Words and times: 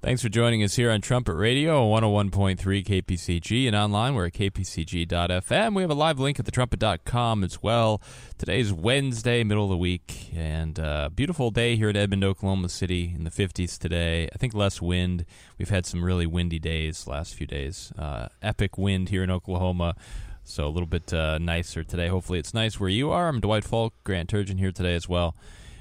Thanks 0.00 0.22
for 0.22 0.28
joining 0.28 0.62
us 0.62 0.76
here 0.76 0.92
on 0.92 1.00
Trumpet 1.00 1.34
Radio 1.34 1.90
on 1.90 2.04
101.3 2.04 2.56
KPCG 2.56 3.66
and 3.66 3.74
online. 3.74 4.14
We're 4.14 4.26
at 4.26 4.32
kpcg.fm. 4.34 5.74
We 5.74 5.82
have 5.82 5.90
a 5.90 5.94
live 5.94 6.20
link 6.20 6.38
at 6.38 6.46
thetrumpet.com 6.46 7.42
as 7.42 7.64
well. 7.64 8.00
Today's 8.38 8.72
Wednesday, 8.72 9.42
middle 9.42 9.64
of 9.64 9.70
the 9.70 9.76
week, 9.76 10.30
and 10.36 10.78
uh, 10.78 11.08
beautiful 11.12 11.50
day 11.50 11.74
here 11.74 11.88
at 11.88 11.96
Edmond, 11.96 12.22
Oklahoma 12.22 12.68
City 12.68 13.12
in 13.12 13.24
the 13.24 13.30
50s 13.30 13.76
today. 13.76 14.28
I 14.32 14.38
think 14.38 14.54
less 14.54 14.80
wind. 14.80 15.24
We've 15.58 15.68
had 15.68 15.84
some 15.84 16.04
really 16.04 16.26
windy 16.26 16.60
days 16.60 17.08
last 17.08 17.34
few 17.34 17.48
days. 17.48 17.92
Uh, 17.98 18.28
epic 18.40 18.78
wind 18.78 19.08
here 19.08 19.24
in 19.24 19.32
Oklahoma. 19.32 19.96
So 20.44 20.64
a 20.64 20.70
little 20.70 20.86
bit 20.86 21.12
uh, 21.12 21.38
nicer 21.38 21.82
today. 21.82 22.06
Hopefully 22.06 22.38
it's 22.38 22.54
nice 22.54 22.78
where 22.78 22.88
you 22.88 23.10
are. 23.10 23.26
I'm 23.26 23.40
Dwight 23.40 23.64
Falk, 23.64 23.94
Grant 24.04 24.30
Turgeon 24.30 24.60
here 24.60 24.70
today 24.70 24.94
as 24.94 25.08
well. 25.08 25.34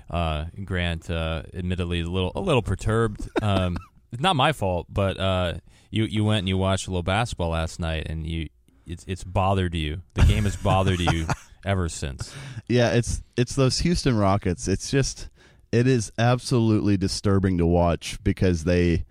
Uh, 0.10 0.46
Grant, 0.66 1.08
uh, 1.12 1.44
admittedly, 1.54 2.00
a 2.02 2.08
little 2.08 2.32
a 2.34 2.42
little 2.42 2.64
perturbed. 2.64 3.30
Um, 3.44 3.78
it's 4.12 4.22
not 4.22 4.36
my 4.36 4.52
fault, 4.52 4.88
but 4.90 5.20
uh, 5.20 5.56
you 5.92 6.06
you 6.06 6.24
went 6.24 6.40
and 6.40 6.50
you 6.50 6.58
watched 6.58 6.88
a 6.88 6.90
little 6.90 7.04
basketball 7.04 7.50
last 7.50 7.80
night, 7.80 8.08
and 8.10 8.26
you 8.26 8.50
it's 8.86 9.04
it's 9.08 9.24
bothered 9.24 9.76
you. 9.76 10.02
The 10.14 10.24
game 10.24 10.46
has 10.46 10.56
bothered 10.56 11.00
you 11.00 11.28
ever 11.66 11.90
since. 11.90 12.34
Yeah, 12.68 12.92
it's 12.92 13.22
it's 13.36 13.56
those 13.56 13.80
Houston 13.80 14.18
Rockets. 14.18 14.68
It's 14.68 14.90
just 14.90 15.30
it 15.72 15.88
is 15.88 16.12
absolutely 16.18 16.98
disturbing 16.98 17.58
to 17.58 17.66
watch 17.66 18.18
because 18.24 18.64
they 18.64 19.06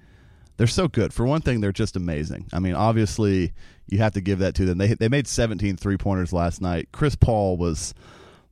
they're 0.57 0.67
so 0.67 0.89
good. 0.89 1.13
For 1.13 1.27
one 1.27 1.43
thing, 1.43 1.61
they're 1.61 1.73
just 1.73 1.97
amazing. 1.97 2.47
I 2.53 2.59
mean, 2.59 2.75
obviously, 2.75 3.53
you 3.89 3.99
have 3.99 4.13
to 4.13 4.21
give 4.21 4.39
that 4.39 4.55
to 4.57 4.65
them. 4.65 4.79
They 4.79 4.95
they 4.95 5.09
made 5.09 5.27
17 5.27 5.77
three-pointers 5.77 6.33
last 6.33 6.61
night. 6.63 6.89
Chris 6.93 7.15
Paul 7.15 7.57
was 7.57 7.95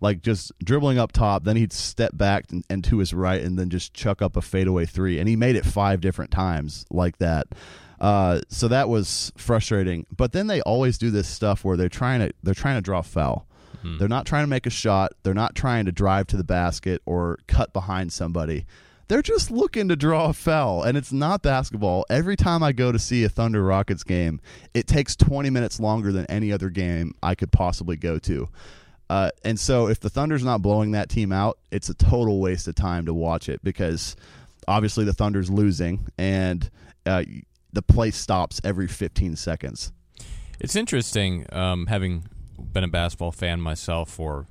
like 0.04 0.20
just 0.20 0.52
dribbling 0.62 0.98
up 0.98 1.12
top, 1.12 1.44
then 1.44 1.56
he'd 1.56 1.72
step 1.72 2.14
back 2.14 2.52
and, 2.52 2.62
and 2.68 2.84
to 2.84 2.98
his 2.98 3.14
right, 3.14 3.40
and 3.40 3.58
then 3.58 3.70
just 3.70 3.94
chuck 3.94 4.20
up 4.20 4.36
a 4.36 4.42
fadeaway 4.42 4.84
three, 4.84 5.18
and 5.18 5.26
he 5.26 5.34
made 5.34 5.56
it 5.56 5.64
five 5.64 6.02
different 6.02 6.30
times 6.30 6.84
like 6.90 7.16
that. 7.18 7.46
Uh, 7.98 8.42
so 8.50 8.68
that 8.68 8.90
was 8.90 9.32
frustrating. 9.38 10.04
But 10.14 10.32
then 10.32 10.46
they 10.46 10.60
always 10.60 10.98
do 10.98 11.10
this 11.10 11.26
stuff 11.26 11.64
where 11.64 11.78
they're 11.78 11.88
trying 11.88 12.20
to 12.20 12.34
they're 12.42 12.52
trying 12.52 12.76
to 12.76 12.82
draw 12.82 13.00
foul. 13.00 13.46
Mm-hmm. 13.78 13.96
They're 13.96 14.08
not 14.08 14.26
trying 14.26 14.42
to 14.42 14.48
make 14.48 14.66
a 14.66 14.70
shot. 14.70 15.12
They're 15.22 15.32
not 15.32 15.54
trying 15.54 15.86
to 15.86 15.92
drive 15.92 16.26
to 16.28 16.36
the 16.36 16.44
basket 16.44 17.00
or 17.06 17.38
cut 17.46 17.72
behind 17.72 18.12
somebody. 18.12 18.66
They're 19.08 19.22
just 19.22 19.50
looking 19.50 19.88
to 19.88 19.96
draw 19.96 20.26
a 20.26 20.32
foul, 20.34 20.82
and 20.82 20.98
it's 20.98 21.12
not 21.12 21.40
basketball. 21.40 22.04
Every 22.10 22.36
time 22.36 22.62
I 22.62 22.72
go 22.72 22.92
to 22.92 22.98
see 22.98 23.24
a 23.24 23.30
Thunder 23.30 23.62
Rockets 23.62 24.04
game, 24.04 24.40
it 24.74 24.86
takes 24.86 25.16
20 25.16 25.48
minutes 25.48 25.80
longer 25.80 26.12
than 26.12 26.26
any 26.26 26.52
other 26.52 26.68
game 26.68 27.14
I 27.22 27.34
could 27.34 27.52
possibly 27.52 27.96
go 27.96 28.18
to. 28.20 28.50
Uh, 29.14 29.30
and 29.44 29.60
so 29.60 29.86
if 29.86 30.00
the 30.00 30.10
Thunder's 30.10 30.42
not 30.42 30.60
blowing 30.60 30.90
that 30.90 31.08
team 31.08 31.30
out, 31.30 31.56
it's 31.70 31.88
a 31.88 31.94
total 31.94 32.40
waste 32.40 32.66
of 32.66 32.74
time 32.74 33.06
to 33.06 33.14
watch 33.14 33.48
it 33.48 33.62
because 33.62 34.16
obviously 34.66 35.04
the 35.04 35.12
Thunder's 35.12 35.48
losing 35.48 36.08
and 36.18 36.68
uh, 37.06 37.22
the 37.72 37.80
play 37.80 38.10
stops 38.10 38.60
every 38.64 38.88
15 38.88 39.36
seconds. 39.36 39.92
It's 40.58 40.74
interesting, 40.74 41.46
um, 41.52 41.86
having 41.86 42.24
been 42.58 42.82
a 42.82 42.88
basketball 42.88 43.30
fan 43.30 43.60
myself 43.60 44.10
for 44.10 44.48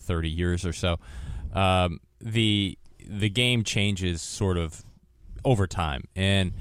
30 0.00 0.28
years 0.28 0.66
or 0.66 0.74
so. 0.74 0.98
Um, 1.54 1.98
the 2.20 2.76
the 3.08 3.30
game 3.30 3.64
changes 3.64 4.20
sort 4.20 4.58
of 4.58 4.84
over 5.42 5.66
time, 5.66 6.04
and 6.14 6.52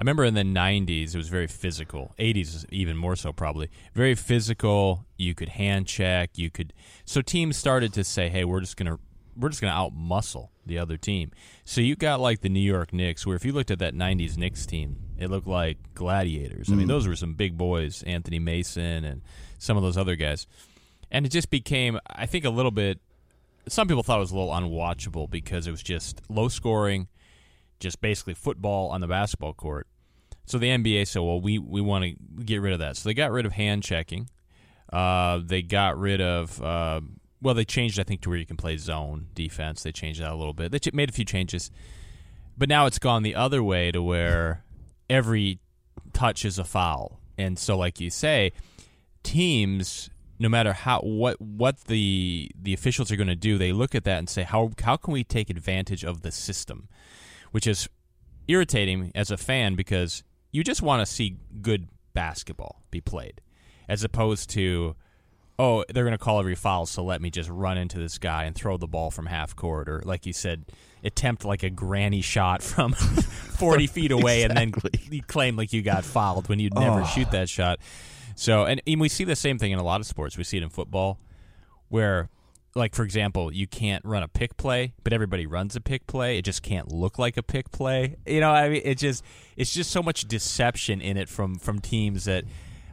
I 0.00 0.02
remember 0.02 0.24
in 0.24 0.32
the 0.32 0.40
90s, 0.40 1.14
it 1.14 1.18
was 1.18 1.28
very 1.28 1.46
physical. 1.46 2.14
80s, 2.18 2.64
even 2.70 2.96
more 2.96 3.16
so, 3.16 3.34
probably. 3.34 3.68
Very 3.92 4.14
physical. 4.14 5.04
You 5.18 5.34
could 5.34 5.50
hand 5.50 5.86
check. 5.86 6.30
You 6.36 6.48
could. 6.48 6.72
So 7.04 7.20
teams 7.20 7.58
started 7.58 7.92
to 7.92 8.02
say, 8.02 8.30
hey, 8.30 8.46
we're 8.46 8.60
just 8.60 8.78
going 8.78 8.90
to. 8.90 8.98
We're 9.36 9.50
just 9.50 9.60
going 9.60 9.72
to 9.72 9.78
out 9.78 9.94
muscle 9.94 10.50
the 10.66 10.78
other 10.78 10.96
team. 10.96 11.30
So 11.64 11.80
you 11.80 11.96
got 11.96 12.18
like 12.18 12.40
the 12.40 12.48
New 12.48 12.60
York 12.60 12.92
Knicks, 12.92 13.26
where 13.26 13.36
if 13.36 13.44
you 13.44 13.52
looked 13.52 13.70
at 13.70 13.78
that 13.78 13.94
90s 13.94 14.36
Knicks 14.36 14.66
team, 14.66 14.96
it 15.18 15.30
looked 15.30 15.46
like 15.46 15.78
gladiators. 15.94 16.68
Mm. 16.68 16.72
I 16.72 16.76
mean, 16.76 16.86
mm. 16.86 16.88
those 16.88 17.06
were 17.06 17.16
some 17.16 17.34
big 17.34 17.56
boys, 17.56 18.02
Anthony 18.02 18.38
Mason 18.38 19.04
and 19.04 19.22
some 19.58 19.76
of 19.76 19.82
those 19.82 19.96
other 19.96 20.16
guys. 20.16 20.46
And 21.10 21.24
it 21.24 21.28
just 21.28 21.48
became, 21.50 22.00
I 22.06 22.26
think, 22.26 22.44
a 22.44 22.50
little 22.50 22.70
bit. 22.70 22.98
Some 23.68 23.86
people 23.86 24.02
thought 24.02 24.16
it 24.16 24.20
was 24.20 24.32
a 24.32 24.38
little 24.38 24.52
unwatchable 24.52 25.30
because 25.30 25.66
it 25.66 25.70
was 25.70 25.82
just 25.82 26.22
low 26.28 26.48
scoring 26.48 27.08
just 27.80 28.00
basically 28.00 28.34
football 28.34 28.90
on 28.90 29.00
the 29.00 29.06
basketball 29.06 29.54
court. 29.54 29.86
So 30.46 30.58
the 30.58 30.68
NBA 30.68 31.06
said, 31.06 31.22
well, 31.22 31.40
we, 31.40 31.58
we 31.58 31.80
want 31.80 32.04
to 32.04 32.44
get 32.44 32.60
rid 32.60 32.72
of 32.72 32.78
that. 32.80 32.96
So 32.96 33.08
they 33.08 33.14
got 33.14 33.30
rid 33.30 33.46
of 33.46 33.52
hand 33.52 33.82
checking. 33.82 34.28
Uh, 34.92 35.40
they 35.44 35.62
got 35.62 35.98
rid 35.98 36.20
of, 36.20 36.60
uh, 36.62 37.00
well, 37.40 37.54
they 37.54 37.64
changed, 37.64 37.98
I 37.98 38.02
think, 38.02 38.20
to 38.22 38.28
where 38.28 38.38
you 38.38 38.46
can 38.46 38.56
play 38.56 38.76
zone 38.76 39.28
defense. 39.34 39.82
They 39.82 39.92
changed 39.92 40.20
that 40.20 40.30
a 40.30 40.34
little 40.34 40.54
bit. 40.54 40.72
They 40.72 40.80
made 40.92 41.08
a 41.08 41.12
few 41.12 41.24
changes. 41.24 41.70
But 42.58 42.68
now 42.68 42.86
it's 42.86 42.98
gone 42.98 43.22
the 43.22 43.34
other 43.34 43.62
way 43.62 43.90
to 43.92 44.02
where 44.02 44.64
every 45.08 45.60
touch 46.12 46.44
is 46.44 46.58
a 46.58 46.64
foul. 46.64 47.20
And 47.38 47.58
so, 47.58 47.78
like 47.78 48.00
you 48.00 48.10
say, 48.10 48.52
teams 49.22 50.10
no 50.40 50.48
matter 50.48 50.72
how 50.72 51.00
what 51.00 51.40
what 51.40 51.82
the 51.82 52.50
the 52.60 52.72
officials 52.72 53.12
are 53.12 53.16
going 53.16 53.28
to 53.28 53.36
do, 53.36 53.58
they 53.58 53.72
look 53.72 53.94
at 53.94 54.04
that 54.04 54.18
and 54.18 54.28
say 54.28 54.42
how 54.42 54.72
how 54.82 54.96
can 54.96 55.12
we 55.12 55.22
take 55.22 55.50
advantage 55.50 56.02
of 56.02 56.22
the 56.22 56.32
system? 56.32 56.88
Which 57.50 57.66
is 57.66 57.88
irritating 58.48 59.12
as 59.14 59.30
a 59.30 59.36
fan 59.36 59.74
because 59.74 60.22
you 60.52 60.64
just 60.64 60.82
want 60.82 61.06
to 61.06 61.12
see 61.12 61.36
good 61.62 61.88
basketball 62.14 62.82
be 62.90 63.00
played, 63.00 63.40
as 63.88 64.02
opposed 64.04 64.50
to, 64.50 64.96
oh, 65.58 65.84
they're 65.92 66.04
going 66.04 66.12
to 66.12 66.18
call 66.18 66.40
every 66.40 66.54
foul, 66.54 66.86
so 66.86 67.04
let 67.04 67.20
me 67.20 67.30
just 67.30 67.48
run 67.48 67.78
into 67.78 67.98
this 67.98 68.18
guy 68.18 68.44
and 68.44 68.54
throw 68.54 68.76
the 68.76 68.88
ball 68.88 69.10
from 69.10 69.26
half 69.26 69.54
court, 69.54 69.88
or 69.88 70.02
like 70.04 70.26
you 70.26 70.32
said, 70.32 70.64
attempt 71.04 71.44
like 71.44 71.62
a 71.62 71.70
granny 71.70 72.20
shot 72.20 72.62
from 72.62 72.92
40 73.58 73.86
feet 73.86 74.10
away 74.10 74.42
exactly. 74.42 74.62
and 74.64 74.72
then 74.82 75.12
you 75.12 75.22
claim 75.22 75.56
like 75.56 75.72
you 75.72 75.82
got 75.82 76.04
fouled 76.04 76.48
when 76.48 76.58
you'd 76.58 76.74
never 76.74 77.02
oh. 77.02 77.04
shoot 77.04 77.30
that 77.30 77.48
shot. 77.48 77.78
So, 78.34 78.64
and, 78.64 78.80
and 78.86 79.00
we 79.00 79.08
see 79.08 79.24
the 79.24 79.36
same 79.36 79.58
thing 79.58 79.72
in 79.72 79.78
a 79.78 79.82
lot 79.82 80.00
of 80.00 80.06
sports. 80.06 80.38
We 80.38 80.44
see 80.44 80.56
it 80.56 80.62
in 80.62 80.70
football 80.70 81.18
where 81.88 82.30
like 82.74 82.94
for 82.94 83.02
example, 83.02 83.52
you 83.52 83.66
can't 83.66 84.04
run 84.04 84.22
a 84.22 84.28
pick 84.28 84.56
play, 84.56 84.94
but 85.02 85.12
everybody 85.12 85.46
runs 85.46 85.76
a 85.76 85.80
pick 85.80 86.06
play. 86.06 86.38
It 86.38 86.42
just 86.42 86.62
can't 86.62 86.92
look 86.92 87.18
like 87.18 87.36
a 87.36 87.42
pick 87.42 87.70
play. 87.70 88.16
You 88.26 88.40
know, 88.40 88.50
I 88.50 88.68
mean, 88.68 88.82
it 88.84 88.96
just 88.96 89.24
it's 89.56 89.72
just 89.72 89.90
so 89.90 90.02
much 90.02 90.28
deception 90.28 91.00
in 91.00 91.16
it 91.16 91.28
from 91.28 91.58
from 91.58 91.80
teams 91.80 92.24
that 92.24 92.44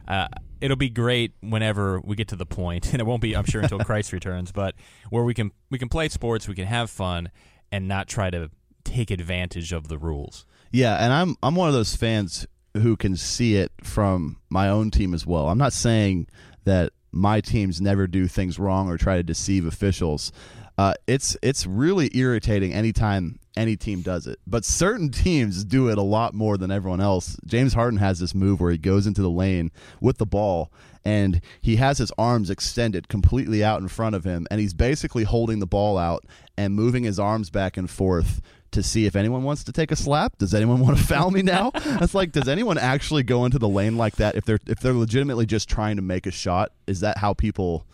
uh, 0.08 0.28
it'll 0.60 0.76
be 0.76 0.90
great 0.90 1.32
whenever 1.40 2.00
we 2.00 2.16
get 2.16 2.28
to 2.28 2.36
the 2.36 2.46
point, 2.46 2.86
and 2.92 3.00
it 3.00 3.04
won't 3.04 3.22
be, 3.22 3.36
I'm 3.36 3.44
sure, 3.44 3.60
until 3.60 3.78
Christ 3.78 4.12
returns. 4.12 4.52
But 4.52 4.74
where 5.10 5.24
we 5.24 5.34
can 5.34 5.52
we 5.70 5.78
can 5.78 5.88
play 5.88 6.08
sports, 6.08 6.48
we 6.48 6.54
can 6.54 6.66
have 6.66 6.90
fun, 6.90 7.30
and 7.70 7.86
not 7.86 8.08
try 8.08 8.30
to 8.30 8.50
take 8.84 9.10
advantage 9.10 9.72
of 9.72 9.88
the 9.88 9.98
rules. 9.98 10.46
Yeah, 10.72 10.96
and 11.02 11.12
I'm 11.12 11.36
I'm 11.42 11.54
one 11.54 11.68
of 11.68 11.74
those 11.74 11.94
fans 11.94 12.46
who 12.74 12.96
can 12.96 13.16
see 13.16 13.56
it 13.56 13.72
from 13.82 14.36
my 14.50 14.68
own 14.68 14.90
team 14.90 15.14
as 15.14 15.26
well. 15.26 15.48
I'm 15.48 15.58
not 15.58 15.72
saying 15.72 16.28
that 16.64 16.92
my 17.12 17.40
teams 17.40 17.80
never 17.80 18.06
do 18.06 18.26
things 18.26 18.58
wrong 18.58 18.88
or 18.88 18.98
try 18.98 19.16
to 19.16 19.22
deceive 19.22 19.66
officials. 19.66 20.32
Uh, 20.76 20.94
it's 21.06 21.36
it's 21.42 21.66
really 21.66 22.10
irritating 22.16 22.72
anytime 22.72 23.38
any 23.58 23.76
team 23.76 24.00
does 24.00 24.26
it. 24.26 24.38
But 24.46 24.64
certain 24.64 25.10
teams 25.10 25.64
do 25.64 25.88
it 25.88 25.98
a 25.98 26.02
lot 26.02 26.32
more 26.32 26.56
than 26.56 26.70
everyone 26.70 27.00
else. 27.00 27.36
James 27.44 27.74
Harden 27.74 27.98
has 27.98 28.20
this 28.20 28.34
move 28.34 28.60
where 28.60 28.70
he 28.70 28.78
goes 28.78 29.06
into 29.06 29.20
the 29.20 29.28
lane 29.28 29.70
with 30.00 30.18
the 30.18 30.26
ball 30.26 30.72
and 31.04 31.40
he 31.60 31.76
has 31.76 31.98
his 31.98 32.12
arms 32.16 32.50
extended 32.50 33.08
completely 33.08 33.64
out 33.64 33.80
in 33.80 33.88
front 33.88 34.14
of 34.14 34.24
him 34.24 34.46
and 34.50 34.60
he's 34.60 34.74
basically 34.74 35.24
holding 35.24 35.58
the 35.58 35.66
ball 35.66 35.98
out 35.98 36.24
and 36.56 36.74
moving 36.74 37.02
his 37.02 37.18
arms 37.18 37.50
back 37.50 37.76
and 37.76 37.90
forth 37.90 38.40
to 38.70 38.82
see 38.82 39.06
if 39.06 39.16
anyone 39.16 39.42
wants 39.42 39.64
to 39.64 39.72
take 39.72 39.90
a 39.90 39.96
slap. 39.96 40.38
Does 40.38 40.54
anyone 40.54 40.80
want 40.80 40.98
to 40.98 41.04
foul 41.04 41.30
me 41.30 41.42
now? 41.42 41.72
It's 42.00 42.14
like, 42.14 42.32
does 42.32 42.48
anyone 42.48 42.78
actually 42.78 43.22
go 43.24 43.44
into 43.44 43.58
the 43.58 43.68
lane 43.68 43.96
like 43.96 44.16
that 44.16 44.36
if 44.36 44.44
they're 44.44 44.60
if 44.66 44.78
they're 44.78 44.92
legitimately 44.92 45.46
just 45.46 45.68
trying 45.68 45.96
to 45.96 46.02
make 46.02 46.26
a 46.26 46.30
shot? 46.30 46.70
Is 46.86 47.00
that 47.00 47.18
how 47.18 47.34
people 47.34 47.86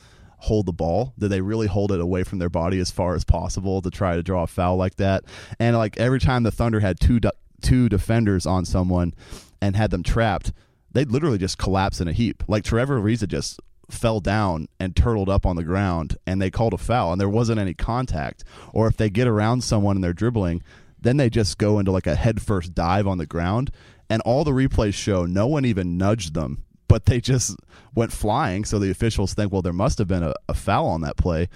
hold 0.45 0.67
the 0.67 0.73
ball? 0.73 1.15
Do 1.19 1.29
they 1.29 1.41
really 1.41 1.67
hold 1.67 1.93
it 1.93 2.01
away 2.01 2.23
from 2.23 2.39
their 2.39 2.49
body 2.49 2.79
as 2.79 2.91
far 2.91 3.15
as 3.15 3.25
possible 3.25 3.83
to 3.83 3.91
try 3.91 4.17
to 4.17 4.23
draw 4.23 4.45
a 4.45 4.47
foul 4.47 4.77
like 4.77 4.97
that? 4.97 5.25
And 5.59 5.77
like 5.77 5.99
every 5.99 6.21
time 6.21 6.43
the 6.43 6.51
Thunder 6.51 6.81
had 6.81 7.01
two 7.01 7.21
two 7.61 7.89
defenders 7.89 8.47
on 8.47 8.65
someone 8.65 9.15
and 9.61 9.75
had 9.75 9.91
them 9.91 10.03
trapped, 10.03 10.53
they'd 10.93 11.11
literally 11.11 11.39
just 11.39 11.59
collapse 11.59 12.01
in 12.01 12.09
a 12.09 12.13
heap. 12.13 12.45
Like 12.47 12.65
Trevor 12.65 13.01
Ariza 13.01 13.27
just 13.27 13.61
fell 13.91 14.21
down 14.21 14.69
and 14.81 14.97
turtled 14.97 15.29
up 15.29 15.45
on 15.45 15.57
the 15.57 15.65
ground 15.65 16.17
and 16.27 16.41
they 16.41 16.51
called 16.51 16.73
a 16.73 16.79
foul 16.79 17.13
and 17.13 17.21
there 17.21 17.29
wasn't 17.29 17.59
any 17.59 17.75
contact 17.75 18.45
or 18.73 18.87
if 18.87 18.97
they 18.97 19.11
get 19.11 19.27
around 19.27 19.63
someone 19.63 19.97
and 19.97 20.03
they're 20.03 20.15
dribbling 20.15 20.63
then 20.99 21.19
they 21.19 21.29
just 21.29 21.59
go 21.59 21.79
into 21.79 21.93
like 21.93 22.07
a 22.07 22.15
headfirst 22.15 22.75
dive 22.75 23.07
on 23.07 23.19
the 23.19 23.27
ground 23.27 23.71
and 24.09 24.23
all 24.23 24.43
the 24.43 24.53
replays 24.53 24.95
show 24.95 25.27
no 25.27 25.47
one 25.47 25.67
even 25.67 25.99
nudged 25.99 26.33
them 26.33 26.64
but 26.89 27.07
they 27.07 27.21
just 27.21 27.57
went 27.95 28.13
flying 28.13 28.65
so 28.65 28.79
the 28.79 28.91
officials 28.91 29.35
think 29.35 29.53
well 29.53 29.63
there 29.63 29.73
must 29.73 29.99
have 29.99 30.09
been 30.09 30.23
a, 30.23 30.35
a 30.49 30.55
foul 30.55 30.87
on 30.87 31.01
that 31.01 31.17
play 31.17 31.49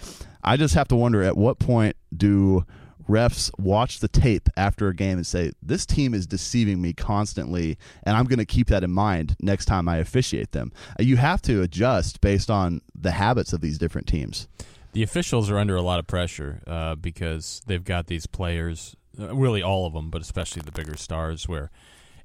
i 0.43 0.57
just 0.57 0.75
have 0.75 0.89
to 0.89 0.97
wonder 0.97 1.23
at 1.23 1.37
what 1.37 1.59
point 1.59 1.97
do 2.17 2.65
refs 3.09 3.51
watch 3.59 4.01
the 4.01 4.09
tape 4.09 4.49
after 4.57 4.89
a 4.89 4.95
game 4.95 5.17
and 5.17 5.27
say, 5.27 5.53
this 5.63 5.87
team 5.87 6.15
is 6.15 6.27
deceiving 6.27 6.81
me 6.81 6.93
constantly, 6.93 7.79
and 8.03 8.17
I'm 8.17 8.27
going 8.27 8.39
to 8.39 8.45
keep 8.45 8.69
that 8.69 8.85
in 8.85 8.91
mind 8.91 9.35
next 9.41 9.65
time 9.65 9.89
I 9.89 9.97
officiate 9.97 10.53
them. 10.53 10.73
Uh, 11.01 11.03
you 11.03 11.17
have 11.17 11.43
to 11.43 11.63
adjust 11.63 12.21
based 12.21 12.51
on 12.51 12.83
the 12.95 13.13
habits 13.13 13.53
of 13.53 13.61
these 13.61 13.79
different 13.79 14.07
teams. 14.07 14.47
The 14.93 15.03
officials 15.03 15.51
are 15.51 15.59
under 15.59 15.77
a 15.77 15.83
lot 15.83 15.99
of 15.99 16.07
pressure 16.07 16.63
uh, 16.67 16.95
because 16.95 17.63
they've 17.67 17.85
got 17.85 18.07
these 18.07 18.27
players 18.27 18.97
uh, 19.19 19.35
really 19.35 19.63
all 19.63 19.87
of 19.87 19.95
them, 19.95 20.11
but 20.11 20.21
especially 20.21 20.63
the 20.63 20.73
bigger 20.73 20.97
stars, 20.97 21.49
where 21.49 21.71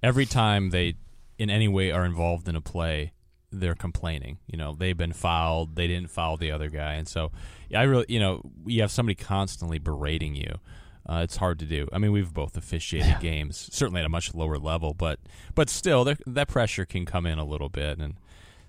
every 0.01 0.25
time 0.25 0.69
they 0.69 0.95
in 1.43 1.49
any 1.49 1.67
way 1.67 1.91
are 1.91 2.05
involved 2.05 2.47
in 2.47 2.55
a 2.55 2.61
play, 2.61 3.11
they're 3.51 3.75
complaining. 3.75 4.39
You 4.47 4.57
know, 4.57 4.73
they've 4.73 4.97
been 4.97 5.13
fouled, 5.13 5.75
they 5.75 5.87
didn't 5.87 6.09
foul 6.09 6.37
the 6.37 6.51
other 6.51 6.69
guy, 6.69 6.93
and 6.93 7.07
so 7.07 7.31
I 7.75 7.83
really, 7.83 8.05
you 8.07 8.19
know, 8.19 8.41
you 8.65 8.81
have 8.81 8.91
somebody 8.91 9.15
constantly 9.15 9.77
berating 9.77 10.35
you. 10.35 10.59
Uh, 11.07 11.19
it's 11.21 11.35
hard 11.35 11.59
to 11.59 11.65
do. 11.65 11.85
I 11.91 11.97
mean, 11.97 12.13
we've 12.13 12.33
both 12.33 12.55
officiated 12.55 13.09
yeah. 13.09 13.19
games, 13.19 13.69
certainly 13.73 13.99
at 13.99 14.05
a 14.05 14.09
much 14.09 14.33
lower 14.33 14.57
level, 14.57 14.93
but 14.93 15.19
but 15.53 15.69
still, 15.69 16.05
that 16.25 16.47
pressure 16.47 16.85
can 16.85 17.05
come 17.05 17.25
in 17.25 17.37
a 17.37 17.45
little 17.45 17.69
bit, 17.69 17.99
and 17.99 18.15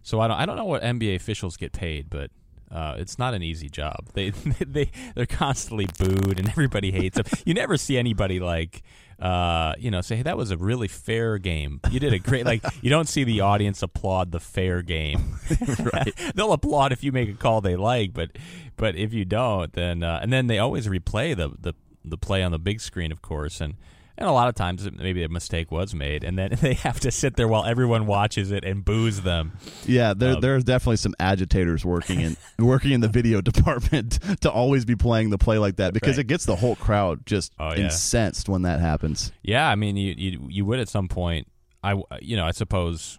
so 0.03 0.20
I 0.20 0.27
don't 0.27 0.38
I 0.38 0.44
don't 0.44 0.56
know 0.56 0.65
what 0.65 0.82
NBA 0.82 1.15
officials 1.15 1.56
get 1.56 1.73
paid, 1.73 2.11
but 2.11 2.31
uh, 2.75 2.97
it's 2.99 3.19
not 3.19 3.35
an 3.35 3.43
easy 3.43 3.69
job. 3.69 4.06
They 4.15 4.31
they 4.31 4.91
they're 5.15 5.26
constantly 5.26 5.87
booed 5.99 6.38
and 6.38 6.49
everybody 6.49 6.93
hates 6.93 7.17
them. 7.17 7.26
You 7.44 7.55
never 7.55 7.76
see 7.76 7.99
anybody 7.99 8.38
like 8.38 8.82
uh, 9.19 9.75
you 9.79 9.91
know 9.91 10.00
say 10.00 10.17
hey, 10.17 10.23
that 10.23 10.37
was 10.37 10.50
a 10.50 10.56
really 10.56 10.88
fair 10.88 11.38
game. 11.38 11.81
You 11.91 12.00
did 12.00 12.12
a 12.12 12.19
great 12.19 12.44
like 12.44 12.65
you 12.82 12.91
don't 12.91 13.09
see 13.09 13.25
the 13.25 13.41
audience 13.41 13.82
applaud 13.82 14.32
the 14.32 14.41
fair 14.41 14.82
game. 14.82 15.38
right. 15.93 16.12
They'll 16.35 16.53
applaud 16.53 16.93
if 16.93 17.03
you 17.03 17.12
make 17.12 17.29
a 17.29 17.35
call 17.35 17.61
they 17.61 17.76
like, 17.76 18.12
but 18.12 18.31
but 18.77 18.97
if 18.97 19.12
you 19.12 19.25
don't, 19.25 19.73
then 19.73 20.03
uh, 20.03 20.20
and 20.23 20.32
then 20.32 20.47
they 20.47 20.59
always 20.59 20.87
replay 20.87 21.37
the 21.37 21.50
the 21.61 21.75
the 22.05 22.19
play 22.19 22.43
on 22.43 22.53
the 22.53 22.59
big 22.59 22.81
screen, 22.81 23.11
of 23.12 23.23
course, 23.23 23.61
and 23.61 23.75
and 24.17 24.29
a 24.29 24.33
lot 24.33 24.49
of 24.49 24.55
times 24.55 24.89
maybe 24.93 25.25
a 25.25 25.29
mistake 25.29 25.73
was 25.73 25.95
made, 25.95 26.25
and 26.25 26.39
then 26.39 26.51
they 26.61 26.75
have 26.75 27.01
to 27.01 27.11
sit 27.11 27.37
there 27.37 27.49
while 27.49 27.65
everyone 27.65 28.07
watches 28.07 28.51
it 28.51 28.65
and 28.65 28.85
boos 28.85 29.23
them. 29.23 29.53
Yeah, 29.85 30.15
there, 30.15 30.35
um, 30.35 30.41
there's 30.41 30.65
definitely 30.65 30.97
some 30.97 31.15
agitators 31.19 31.85
working 31.85 32.21
in 32.21 32.37
working 32.59 32.93
in 32.93 33.01
the 33.01 33.09
video 33.09 33.41
department 33.41 34.19
to 34.41 34.51
always 34.51 34.85
be 34.85 34.97
playing 34.97 35.31
the 35.31 35.39
play 35.39 35.59
like 35.59 35.77
that 35.77 35.95
because 35.95 36.17
right. 36.17 36.25
it 36.25 36.29
gets 36.29 36.47
the 36.47 36.57
whole 36.57 36.77
crowd 36.77 37.27
just 37.27 37.53
oh, 37.59 37.71
yeah. 37.75 37.85
incensed 37.85 38.49
when 38.49 38.63
that 38.63 38.81
happens. 38.81 39.33
Yeah, 39.43 39.69
I 39.69 39.75
mean, 39.75 39.97
you, 39.97 40.15
you 40.17 40.47
you 40.49 40.65
would 40.65 40.79
at 40.79 40.89
some 40.89 41.09
point. 41.09 41.49
I 41.83 42.01
you 42.23 42.37
know 42.37 42.47
I 42.47 42.53
suppose 42.53 43.19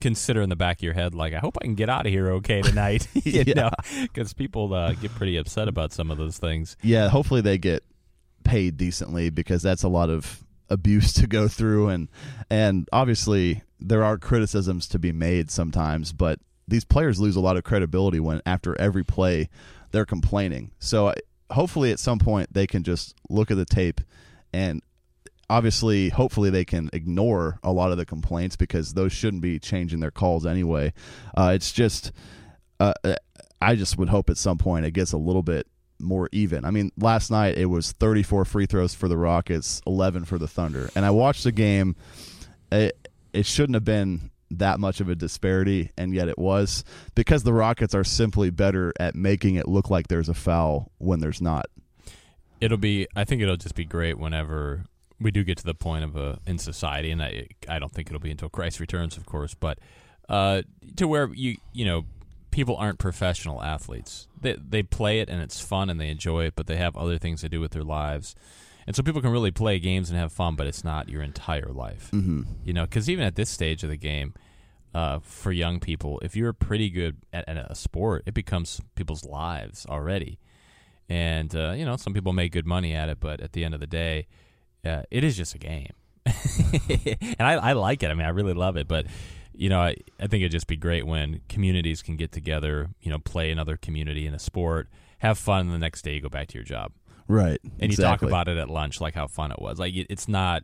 consider 0.00 0.40
in 0.42 0.48
the 0.48 0.56
back 0.56 0.78
of 0.78 0.82
your 0.82 0.94
head 0.94 1.14
like 1.14 1.34
I 1.34 1.38
hope 1.38 1.58
I 1.60 1.64
can 1.64 1.74
get 1.74 1.90
out 1.90 2.06
of 2.06 2.12
here 2.12 2.30
okay 2.34 2.62
tonight. 2.62 3.08
you 3.14 3.42
yeah. 3.46 3.54
know, 3.54 3.70
because 4.02 4.32
people 4.32 4.72
uh, 4.72 4.92
get 4.92 5.12
pretty 5.14 5.36
upset 5.36 5.68
about 5.68 5.92
some 5.92 6.10
of 6.10 6.18
those 6.18 6.38
things. 6.38 6.76
Yeah, 6.82 7.08
hopefully 7.08 7.40
they 7.40 7.58
get 7.58 7.82
paid 8.48 8.78
decently 8.78 9.28
because 9.28 9.62
that's 9.62 9.82
a 9.82 9.88
lot 9.88 10.08
of 10.08 10.42
abuse 10.70 11.12
to 11.20 11.26
go 11.26 11.46
through. 11.46 11.88
And 11.88 12.08
and 12.50 12.88
obviously 12.92 13.62
there 13.78 14.02
are 14.02 14.16
criticisms 14.16 14.88
to 14.88 14.98
be 14.98 15.12
made 15.12 15.50
sometimes 15.52 16.12
but 16.12 16.40
these 16.66 16.84
players 16.84 17.20
lose 17.20 17.36
a 17.36 17.40
lot 17.40 17.56
of 17.56 17.62
credibility 17.62 18.18
when 18.18 18.42
after 18.44 18.78
every 18.80 19.04
play 19.04 19.48
they're 19.90 20.06
complaining. 20.06 20.70
So 20.78 21.14
hopefully 21.50 21.92
at 21.92 22.00
some 22.00 22.18
point 22.18 22.52
they 22.52 22.66
can 22.66 22.82
just 22.82 23.14
look 23.28 23.50
at 23.50 23.56
the 23.56 23.64
tape 23.66 24.00
and 24.52 24.82
obviously 25.50 26.08
hopefully 26.08 26.50
they 26.50 26.64
can 26.64 26.90
ignore 26.92 27.58
a 27.62 27.72
lot 27.72 27.90
of 27.90 27.98
the 27.98 28.06
complaints 28.06 28.56
because 28.56 28.94
those 28.94 29.12
shouldn't 29.12 29.42
be 29.42 29.58
changing 29.58 30.00
their 30.00 30.10
calls 30.10 30.44
anyway. 30.46 30.92
Uh, 31.36 31.52
it's 31.54 31.72
just 31.72 32.12
uh, 32.80 32.94
i 33.60 33.74
just 33.74 33.98
would 33.98 34.08
hope 34.08 34.30
at 34.30 34.36
some 34.36 34.56
point 34.56 34.86
it 34.86 34.92
gets 34.92 35.12
a 35.12 35.18
little 35.18 35.42
bit 35.42 35.66
more 36.00 36.28
even. 36.32 36.64
I 36.64 36.70
mean, 36.70 36.92
last 36.96 37.30
night 37.30 37.58
it 37.58 37.66
was 37.66 37.92
34 37.92 38.44
free 38.44 38.66
throws 38.66 38.94
for 38.94 39.08
the 39.08 39.16
Rockets, 39.16 39.82
11 39.86 40.24
for 40.24 40.38
the 40.38 40.48
Thunder. 40.48 40.90
And 40.94 41.04
I 41.04 41.10
watched 41.10 41.44
the 41.44 41.52
game. 41.52 41.96
It, 42.70 43.08
it 43.32 43.46
shouldn't 43.46 43.74
have 43.74 43.84
been 43.84 44.30
that 44.50 44.80
much 44.80 45.00
of 45.00 45.08
a 45.08 45.14
disparity, 45.14 45.90
and 45.96 46.14
yet 46.14 46.28
it 46.28 46.38
was 46.38 46.84
because 47.14 47.42
the 47.42 47.52
Rockets 47.52 47.94
are 47.94 48.04
simply 48.04 48.50
better 48.50 48.92
at 48.98 49.14
making 49.14 49.56
it 49.56 49.68
look 49.68 49.90
like 49.90 50.08
there's 50.08 50.28
a 50.28 50.34
foul 50.34 50.90
when 50.98 51.20
there's 51.20 51.40
not. 51.40 51.66
It'll 52.60 52.78
be. 52.78 53.06
I 53.14 53.24
think 53.24 53.42
it'll 53.42 53.56
just 53.56 53.74
be 53.74 53.84
great 53.84 54.18
whenever 54.18 54.84
we 55.20 55.30
do 55.30 55.44
get 55.44 55.58
to 55.58 55.64
the 55.64 55.74
point 55.74 56.04
of 56.04 56.16
a 56.16 56.38
in 56.46 56.58
society, 56.58 57.10
and 57.10 57.22
I 57.22 57.48
I 57.68 57.78
don't 57.78 57.92
think 57.92 58.08
it'll 58.08 58.20
be 58.20 58.30
until 58.30 58.48
Christ 58.48 58.80
returns, 58.80 59.16
of 59.16 59.26
course, 59.26 59.54
but 59.54 59.78
uh, 60.28 60.62
to 60.96 61.06
where 61.06 61.30
you 61.34 61.56
you 61.72 61.84
know 61.84 62.04
people 62.58 62.74
aren't 62.74 62.98
professional 62.98 63.62
athletes. 63.62 64.26
They 64.40 64.56
they 64.58 64.82
play 64.82 65.20
it 65.20 65.28
and 65.28 65.40
it's 65.40 65.60
fun 65.60 65.88
and 65.88 66.00
they 66.00 66.08
enjoy 66.08 66.46
it, 66.46 66.54
but 66.56 66.66
they 66.66 66.74
have 66.74 66.96
other 66.96 67.16
things 67.16 67.42
to 67.42 67.48
do 67.48 67.60
with 67.60 67.70
their 67.70 67.84
lives. 67.84 68.34
And 68.84 68.96
so 68.96 69.04
people 69.04 69.20
can 69.20 69.30
really 69.30 69.52
play 69.52 69.78
games 69.78 70.10
and 70.10 70.18
have 70.18 70.32
fun, 70.32 70.56
but 70.56 70.66
it's 70.66 70.82
not 70.82 71.08
your 71.08 71.22
entire 71.22 71.68
life. 71.68 72.10
Mm-hmm. 72.12 72.42
You 72.64 72.72
know, 72.72 72.82
because 72.82 73.08
even 73.08 73.24
at 73.24 73.36
this 73.36 73.48
stage 73.48 73.84
of 73.84 73.90
the 73.90 73.96
game, 73.96 74.34
uh, 74.92 75.20
for 75.20 75.52
young 75.52 75.78
people, 75.78 76.18
if 76.20 76.34
you're 76.34 76.52
pretty 76.52 76.90
good 76.90 77.18
at, 77.32 77.48
at, 77.48 77.70
a 77.70 77.76
sport, 77.76 78.24
it 78.26 78.34
becomes 78.34 78.80
people's 78.96 79.24
lives 79.24 79.86
already. 79.88 80.40
And 81.08 81.54
uh, 81.54 81.74
you 81.76 81.84
know, 81.84 81.94
some 81.94 82.12
people 82.12 82.32
make 82.32 82.50
good 82.50 82.66
money 82.66 82.92
at 82.92 83.08
it, 83.08 83.20
but 83.20 83.40
at 83.40 83.52
the 83.52 83.64
end 83.64 83.72
of 83.74 83.78
the 83.78 83.86
day, 83.86 84.26
uh, 84.84 85.02
it 85.12 85.22
is 85.22 85.36
just 85.36 85.54
a 85.54 85.58
game. 85.58 85.92
and 86.26 87.36
I, 87.38 87.52
I 87.52 87.72
like 87.74 88.02
it. 88.02 88.10
I 88.10 88.14
mean, 88.14 88.26
I 88.26 88.30
really 88.30 88.52
love 88.52 88.76
it, 88.76 88.88
but 88.88 89.06
you 89.58 89.68
know, 89.68 89.80
I, 89.80 89.96
I 90.20 90.28
think 90.28 90.42
it'd 90.42 90.52
just 90.52 90.68
be 90.68 90.76
great 90.76 91.04
when 91.04 91.40
communities 91.48 92.00
can 92.00 92.16
get 92.16 92.30
together, 92.30 92.90
you 93.02 93.10
know, 93.10 93.18
play 93.18 93.50
another 93.50 93.76
community 93.76 94.24
in 94.24 94.32
a 94.32 94.38
sport, 94.38 94.88
have 95.18 95.36
fun, 95.36 95.62
and 95.62 95.72
the 95.72 95.78
next 95.78 96.02
day 96.02 96.14
you 96.14 96.20
go 96.20 96.28
back 96.28 96.46
to 96.48 96.54
your 96.54 96.64
job. 96.64 96.92
Right. 97.26 97.58
And 97.62 97.90
exactly. 97.90 97.90
you 97.90 97.96
talk 97.96 98.22
about 98.22 98.48
it 98.48 98.56
at 98.56 98.70
lunch, 98.70 99.00
like 99.00 99.14
how 99.14 99.26
fun 99.26 99.50
it 99.50 99.60
was. 99.60 99.80
Like 99.80 99.94
it's 99.94 100.28
not, 100.28 100.62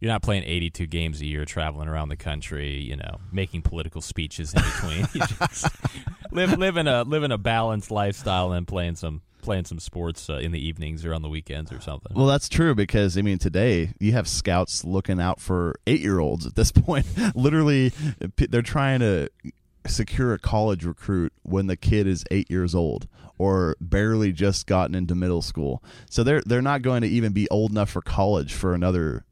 you're 0.00 0.12
not 0.12 0.22
playing 0.22 0.44
82 0.44 0.86
games 0.86 1.22
a 1.22 1.26
year, 1.26 1.46
traveling 1.46 1.88
around 1.88 2.10
the 2.10 2.16
country, 2.16 2.76
you 2.76 2.96
know, 2.96 3.20
making 3.32 3.62
political 3.62 4.02
speeches 4.02 4.52
in 4.52 4.62
between. 4.62 5.08
you 5.14 5.20
just 5.20 5.68
live 6.30 6.58
live 6.58 6.76
in 6.76 6.86
a 6.86 7.04
live 7.04 7.22
in 7.22 7.32
a 7.32 7.38
balanced 7.38 7.90
lifestyle 7.90 8.52
and 8.52 8.68
playing 8.68 8.96
some 8.96 9.22
playing 9.46 9.64
some 9.64 9.78
sports 9.78 10.28
uh, 10.28 10.34
in 10.34 10.50
the 10.50 10.58
evenings 10.58 11.04
or 11.06 11.14
on 11.14 11.22
the 11.22 11.28
weekends 11.28 11.72
or 11.72 11.80
something. 11.80 12.12
Well, 12.14 12.26
that's 12.26 12.48
true 12.48 12.74
because 12.74 13.16
I 13.16 13.22
mean 13.22 13.38
today 13.38 13.94
you 14.00 14.12
have 14.12 14.26
scouts 14.26 14.84
looking 14.84 15.20
out 15.20 15.40
for 15.40 15.76
eight 15.86 16.00
year 16.00 16.18
olds 16.18 16.44
at 16.46 16.56
this 16.56 16.72
point. 16.72 17.06
Literally, 17.34 17.92
they're 18.36 18.60
trying 18.60 19.00
to 19.00 19.30
secure 19.86 20.34
a 20.34 20.38
college 20.38 20.84
recruit 20.84 21.32
when 21.44 21.68
the 21.68 21.76
kid 21.76 22.08
is 22.08 22.24
eight 22.32 22.50
years 22.50 22.74
old 22.74 23.06
or 23.38 23.76
barely 23.80 24.32
just 24.32 24.66
gotten 24.66 24.96
into 24.96 25.14
middle 25.14 25.42
school. 25.42 25.82
So 26.10 26.24
they're 26.24 26.42
they're 26.44 26.60
not 26.60 26.82
going 26.82 27.02
to 27.02 27.08
even 27.08 27.32
be 27.32 27.48
old 27.48 27.70
enough 27.70 27.90
for 27.90 28.02
college 28.02 28.52
for 28.52 28.74
another 28.74 29.24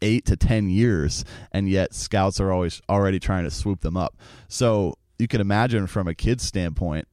eight 0.00 0.26
to 0.26 0.36
ten 0.36 0.70
years, 0.70 1.24
and 1.50 1.68
yet 1.68 1.92
scouts 1.92 2.38
are 2.40 2.52
always 2.52 2.80
already 2.88 3.18
trying 3.18 3.44
to 3.44 3.50
swoop 3.50 3.80
them 3.80 3.96
up. 3.96 4.16
So 4.46 4.94
you 5.18 5.26
can 5.26 5.40
imagine 5.40 5.88
from 5.88 6.06
a 6.06 6.14
kid's 6.14 6.44
standpoint 6.44 7.08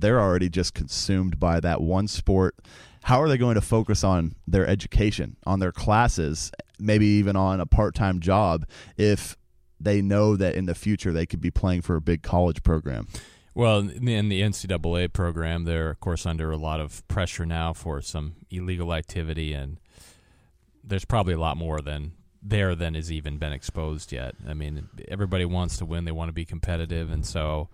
they're 0.00 0.20
already 0.20 0.48
just 0.48 0.74
consumed 0.74 1.38
by 1.38 1.60
that 1.60 1.80
one 1.80 2.08
sport. 2.08 2.56
How 3.04 3.20
are 3.20 3.28
they 3.28 3.38
going 3.38 3.54
to 3.54 3.60
focus 3.60 4.02
on 4.02 4.34
their 4.46 4.66
education, 4.66 5.36
on 5.46 5.60
their 5.60 5.72
classes, 5.72 6.50
maybe 6.78 7.06
even 7.06 7.36
on 7.36 7.60
a 7.60 7.66
part 7.66 7.94
time 7.94 8.20
job 8.20 8.66
if 8.96 9.36
they 9.78 10.02
know 10.02 10.36
that 10.36 10.54
in 10.54 10.66
the 10.66 10.74
future 10.74 11.12
they 11.12 11.26
could 11.26 11.40
be 11.40 11.50
playing 11.50 11.82
for 11.82 11.96
a 11.96 12.00
big 12.00 12.22
college 12.22 12.62
program? 12.62 13.06
Well, 13.54 13.78
in 13.78 14.28
the 14.28 14.42
NCAA 14.42 15.12
program, 15.12 15.64
they're 15.64 15.90
of 15.90 16.00
course 16.00 16.26
under 16.26 16.50
a 16.50 16.58
lot 16.58 16.80
of 16.80 17.06
pressure 17.08 17.46
now 17.46 17.72
for 17.72 18.02
some 18.02 18.34
illegal 18.50 18.92
activity, 18.92 19.54
and 19.54 19.78
there's 20.84 21.06
probably 21.06 21.32
a 21.32 21.38
lot 21.38 21.56
more 21.56 21.80
than 21.80 22.12
there 22.42 22.74
than 22.74 22.94
has 22.94 23.10
even 23.10 23.38
been 23.38 23.54
exposed 23.54 24.12
yet. 24.12 24.34
I 24.46 24.52
mean, 24.52 24.88
everybody 25.08 25.46
wants 25.46 25.78
to 25.78 25.86
win; 25.86 26.04
they 26.04 26.12
want 26.12 26.28
to 26.28 26.34
be 26.34 26.44
competitive, 26.44 27.10
and 27.10 27.24
so 27.24 27.70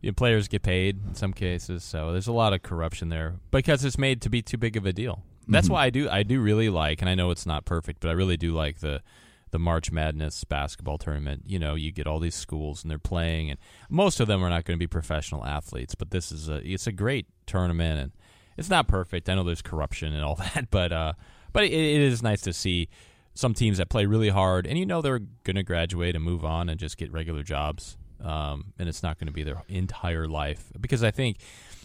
you 0.00 0.10
know, 0.10 0.14
players 0.14 0.48
get 0.48 0.62
paid 0.62 1.00
in 1.06 1.14
some 1.14 1.32
cases, 1.32 1.82
so 1.82 2.12
there's 2.12 2.28
a 2.28 2.32
lot 2.32 2.52
of 2.52 2.62
corruption 2.62 3.08
there 3.08 3.36
because 3.50 3.84
it's 3.84 3.98
made 3.98 4.22
to 4.22 4.30
be 4.30 4.42
too 4.42 4.56
big 4.56 4.76
of 4.76 4.86
a 4.86 4.92
deal. 4.92 5.22
That's 5.48 5.66
mm-hmm. 5.66 5.74
why 5.74 5.84
I 5.86 5.90
do 5.90 6.08
I 6.08 6.22
do 6.22 6.40
really 6.40 6.68
like, 6.68 7.00
and 7.00 7.08
I 7.08 7.14
know 7.14 7.30
it's 7.30 7.46
not 7.46 7.64
perfect, 7.64 8.00
but 8.00 8.08
I 8.08 8.12
really 8.12 8.36
do 8.36 8.52
like 8.52 8.80
the 8.80 9.02
the 9.50 9.58
March 9.58 9.90
Madness 9.90 10.44
basketball 10.44 10.98
tournament. 10.98 11.44
You 11.46 11.58
know, 11.58 11.74
you 11.74 11.90
get 11.90 12.06
all 12.06 12.20
these 12.20 12.34
schools 12.34 12.82
and 12.82 12.90
they're 12.90 12.98
playing, 12.98 13.50
and 13.50 13.58
most 13.88 14.20
of 14.20 14.28
them 14.28 14.44
are 14.44 14.50
not 14.50 14.64
going 14.64 14.76
to 14.76 14.82
be 14.82 14.86
professional 14.86 15.44
athletes, 15.44 15.94
but 15.94 16.10
this 16.10 16.30
is 16.30 16.48
a 16.48 16.56
it's 16.64 16.86
a 16.86 16.92
great 16.92 17.26
tournament, 17.46 18.00
and 18.00 18.12
it's 18.56 18.70
not 18.70 18.86
perfect. 18.88 19.28
I 19.28 19.34
know 19.34 19.42
there's 19.42 19.62
corruption 19.62 20.12
and 20.12 20.22
all 20.22 20.34
that, 20.54 20.70
but 20.70 20.92
uh, 20.92 21.14
but 21.52 21.64
it, 21.64 21.72
it 21.72 22.00
is 22.00 22.22
nice 22.22 22.42
to 22.42 22.52
see 22.52 22.88
some 23.34 23.54
teams 23.54 23.78
that 23.78 23.88
play 23.88 24.06
really 24.06 24.28
hard, 24.28 24.66
and 24.66 24.78
you 24.78 24.86
know 24.86 25.02
they're 25.02 25.20
going 25.44 25.56
to 25.56 25.62
graduate 25.64 26.14
and 26.14 26.24
move 26.24 26.44
on 26.44 26.68
and 26.68 26.78
just 26.78 26.98
get 26.98 27.10
regular 27.10 27.42
jobs 27.42 27.96
um, 28.22 28.72
and 28.78 28.88
it's 28.88 29.02
not 29.02 29.18
going 29.18 29.26
to 29.26 29.32
be 29.32 29.42
their 29.42 29.62
entire 29.68 30.26
life. 30.26 30.72
Because 30.80 31.02
I 31.02 31.10
think 31.10 31.38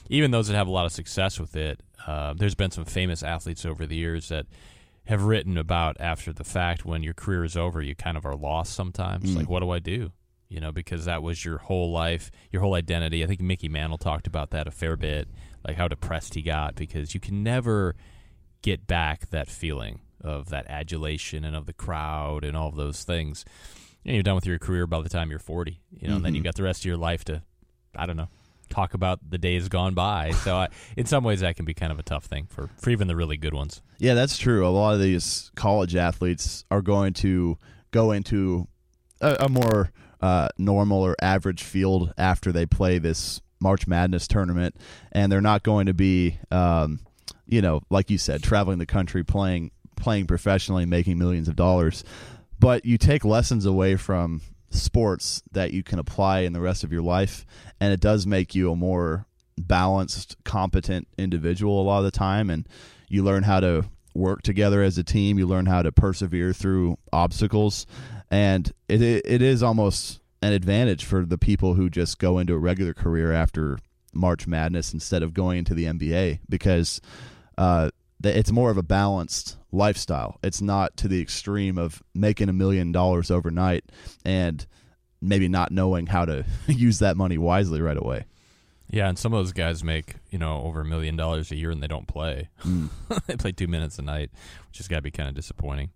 even 0.09 0.31
those 0.31 0.47
that 0.47 0.55
have 0.55 0.67
a 0.67 0.71
lot 0.71 0.85
of 0.85 0.91
success 0.91 1.39
with 1.39 1.55
it, 1.55 1.81
uh, 2.05 2.33
there's 2.35 2.55
been 2.55 2.71
some 2.71 2.85
famous 2.85 3.23
athletes 3.23 3.65
over 3.65 3.85
the 3.85 3.95
years 3.95 4.29
that 4.29 4.45
have 5.05 5.23
written 5.23 5.57
about 5.57 5.97
after 5.99 6.31
the 6.31 6.43
fact 6.43 6.85
when 6.85 7.03
your 7.03 7.13
career 7.13 7.43
is 7.43 7.57
over, 7.57 7.81
you 7.81 7.95
kind 7.95 8.17
of 8.17 8.25
are 8.25 8.35
lost 8.35 8.73
sometimes. 8.73 9.31
Mm. 9.31 9.37
Like, 9.37 9.49
what 9.49 9.59
do 9.59 9.69
I 9.69 9.79
do? 9.79 10.11
You 10.49 10.59
know, 10.59 10.71
because 10.71 11.05
that 11.05 11.23
was 11.23 11.43
your 11.43 11.57
whole 11.57 11.91
life, 11.91 12.31
your 12.51 12.61
whole 12.61 12.75
identity. 12.75 13.23
I 13.23 13.27
think 13.27 13.41
Mickey 13.41 13.67
Mantle 13.67 13.97
talked 13.97 14.27
about 14.27 14.51
that 14.51 14.67
a 14.67 14.71
fair 14.71 14.95
bit, 14.95 15.27
like 15.67 15.77
how 15.77 15.87
depressed 15.87 16.35
he 16.35 16.41
got 16.41 16.75
because 16.75 17.13
you 17.13 17.19
can 17.19 17.43
never 17.43 17.95
get 18.61 18.87
back 18.87 19.29
that 19.31 19.49
feeling 19.49 19.99
of 20.21 20.49
that 20.49 20.65
adulation 20.69 21.43
and 21.43 21.55
of 21.55 21.65
the 21.65 21.73
crowd 21.73 22.45
and 22.45 22.55
all 22.55 22.69
of 22.69 22.75
those 22.75 23.03
things 23.03 23.43
know, 24.12 24.15
you're 24.15 24.24
done 24.24 24.36
with 24.36 24.45
your 24.45 24.60
career 24.60 24.88
by 24.88 25.01
the 25.01 25.10
time 25.10 25.29
you're 25.29 25.39
40, 25.39 25.72
you 25.72 25.77
know, 25.77 26.07
mm-hmm. 26.07 26.15
and 26.17 26.25
then 26.25 26.36
you 26.36 26.39
mm-hmm. 26.39 26.45
got 26.45 26.55
the 26.55 26.63
rest 26.63 26.81
of 26.81 26.86
your 26.86 26.98
life 26.98 27.24
to, 27.25 27.41
I 27.95 28.05
don't 28.05 28.17
know, 28.17 28.29
talk 28.69 28.93
about 28.93 29.19
the 29.29 29.38
days 29.38 29.69
gone 29.69 29.93
by. 29.93 30.31
So 30.31 30.55
I, 30.55 30.69
in 30.98 31.05
some 31.05 31.24
ways, 31.24 31.41
that 31.41 31.55
can 31.55 31.65
be 31.65 31.74
kind 31.74 31.91
of 31.91 32.00
a 32.00 32.03
tough 32.03 32.25
thing 32.25 32.48
for 32.50 32.69
for 32.77 32.89
even 32.89 33.07
the 33.07 33.15
really 33.15 33.38
good 33.38 33.53
ones. 33.53 33.81
Yeah, 34.00 34.13
that's 34.13 34.38
true. 34.38 34.67
A 34.67 34.69
lot 34.69 34.93
of 34.93 35.00
these 35.00 35.51
college 35.55 35.95
athletes 35.95 36.65
are 36.72 36.81
going 36.81 37.13
to 37.13 37.57
go 37.91 38.12
into 38.12 38.67
a, 39.22 39.38
a 39.41 39.50
more 39.50 39.91
uh, 40.22 40.50
normal 40.57 41.01
or 41.01 41.15
average 41.22 41.63
field 41.63 42.13
after 42.17 42.51
they 42.51 42.65
play 42.65 42.98
this 42.98 43.41
March 43.60 43.88
Madness 43.88 44.27
tournament, 44.27 44.75
and 45.12 45.31
they're 45.31 45.41
not 45.41 45.63
going 45.63 45.86
to 45.86 45.93
be, 45.93 46.38
um, 46.51 47.00
you 47.45 47.62
know, 47.62 47.81
like 47.89 48.10
you 48.10 48.17
said, 48.17 48.43
traveling 48.43 48.79
the 48.79 48.86
country 48.86 49.24
playing 49.24 49.72
playing 49.95 50.27
professionally, 50.27 50.86
making 50.86 51.17
millions 51.17 51.48
of 51.48 51.55
dollars. 51.55 52.03
But 52.63 52.86
you 52.86 52.98
take 52.98 53.25
lessons 53.25 53.65
away 53.65 53.98
from 53.98 54.39
sports 54.70 55.43
that 55.51 55.74
you 55.74 55.84
can 55.84 56.00
apply 56.00 56.39
in 56.39 56.53
the 56.53 56.62
rest 56.62 56.86
of 56.86 56.93
your 56.93 57.01
life, 57.01 57.46
and 57.82 57.91
it 57.91 58.00
does 58.00 58.25
make 58.25 58.55
you 58.55 58.72
a 58.72 58.75
more 58.77 59.25
balanced, 59.58 60.38
competent 60.46 61.10
individual 61.17 61.82
a 61.82 61.84
lot 61.84 61.98
of 61.98 62.05
the 62.05 62.12
time, 62.12 62.50
and 62.50 62.65
you 63.10 63.22
learn 63.22 63.43
how 63.43 63.60
to 63.60 63.84
work 64.15 64.43
together 64.43 64.82
as 64.82 64.98
a 64.98 65.03
team. 65.03 65.38
You 65.38 65.46
learn 65.46 65.65
how 65.65 65.82
to 65.82 65.91
persevere 65.91 66.53
through 66.53 66.98
obstacles, 67.12 67.86
and 68.32 68.72
it 68.88 69.01
it 69.01 69.41
is 69.41 69.62
almost 69.62 70.22
an 70.41 70.53
advantage 70.53 71.03
for 71.03 71.25
the 71.25 71.38
people 71.38 71.74
who 71.74 71.89
just 71.89 72.17
go 72.17 72.39
into 72.39 72.53
a 72.53 72.60
regular 72.60 72.93
career 72.93 73.34
after 73.34 73.77
March 74.13 74.48
Madness 74.48 74.93
instead 74.93 75.22
of 75.22 75.34
going 75.34 75.60
into 75.60 75.74
the 75.74 75.84
NBA 75.84 76.39
because 76.48 77.01
uh, 77.58 77.89
it's 78.25 78.51
more 78.51 78.71
of 78.71 78.77
a 78.77 78.83
balanced 78.83 79.57
lifestyle. 79.71 80.39
It's 80.43 80.61
not 80.61 80.95
to 80.97 81.07
the 81.07 81.21
extreme 81.21 81.77
of 81.77 82.01
making 82.13 82.49
a 82.49 82.53
million 82.53 82.91
dollars 82.91 83.31
overnight 83.31 83.85
and 84.23 84.65
maybe 85.21 85.47
not 85.47 85.71
knowing 85.71 86.07
how 86.07 86.25
to 86.25 86.45
use 86.67 86.99
that 86.99 87.17
money 87.17 87.37
wisely 87.37 87.81
right 87.81 87.97
away. 87.97 88.25
Yeah, 88.89 89.09
and 89.09 89.17
some 89.17 89.33
of 89.33 89.39
those 89.39 89.53
guys 89.53 89.83
make 89.83 90.15
you 90.29 90.37
know 90.37 90.61
over 90.63 90.81
a 90.81 90.85
million 90.85 91.15
dollars 91.15 91.51
a 91.51 91.55
year 91.55 91.71
and 91.71 91.81
they 91.81 91.87
don't 91.87 92.07
play. 92.07 92.49
Mm. 92.63 92.89
they 93.25 93.35
play 93.35 93.51
two 93.51 93.67
minutes 93.67 93.97
a 93.97 94.03
night, 94.03 94.29
which 94.67 94.77
has 94.77 94.87
got 94.87 94.97
to 94.97 95.01
be 95.01 95.11
kind 95.11 95.29
of 95.29 95.35
disappointing. 95.35 95.89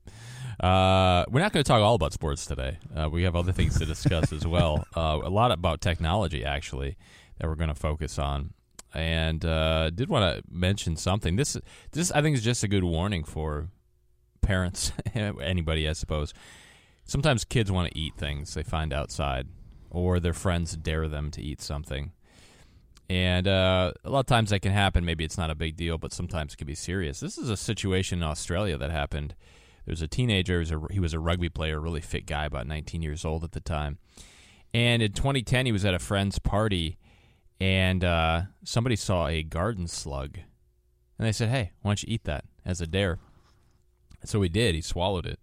Uh, 0.60 1.24
we're 1.30 1.42
not 1.42 1.54
going 1.54 1.64
to 1.64 1.68
talk 1.68 1.82
all 1.82 1.94
about 1.94 2.14
sports 2.14 2.46
today. 2.46 2.80
Uh, 2.96 3.08
we 3.10 3.24
have 3.24 3.36
other 3.36 3.52
things 3.52 3.78
to 3.78 3.86
discuss 3.86 4.34
as 4.34 4.46
well. 4.48 4.86
Uh, 4.98 5.20
a 5.24 5.30
lot 5.30 5.52
about 5.52 5.80
technology, 5.80 6.44
actually, 6.44 6.98
that 7.38 7.48
we're 7.48 7.56
going 7.56 7.68
to 7.68 7.76
focus 7.76 8.18
on. 8.18 8.52
And 8.94 9.44
uh, 9.46 9.90
did 9.90 10.10
want 10.10 10.38
to 10.38 10.44
mention 10.50 10.96
something. 10.96 11.36
This, 11.36 11.58
this 11.92 12.12
I 12.12 12.22
think, 12.22 12.36
is 12.36 12.44
just 12.44 12.64
a 12.64 12.68
good 12.68 12.84
warning 12.84 13.24
for 13.24 13.70
parents, 14.42 14.92
anybody, 15.14 15.88
I 15.88 15.94
suppose. 15.94 16.34
Sometimes 17.06 17.46
kids 17.46 17.72
want 17.72 17.92
to 17.92 17.98
eat 17.98 18.16
things 18.18 18.54
they 18.54 18.64
find 18.64 18.94
outside, 18.94 19.48
or 19.90 20.20
their 20.20 20.34
friends 20.34 20.76
dare 20.76 21.08
them 21.08 21.32
to 21.32 21.42
eat 21.42 21.62
something. 21.62 22.12
And 23.10 23.48
uh, 23.48 23.94
a 24.04 24.10
lot 24.10 24.22
of 24.22 24.26
times 24.26 24.50
that 24.50 24.62
can 24.62 24.74
happen. 24.74 25.06
Maybe 25.06 25.24
it's 25.24 25.38
not 25.38 25.50
a 25.50 25.56
big 25.56 25.78
deal, 25.78 25.98
but 25.98 26.12
sometimes 26.12 26.54
it 26.54 26.58
can 26.58 26.68
be 26.68 26.76
serious. 26.76 27.20
This 27.20 27.38
is 27.38 27.50
a 27.50 27.56
situation 27.56 28.20
in 28.20 28.24
Australia 28.24 28.78
that 28.78 28.92
happened 28.92 29.36
there's 29.88 30.02
a 30.02 30.08
teenager. 30.08 30.62
He 30.92 31.00
was 31.00 31.14
a, 31.14 31.20
rugby 31.20 31.48
player, 31.48 31.80
really 31.80 32.02
fit 32.02 32.26
guy, 32.26 32.46
about 32.46 32.68
19 32.68 33.02
years 33.02 33.24
old 33.24 33.46
at 33.46 33.54
the 33.54 33.62
time. 33.62 33.98
And 34.74 35.02
in 35.02 35.14
2010, 35.14 35.66
he 35.66 35.72
was 35.72 35.86
at 35.86 35.94
a 35.94 36.00
friend's 36.00 36.40
party, 36.40 36.98
and 37.60 38.04
uh, 38.04 38.42
somebody 38.64 38.96
saw 38.96 39.28
a 39.28 39.44
garden 39.44 39.88
slug, 39.88 40.38
and 41.18 41.28
they 41.28 41.32
said, 41.32 41.50
"Hey, 41.50 41.72
why 41.82 41.90
don't 41.92 42.04
you 42.04 42.14
eat 42.14 42.24
that 42.26 42.46
as 42.66 42.82
a 42.82 42.88
dare?" 42.88 43.20
So 44.24 44.42
he 44.42 44.50
did. 44.50 44.76
He 44.76 44.82
swallowed 44.82 45.26
it, 45.26 45.40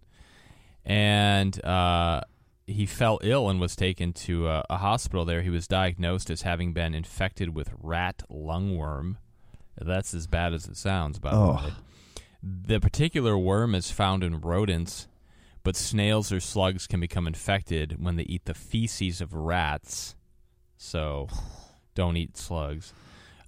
and 0.85 1.63
uh, 1.65 2.23
he 2.67 2.87
fell 2.87 3.19
ill 3.23 3.49
and 3.49 3.61
was 3.61 3.77
taken 3.77 4.13
to 4.13 4.49
a, 4.49 4.65
a, 4.71 4.77
hospital. 4.79 5.25
There, 5.25 5.43
he 5.43 5.51
was 5.51 5.67
diagnosed 5.67 6.31
as 6.31 6.43
having 6.43 6.73
been 6.73 6.95
infected 6.95 7.55
with 7.55 7.71
rat 7.79 8.23
lungworm. 8.31 9.17
That's 9.81 10.15
as 10.15 10.27
bad 10.27 10.55
as 10.55 10.67
it 10.67 10.77
sounds, 10.77 11.19
by 11.19 11.31
the 11.31 11.37
oh. 11.37 11.61
way. 11.65 11.73
The 12.43 12.79
particular 12.79 13.37
worm 13.37 13.75
is 13.75 13.91
found 13.91 14.23
in 14.23 14.41
rodents, 14.41 15.09
but 15.63 15.77
snails 15.77 16.31
or 16.31 16.41
slugs 16.41 16.87
can 16.87 17.01
become 17.01 17.27
infected 17.27 18.03
when 18.03 18.17
they 18.17 18.25
eat 18.25 18.45
the 18.45 18.55
feces 18.55 19.21
of 19.21 19.33
rats. 19.33 20.15
So 20.77 21.29
don't 21.95 22.17
eat 22.17 22.37
slugs. 22.37 22.93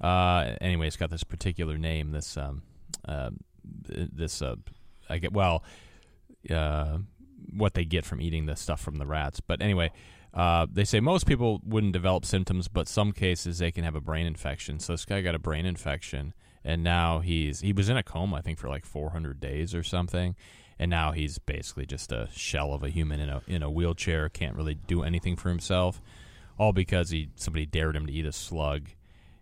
Uh, 0.01 0.57
anyway, 0.61 0.87
it's 0.87 0.97
got 0.97 1.11
this 1.11 1.25
particular 1.25 1.79
name. 1.79 2.13
This 2.13 2.37
um, 2.37 2.63
uh, 3.07 3.31
this 3.65 4.43
uh, 4.43 4.57
I 5.09 5.19
get 5.19 5.33
well, 5.33 5.65
uh, 6.51 6.99
what 7.55 7.75
they 7.75 7.85
get 7.85 8.05
from 8.05 8.21
eating 8.21 8.47
the 8.47 8.57
stuff 8.57 8.81
from 8.81 8.97
the 8.97 9.07
rats. 9.07 9.41
But 9.41 9.63
anyway, 9.63 9.93
uh, 10.35 10.67
they 10.71 10.85
say 10.85 11.01
most 11.01 11.27
people 11.27 11.61
wouldn't 11.65 11.93
develop 11.93 12.25
symptoms, 12.25 12.69
but 12.69 12.89
some 12.89 13.13
cases 13.13 13.59
they 13.59 13.73
can 13.73 13.85
have 13.85 13.95
a 13.95 14.01
brain 14.01 14.27
infection. 14.27 14.79
So 14.81 14.93
this 14.93 15.05
guy 15.05 15.23
got 15.23 15.35
a 15.35 15.39
brain 15.39 15.65
infection, 15.65 16.35
and 16.65 16.83
now 16.83 17.21
he's 17.21 17.61
he 17.61 17.73
was 17.73 17.89
in 17.89 17.97
a 17.97 18.03
coma 18.03 18.37
I 18.37 18.41
think 18.43 18.59
for 18.59 18.69
like 18.69 18.85
400 18.85 19.41
days 19.41 19.75
or 19.75 19.83
something, 19.83 20.37
and 20.79 20.91
now 20.91 21.13
he's 21.13 21.39
basically 21.39 21.87
just 21.87 22.13
a 22.13 22.29
shell 22.35 22.75
of 22.75 22.83
a 22.83 22.91
human 22.91 23.21
in 23.21 23.31
a 23.31 23.43
in 23.47 23.63
a 23.63 23.71
wheelchair, 23.71 24.29
can't 24.29 24.57
really 24.57 24.75
do 24.75 25.03
anything 25.03 25.37
for 25.37 25.49
himself, 25.49 26.03
all 26.59 26.73
because 26.73 27.11
he 27.11 27.29
somebody 27.37 27.67
dared 27.67 27.97
him 27.97 28.07
to 28.07 28.13
eat 28.13 28.27
a 28.27 28.33
slug, 28.33 28.89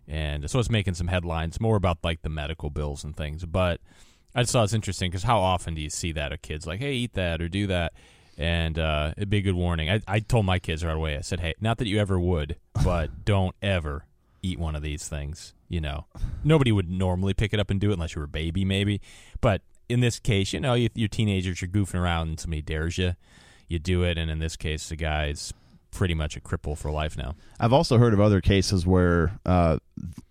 and 0.07 0.49
so 0.49 0.59
it's 0.59 0.69
making 0.69 0.95
some 0.95 1.07
headlines 1.07 1.59
more 1.59 1.75
about 1.75 1.99
like 2.03 2.21
the 2.21 2.29
medical 2.29 2.69
bills 2.69 3.03
and 3.03 3.15
things. 3.15 3.45
But 3.45 3.81
I 4.35 4.41
just 4.41 4.51
thought 4.51 4.65
it's 4.65 4.73
interesting 4.73 5.09
because 5.09 5.23
how 5.23 5.39
often 5.39 5.75
do 5.75 5.81
you 5.81 5.89
see 5.89 6.11
that 6.11 6.33
of 6.33 6.41
kids 6.41 6.67
like, 6.67 6.81
hey, 6.81 6.93
eat 6.93 7.13
that 7.13 7.41
or 7.41 7.47
do 7.47 7.67
that. 7.67 7.93
And 8.37 8.77
uh, 8.77 9.13
it'd 9.15 9.29
be 9.29 9.37
a 9.37 9.41
good 9.41 9.55
warning. 9.55 9.89
I, 9.89 10.01
I 10.05 10.19
told 10.19 10.45
my 10.45 10.59
kids 10.59 10.83
right 10.83 10.95
away. 10.95 11.15
I 11.15 11.21
said, 11.21 11.39
"Hey, 11.39 11.53
not 11.61 11.77
that 11.77 11.87
you 11.87 11.99
ever 11.99 12.19
would, 12.19 12.57
but 12.83 13.23
don't 13.25 13.55
ever 13.61 14.07
eat 14.41 14.59
one 14.59 14.75
of 14.75 14.81
these 14.81 15.07
things. 15.07 15.53
You 15.69 15.79
know, 15.79 16.05
nobody 16.43 16.71
would 16.73 16.89
normally 16.89 17.33
pick 17.33 17.53
it 17.53 17.61
up 17.61 17.69
and 17.69 17.79
do 17.79 17.91
it 17.91 17.93
unless 17.93 18.13
you 18.13 18.19
were 18.19 18.25
a 18.25 18.29
baby, 18.29 18.65
maybe. 18.65 18.99
But 19.39 19.61
in 19.87 20.01
this 20.01 20.19
case, 20.19 20.51
you 20.51 20.59
know, 20.59 20.73
you, 20.73 20.89
you're 20.93 21.07
teenagers, 21.07 21.61
you're 21.61 21.69
goofing 21.69 21.99
around, 21.99 22.27
and 22.27 22.39
somebody 22.39 22.61
dares 22.61 22.97
you, 22.97 23.15
you 23.69 23.79
do 23.79 24.03
it. 24.03 24.17
And 24.17 24.29
in 24.29 24.39
this 24.39 24.57
case, 24.57 24.89
the 24.89 24.95
guy's 24.95 25.53
pretty 25.95 26.13
much 26.13 26.35
a 26.35 26.41
cripple 26.41 26.77
for 26.77 26.91
life 26.91 27.17
now. 27.17 27.35
I've 27.59 27.73
also 27.73 27.97
heard 27.97 28.13
of 28.13 28.19
other 28.19 28.41
cases 28.41 28.85
where 28.85 29.39
uh, 29.45 29.77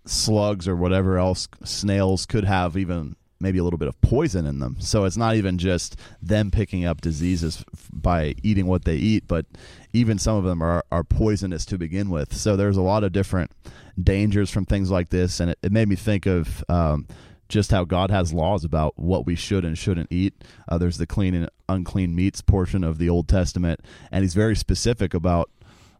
slugs 0.05 0.67
or 0.67 0.75
whatever 0.75 1.17
else, 1.17 1.47
snails 1.63 2.25
could 2.25 2.45
have 2.45 2.77
even 2.77 3.15
maybe 3.39 3.57
a 3.57 3.63
little 3.63 3.79
bit 3.79 3.87
of 3.87 3.99
poison 3.99 4.45
in 4.45 4.59
them. 4.59 4.77
So 4.79 5.03
it's 5.03 5.17
not 5.17 5.35
even 5.35 5.57
just 5.57 5.99
them 6.21 6.51
picking 6.51 6.85
up 6.85 7.01
diseases 7.01 7.65
by 7.91 8.35
eating 8.43 8.67
what 8.67 8.85
they 8.85 8.95
eat, 8.95 9.27
but 9.27 9.45
even 9.91 10.17
some 10.17 10.37
of 10.37 10.45
them 10.45 10.61
are, 10.61 10.85
are 10.91 11.03
poisonous 11.03 11.65
to 11.65 11.77
begin 11.77 12.09
with. 12.09 12.33
So 12.33 12.55
there's 12.55 12.77
a 12.77 12.81
lot 12.81 13.03
of 13.03 13.11
different 13.11 13.51
dangers 14.01 14.49
from 14.49 14.65
things 14.65 14.89
like 14.89 15.09
this. 15.09 15.39
And 15.39 15.51
it, 15.51 15.59
it 15.63 15.71
made 15.71 15.89
me 15.89 15.95
think 15.95 16.25
of 16.25 16.63
um, 16.69 17.07
just 17.49 17.71
how 17.71 17.83
God 17.83 18.09
has 18.09 18.33
laws 18.33 18.63
about 18.63 18.97
what 18.97 19.25
we 19.25 19.35
should 19.35 19.65
and 19.65 19.77
shouldn't 19.77 20.11
eat. 20.11 20.33
Uh, 20.67 20.77
there's 20.77 20.97
the 20.97 21.07
clean 21.07 21.35
and 21.35 21.49
unclean 21.67 22.15
meats 22.15 22.41
portion 22.41 22.83
of 22.83 22.97
the 22.97 23.09
Old 23.09 23.27
Testament, 23.27 23.81
and 24.11 24.23
he's 24.23 24.33
very 24.33 24.55
specific 24.55 25.13
about 25.13 25.49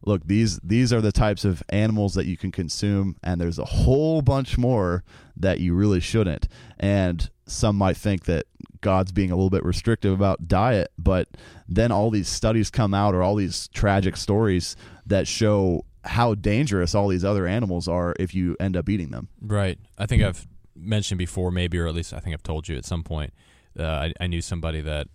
look 0.06 0.26
these 0.26 0.58
these 0.62 0.92
are 0.92 1.00
the 1.02 1.12
types 1.12 1.44
of 1.44 1.62
animals 1.68 2.14
that 2.14 2.26
you 2.26 2.36
can 2.36 2.50
consume 2.50 3.16
and 3.22 3.40
there's 3.40 3.58
a 3.58 3.64
whole 3.64 4.22
bunch 4.22 4.56
more 4.56 5.04
that 5.36 5.60
you 5.60 5.74
really 5.74 6.00
shouldn't. 6.00 6.48
And 6.78 7.28
some 7.46 7.76
might 7.76 7.96
think 7.96 8.24
that 8.24 8.46
god's 8.80 9.12
being 9.12 9.30
a 9.30 9.34
little 9.34 9.50
bit 9.50 9.64
restrictive 9.64 10.12
about 10.12 10.46
diet 10.46 10.92
but 10.98 11.28
then 11.68 11.90
all 11.90 12.10
these 12.10 12.28
studies 12.28 12.70
come 12.70 12.94
out 12.94 13.14
or 13.14 13.22
all 13.22 13.34
these 13.34 13.68
tragic 13.68 14.16
stories 14.16 14.76
that 15.06 15.26
show 15.26 15.84
how 16.04 16.34
dangerous 16.34 16.94
all 16.94 17.08
these 17.08 17.24
other 17.24 17.46
animals 17.46 17.88
are 17.88 18.14
if 18.20 18.34
you 18.34 18.56
end 18.60 18.76
up 18.76 18.88
eating 18.88 19.10
them. 19.10 19.28
Right. 19.40 19.78
I 19.98 20.06
think 20.06 20.22
i've 20.22 20.46
mentioned 20.78 21.18
before 21.18 21.50
maybe 21.50 21.78
or 21.78 21.86
at 21.86 21.94
least 21.94 22.12
i 22.12 22.20
think 22.20 22.34
i've 22.34 22.42
told 22.42 22.68
you 22.68 22.76
at 22.76 22.84
some 22.84 23.02
point 23.02 23.32
uh, 23.78 23.82
I, 23.82 24.12
I, 24.20 24.26
knew 24.26 24.42
somebody 24.42 24.82
that 24.82 25.08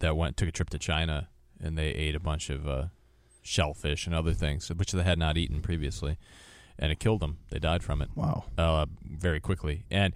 that 0.00 0.16
went 0.16 0.36
took 0.36 0.48
a 0.48 0.52
trip 0.52 0.70
to 0.70 0.78
china 0.78 1.28
and 1.60 1.78
they 1.78 1.88
ate 1.90 2.16
a 2.16 2.20
bunch 2.20 2.50
of 2.50 2.68
uh, 2.68 2.86
shellfish 3.44 4.06
and 4.06 4.14
other 4.14 4.32
things, 4.32 4.68
which 4.70 4.90
they 4.90 5.02
had 5.02 5.18
not 5.18 5.36
eaten 5.36 5.60
previously, 5.60 6.18
and 6.78 6.90
it 6.90 6.98
killed 6.98 7.20
them. 7.20 7.38
They 7.50 7.60
died 7.60 7.84
from 7.84 8.02
it. 8.02 8.08
Wow. 8.16 8.44
Uh, 8.58 8.86
very 9.04 9.38
quickly, 9.38 9.84
and 9.90 10.12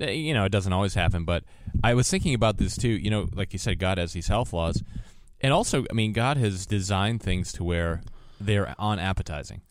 uh, 0.00 0.06
you 0.06 0.34
know 0.34 0.44
it 0.44 0.52
doesn't 0.52 0.72
always 0.72 0.94
happen. 0.94 1.24
But 1.24 1.44
I 1.82 1.94
was 1.94 2.10
thinking 2.10 2.34
about 2.34 2.58
this 2.58 2.76
too. 2.76 2.88
You 2.88 3.10
know, 3.10 3.28
like 3.32 3.52
you 3.52 3.58
said, 3.58 3.78
God 3.78 3.96
has 3.96 4.12
these 4.12 4.28
health 4.28 4.52
laws, 4.52 4.82
and 5.40 5.52
also, 5.52 5.86
I 5.90 5.94
mean, 5.94 6.12
God 6.12 6.36
has 6.36 6.66
designed 6.66 7.22
things 7.22 7.52
to 7.54 7.64
where 7.64 8.02
they're 8.40 8.74
unappetizing. 8.78 9.62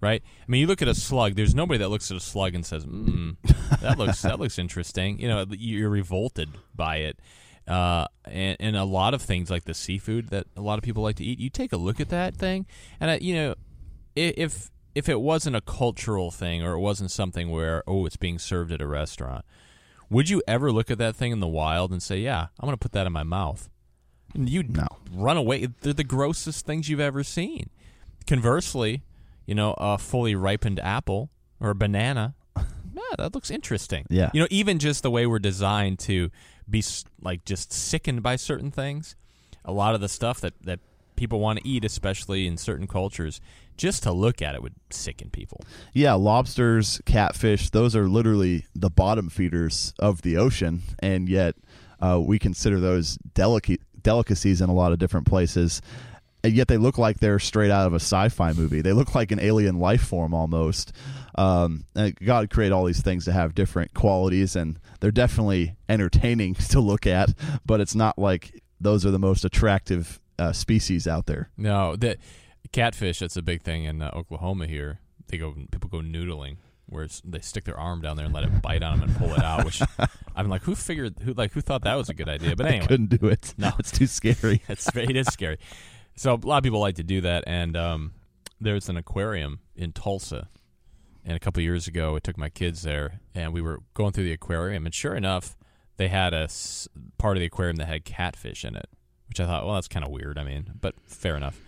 Right. 0.00 0.22
I 0.24 0.44
mean, 0.46 0.60
you 0.60 0.68
look 0.68 0.80
at 0.80 0.86
a 0.86 0.94
slug. 0.94 1.34
There's 1.34 1.56
nobody 1.56 1.78
that 1.78 1.88
looks 1.88 2.08
at 2.12 2.16
a 2.16 2.20
slug 2.20 2.54
and 2.54 2.64
says, 2.64 2.86
mm, 2.86 3.36
"That 3.80 3.98
looks 3.98 4.22
that 4.22 4.38
looks 4.40 4.58
interesting." 4.58 5.20
You 5.20 5.28
know, 5.28 5.44
you're 5.50 5.90
revolted 5.90 6.50
by 6.74 6.98
it 6.98 7.18
uh, 7.68 8.06
and, 8.24 8.56
and, 8.60 8.76
a 8.76 8.84
lot 8.84 9.14
of 9.14 9.22
things 9.22 9.50
like 9.50 9.64
the 9.64 9.74
seafood 9.74 10.28
that 10.30 10.46
a 10.56 10.60
lot 10.60 10.78
of 10.78 10.84
people 10.84 11.02
like 11.02 11.16
to 11.16 11.24
eat. 11.24 11.38
You 11.38 11.50
take 11.50 11.72
a 11.72 11.76
look 11.76 12.00
at 12.00 12.08
that 12.08 12.34
thing, 12.34 12.66
and 13.00 13.10
I, 13.10 13.18
you 13.18 13.34
know, 13.34 13.54
if 14.16 14.70
if 14.94 15.08
it 15.08 15.20
wasn't 15.20 15.54
a 15.54 15.60
cultural 15.60 16.30
thing 16.30 16.62
or 16.62 16.72
it 16.72 16.80
wasn't 16.80 17.10
something 17.10 17.50
where 17.50 17.82
oh 17.86 18.06
it's 18.06 18.16
being 18.16 18.38
served 18.38 18.72
at 18.72 18.80
a 18.80 18.86
restaurant, 18.86 19.44
would 20.10 20.28
you 20.28 20.42
ever 20.48 20.72
look 20.72 20.90
at 20.90 20.98
that 20.98 21.16
thing 21.16 21.32
in 21.32 21.40
the 21.40 21.48
wild 21.48 21.92
and 21.92 22.02
say, 22.02 22.18
yeah, 22.18 22.48
I'm 22.58 22.66
going 22.66 22.72
to 22.72 22.78
put 22.78 22.92
that 22.92 23.06
in 23.06 23.12
my 23.12 23.22
mouth? 23.22 23.68
And 24.34 24.48
you'd 24.48 24.76
no. 24.76 24.86
run 25.12 25.36
away. 25.36 25.66
They're 25.66 25.92
the 25.92 26.04
grossest 26.04 26.66
things 26.66 26.88
you've 26.88 27.00
ever 27.00 27.22
seen. 27.22 27.70
Conversely, 28.26 29.02
you 29.46 29.54
know, 29.54 29.74
a 29.78 29.98
fully 29.98 30.34
ripened 30.34 30.80
apple 30.80 31.30
or 31.60 31.70
a 31.70 31.74
banana. 31.74 32.34
yeah, 32.56 32.62
that 33.16 33.34
looks 33.34 33.50
interesting. 33.50 34.06
Yeah. 34.10 34.30
You 34.34 34.42
know, 34.42 34.48
even 34.50 34.78
just 34.78 35.02
the 35.02 35.10
way 35.10 35.26
we're 35.26 35.38
designed 35.38 35.98
to 36.00 36.30
be 36.68 36.82
like 37.20 37.44
just 37.44 37.72
sickened 37.72 38.22
by 38.22 38.36
certain 38.36 38.70
things. 38.70 39.16
A 39.64 39.72
lot 39.72 39.94
of 39.94 40.00
the 40.00 40.08
stuff 40.08 40.40
that 40.40 40.54
that 40.62 40.80
people 41.16 41.40
want 41.40 41.58
to 41.58 41.68
eat, 41.68 41.84
especially 41.84 42.46
in 42.46 42.56
certain 42.56 42.86
cultures, 42.86 43.40
just 43.76 44.02
to 44.04 44.12
look 44.12 44.40
at 44.40 44.54
it 44.54 44.62
would 44.62 44.74
sicken 44.90 45.30
people. 45.30 45.60
Yeah, 45.92 46.14
lobsters, 46.14 47.00
catfish, 47.04 47.70
those 47.70 47.96
are 47.96 48.08
literally 48.08 48.66
the 48.74 48.90
bottom 48.90 49.28
feeders 49.28 49.94
of 49.98 50.22
the 50.22 50.36
ocean, 50.36 50.82
and 51.00 51.28
yet 51.28 51.56
uh, 52.00 52.20
we 52.20 52.38
consider 52.38 52.78
those 52.80 53.18
delica- 53.34 53.80
delicacies 54.02 54.60
in 54.60 54.70
a 54.70 54.74
lot 54.74 54.92
of 54.92 54.98
different 54.98 55.26
places. 55.26 55.82
And 56.44 56.54
yet 56.54 56.68
they 56.68 56.76
look 56.76 56.98
like 56.98 57.18
they're 57.18 57.40
straight 57.40 57.72
out 57.72 57.88
of 57.88 57.94
a 57.94 57.96
sci-fi 57.96 58.52
movie. 58.52 58.80
They 58.80 58.92
look 58.92 59.14
like 59.14 59.32
an 59.32 59.40
alien 59.40 59.80
life 59.80 60.02
form 60.02 60.32
almost. 60.32 60.92
Um, 61.38 61.84
God 62.24 62.50
created 62.50 62.74
all 62.74 62.84
these 62.84 63.00
things 63.00 63.24
to 63.26 63.32
have 63.32 63.54
different 63.54 63.94
qualities, 63.94 64.56
and 64.56 64.78
they're 65.00 65.10
definitely 65.12 65.76
entertaining 65.88 66.54
to 66.70 66.80
look 66.80 67.06
at. 67.06 67.30
But 67.64 67.80
it's 67.80 67.94
not 67.94 68.18
like 68.18 68.62
those 68.80 69.06
are 69.06 69.10
the 69.10 69.18
most 69.18 69.44
attractive 69.44 70.20
uh, 70.38 70.52
species 70.52 71.06
out 71.06 71.26
there. 71.26 71.50
No, 71.56 71.96
the 71.96 72.16
catfish. 72.72 73.20
That's 73.20 73.36
a 73.36 73.42
big 73.42 73.62
thing 73.62 73.84
in 73.84 74.02
uh, 74.02 74.10
Oklahoma. 74.14 74.66
Here, 74.66 75.00
they 75.28 75.38
go. 75.38 75.54
People 75.70 75.88
go 75.88 75.98
noodling, 75.98 76.56
where 76.86 77.04
it's, 77.04 77.22
they 77.24 77.40
stick 77.40 77.64
their 77.64 77.78
arm 77.78 78.00
down 78.00 78.16
there 78.16 78.26
and 78.26 78.34
let 78.34 78.44
it 78.44 78.60
bite 78.60 78.82
on 78.82 78.98
them 78.98 79.08
and 79.08 79.18
pull 79.18 79.32
it 79.32 79.42
out. 79.42 79.64
Which 79.64 79.80
I'm 80.36 80.48
like, 80.48 80.62
who 80.62 80.74
figured? 80.74 81.16
Who 81.22 81.34
like 81.34 81.52
who 81.52 81.60
thought 81.60 81.82
that 81.84 81.94
was 81.94 82.08
a 82.08 82.14
good 82.14 82.28
idea? 82.28 82.56
But 82.56 82.66
anyway, 82.66 82.86
Couldn't 82.86 83.10
do 83.10 83.28
it. 83.28 83.54
No. 83.56 83.72
it's 83.78 83.92
too 83.92 84.06
scary. 84.06 84.62
it's 84.68 84.88
it 84.96 85.16
is 85.16 85.28
scary. 85.28 85.58
So 86.16 86.34
a 86.34 86.46
lot 86.46 86.58
of 86.58 86.64
people 86.64 86.80
like 86.80 86.96
to 86.96 87.04
do 87.04 87.20
that, 87.20 87.44
and 87.46 87.76
um, 87.76 88.14
there's 88.60 88.88
an 88.88 88.96
aquarium 88.96 89.60
in 89.76 89.92
Tulsa. 89.92 90.48
And 91.28 91.36
a 91.36 91.40
couple 91.40 91.62
years 91.62 91.86
ago, 91.86 92.16
I 92.16 92.20
took 92.20 92.38
my 92.38 92.48
kids 92.48 92.80
there, 92.82 93.20
and 93.34 93.52
we 93.52 93.60
were 93.60 93.80
going 93.92 94.12
through 94.12 94.24
the 94.24 94.32
aquarium, 94.32 94.86
and 94.86 94.94
sure 94.94 95.14
enough, 95.14 95.58
they 95.98 96.08
had 96.08 96.32
a 96.32 96.44
s- 96.44 96.88
part 97.18 97.36
of 97.36 97.40
the 97.40 97.46
aquarium 97.46 97.76
that 97.76 97.86
had 97.86 98.06
catfish 98.06 98.64
in 98.64 98.74
it, 98.74 98.88
which 99.28 99.38
I 99.38 99.44
thought, 99.44 99.66
well, 99.66 99.74
that's 99.74 99.88
kind 99.88 100.06
of 100.06 100.10
weird. 100.10 100.38
I 100.38 100.44
mean, 100.44 100.70
but 100.80 100.94
fair 101.04 101.36
enough. 101.36 101.60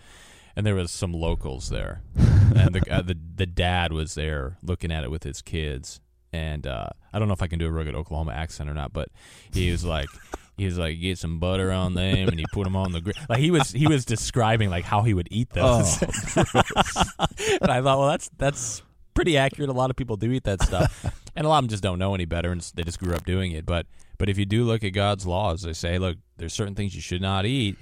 And 0.56 0.64
there 0.64 0.74
was 0.74 0.90
some 0.90 1.12
locals 1.12 1.68
there, 1.68 2.00
and 2.16 2.74
the, 2.74 2.82
uh, 2.90 3.02
the 3.02 3.18
the 3.36 3.44
dad 3.44 3.92
was 3.92 4.14
there 4.14 4.56
looking 4.62 4.90
at 4.90 5.04
it 5.04 5.10
with 5.10 5.24
his 5.24 5.42
kids, 5.42 6.00
and 6.32 6.66
uh, 6.66 6.88
I 7.12 7.18
don't 7.18 7.28
know 7.28 7.34
if 7.34 7.42
I 7.42 7.46
can 7.46 7.58
do 7.58 7.66
a 7.66 7.70
rugged 7.70 7.94
Oklahoma 7.94 8.32
accent 8.32 8.70
or 8.70 8.74
not, 8.74 8.94
but 8.94 9.10
he 9.52 9.70
was 9.70 9.84
like. 9.84 10.08
He 10.56 10.66
was 10.66 10.76
like, 10.76 11.00
get 11.00 11.16
some 11.16 11.38
butter 11.38 11.72
on 11.72 11.94
them, 11.94 12.28
and 12.28 12.38
he 12.38 12.44
put 12.52 12.64
them 12.64 12.76
on 12.76 12.92
the 12.92 13.00
grill. 13.00 13.14
Like 13.30 13.38
he 13.38 13.50
was, 13.50 13.70
he 13.70 13.86
was 13.86 14.04
describing 14.04 14.68
like 14.68 14.84
how 14.84 15.00
he 15.00 15.14
would 15.14 15.28
eat 15.30 15.48
those. 15.48 16.02
and 16.02 16.06
I 17.70 17.80
thought, 17.80 17.98
well, 17.98 18.08
that's 18.08 18.28
that's 18.36 18.82
pretty 19.20 19.36
accurate. 19.36 19.68
A 19.68 19.74
lot 19.74 19.90
of 19.90 19.96
people 19.96 20.16
do 20.16 20.32
eat 20.32 20.44
that 20.44 20.62
stuff, 20.62 21.04
and 21.36 21.44
a 21.44 21.48
lot 21.48 21.58
of 21.58 21.64
them 21.64 21.68
just 21.68 21.82
don't 21.82 21.98
know 21.98 22.14
any 22.14 22.24
better, 22.24 22.52
and 22.52 22.62
they 22.74 22.82
just 22.82 22.98
grew 22.98 23.14
up 23.14 23.26
doing 23.26 23.52
it. 23.52 23.66
But 23.66 23.86
but 24.16 24.30
if 24.30 24.38
you 24.38 24.46
do 24.46 24.64
look 24.64 24.82
at 24.82 24.90
God's 24.90 25.26
laws, 25.26 25.60
they 25.60 25.74
say, 25.74 25.98
look, 25.98 26.16
there's 26.38 26.54
certain 26.54 26.74
things 26.74 26.94
you 26.94 27.02
should 27.02 27.20
not 27.20 27.44
eat, 27.44 27.76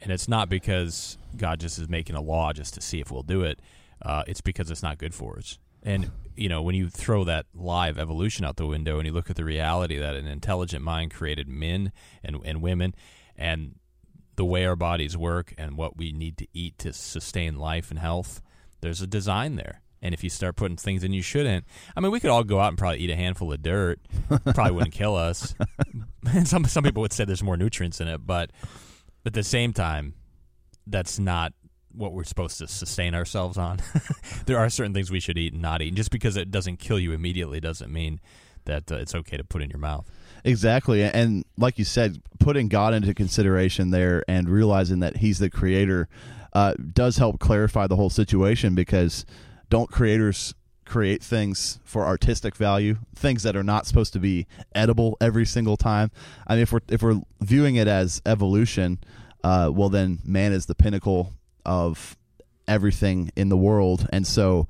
and 0.00 0.12
it's 0.12 0.28
not 0.28 0.48
because 0.48 1.18
God 1.36 1.58
just 1.58 1.80
is 1.80 1.88
making 1.88 2.14
a 2.14 2.20
law 2.20 2.52
just 2.52 2.74
to 2.74 2.80
see 2.80 3.00
if 3.00 3.10
we'll 3.10 3.24
do 3.24 3.42
it. 3.42 3.60
Uh, 4.00 4.22
it's 4.28 4.40
because 4.40 4.70
it's 4.70 4.82
not 4.82 4.98
good 4.98 5.12
for 5.12 5.38
us. 5.38 5.58
And 5.82 6.12
you 6.36 6.48
know, 6.48 6.62
when 6.62 6.76
you 6.76 6.88
throw 6.88 7.24
that 7.24 7.46
live 7.52 7.98
evolution 7.98 8.44
out 8.44 8.54
the 8.54 8.66
window, 8.66 8.98
and 8.98 9.08
you 9.08 9.12
look 9.12 9.28
at 9.28 9.34
the 9.34 9.44
reality 9.44 9.98
that 9.98 10.14
an 10.14 10.28
intelligent 10.28 10.84
mind 10.84 11.12
created 11.12 11.48
men 11.48 11.90
and 12.22 12.36
and 12.44 12.62
women, 12.62 12.94
and 13.36 13.74
the 14.36 14.44
way 14.44 14.64
our 14.64 14.76
bodies 14.76 15.16
work 15.16 15.52
and 15.58 15.76
what 15.76 15.96
we 15.96 16.12
need 16.12 16.36
to 16.36 16.46
eat 16.52 16.78
to 16.78 16.92
sustain 16.92 17.56
life 17.56 17.90
and 17.90 17.98
health, 17.98 18.40
there's 18.82 19.02
a 19.02 19.06
design 19.08 19.56
there. 19.56 19.80
And 20.02 20.12
if 20.12 20.22
you 20.22 20.30
start 20.30 20.56
putting 20.56 20.76
things 20.76 21.02
in 21.02 21.12
you 21.12 21.22
shouldn't, 21.22 21.64
I 21.96 22.00
mean, 22.00 22.12
we 22.12 22.20
could 22.20 22.30
all 22.30 22.44
go 22.44 22.60
out 22.60 22.68
and 22.68 22.78
probably 22.78 22.98
eat 23.00 23.10
a 23.10 23.16
handful 23.16 23.52
of 23.52 23.62
dirt. 23.62 23.98
probably 24.28 24.72
wouldn't 24.72 24.94
kill 24.94 25.16
us. 25.16 25.54
some 26.44 26.64
some 26.64 26.84
people 26.84 27.00
would 27.02 27.12
say 27.12 27.24
there's 27.24 27.42
more 27.42 27.56
nutrients 27.56 28.00
in 28.00 28.08
it, 28.08 28.26
but 28.26 28.50
at 29.24 29.32
the 29.32 29.42
same 29.42 29.72
time, 29.72 30.14
that's 30.86 31.18
not 31.18 31.52
what 31.92 32.12
we're 32.12 32.24
supposed 32.24 32.58
to 32.58 32.68
sustain 32.68 33.14
ourselves 33.14 33.56
on. 33.56 33.78
there 34.46 34.58
are 34.58 34.68
certain 34.68 34.92
things 34.92 35.10
we 35.10 35.20
should 35.20 35.38
eat 35.38 35.52
and 35.52 35.62
not 35.62 35.80
eat. 35.82 35.88
And 35.88 35.96
just 35.96 36.10
because 36.10 36.36
it 36.36 36.50
doesn't 36.50 36.78
kill 36.78 36.98
you 36.98 37.12
immediately 37.12 37.58
doesn't 37.58 37.92
mean 37.92 38.20
that 38.66 38.90
uh, 38.92 38.96
it's 38.96 39.14
okay 39.14 39.36
to 39.36 39.44
put 39.44 39.62
in 39.62 39.70
your 39.70 39.78
mouth. 39.78 40.06
Exactly. 40.44 41.02
And 41.02 41.44
like 41.56 41.78
you 41.78 41.84
said, 41.84 42.20
putting 42.38 42.68
God 42.68 42.92
into 42.92 43.14
consideration 43.14 43.90
there 43.90 44.24
and 44.28 44.48
realizing 44.48 45.00
that 45.00 45.16
He's 45.16 45.38
the 45.38 45.50
creator 45.50 46.08
uh, 46.52 46.74
does 46.92 47.16
help 47.16 47.40
clarify 47.40 47.86
the 47.86 47.96
whole 47.96 48.10
situation 48.10 48.74
because 48.74 49.24
don't 49.68 49.90
creators 49.90 50.54
create 50.84 51.22
things 51.22 51.80
for 51.84 52.06
artistic 52.06 52.54
value, 52.54 52.96
things 53.14 53.42
that 53.42 53.56
are 53.56 53.64
not 53.64 53.86
supposed 53.86 54.12
to 54.12 54.20
be 54.20 54.46
edible 54.74 55.16
every 55.20 55.44
single 55.44 55.76
time? 55.76 56.10
I 56.46 56.54
mean, 56.54 56.62
if 56.62 56.72
we're, 56.72 56.80
if 56.88 57.02
we're 57.02 57.20
viewing 57.40 57.76
it 57.76 57.88
as 57.88 58.22
evolution, 58.24 58.98
uh, 59.42 59.70
well, 59.72 59.88
then 59.88 60.20
man 60.24 60.52
is 60.52 60.66
the 60.66 60.74
pinnacle 60.74 61.32
of 61.64 62.16
everything 62.68 63.30
in 63.36 63.48
the 63.48 63.56
world. 63.56 64.08
And 64.12 64.26
so 64.26 64.68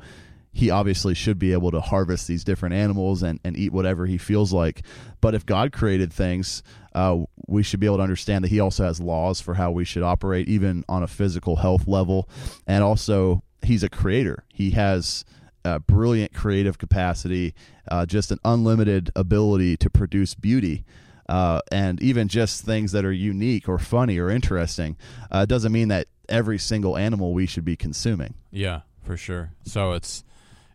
he 0.52 0.70
obviously 0.70 1.14
should 1.14 1.38
be 1.38 1.52
able 1.52 1.70
to 1.70 1.80
harvest 1.80 2.26
these 2.26 2.42
different 2.42 2.74
animals 2.74 3.22
and, 3.22 3.38
and 3.44 3.58
eat 3.58 3.72
whatever 3.72 4.06
he 4.06 4.16
feels 4.16 4.54
like. 4.54 4.82
But 5.20 5.34
if 5.34 5.44
God 5.44 5.70
created 5.70 6.12
things, 6.12 6.62
uh, 6.94 7.24
we 7.46 7.62
should 7.62 7.78
be 7.78 7.84
able 7.84 7.98
to 7.98 8.02
understand 8.02 8.42
that 8.42 8.48
he 8.48 8.60
also 8.60 8.84
has 8.84 8.98
laws 8.98 9.38
for 9.38 9.52
how 9.52 9.70
we 9.70 9.84
should 9.84 10.02
operate, 10.02 10.48
even 10.48 10.82
on 10.88 11.02
a 11.02 11.06
physical 11.06 11.56
health 11.56 11.86
level. 11.86 12.28
And 12.66 12.82
also, 12.82 13.42
he's 13.66 13.82
a 13.82 13.88
creator. 13.88 14.44
He 14.52 14.70
has 14.72 15.24
uh, 15.64 15.78
brilliant 15.80 16.32
creative 16.32 16.78
capacity, 16.78 17.54
uh, 17.90 18.06
just 18.06 18.30
an 18.30 18.38
unlimited 18.44 19.10
ability 19.16 19.76
to 19.78 19.90
produce 19.90 20.34
beauty. 20.34 20.84
Uh, 21.28 21.60
and 21.72 22.00
even 22.00 22.28
just 22.28 22.64
things 22.64 22.92
that 22.92 23.04
are 23.04 23.12
unique 23.12 23.68
or 23.68 23.78
funny 23.78 24.16
or 24.18 24.30
interesting 24.30 24.96
uh, 25.32 25.44
doesn't 25.44 25.72
mean 25.72 25.88
that 25.88 26.06
every 26.28 26.56
single 26.58 26.96
animal 26.96 27.32
we 27.32 27.46
should 27.46 27.64
be 27.64 27.74
consuming. 27.76 28.34
Yeah, 28.52 28.82
for 29.02 29.16
sure. 29.16 29.50
So 29.64 29.92
it's 29.92 30.22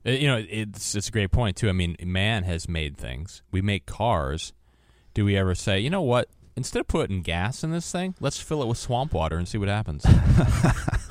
it- 0.03 0.19
you 0.19 0.27
know 0.27 0.43
it's 0.49 0.93
it's 0.93 1.07
a 1.07 1.11
great 1.11 1.31
point 1.31 1.55
too. 1.55 1.69
I 1.69 1.71
mean, 1.71 1.95
man 2.03 2.43
has 2.43 2.67
made 2.67 2.97
things. 2.97 3.41
We 3.51 3.61
make 3.61 3.85
cars. 3.85 4.51
Do 5.13 5.23
we 5.23 5.37
ever 5.37 5.55
say, 5.55 5.79
you 5.79 5.89
know 5.89 6.01
what? 6.01 6.27
Instead 6.57 6.81
of 6.81 6.87
putting 6.87 7.21
gas 7.21 7.63
in 7.63 7.71
this 7.71 7.89
thing, 7.89 8.13
let's 8.19 8.39
fill 8.41 8.61
it 8.61 8.67
with 8.67 8.77
swamp 8.77 9.13
water 9.13 9.37
and 9.37 9.47
see 9.47 9.57
what 9.57 9.69
happens. 9.69 10.05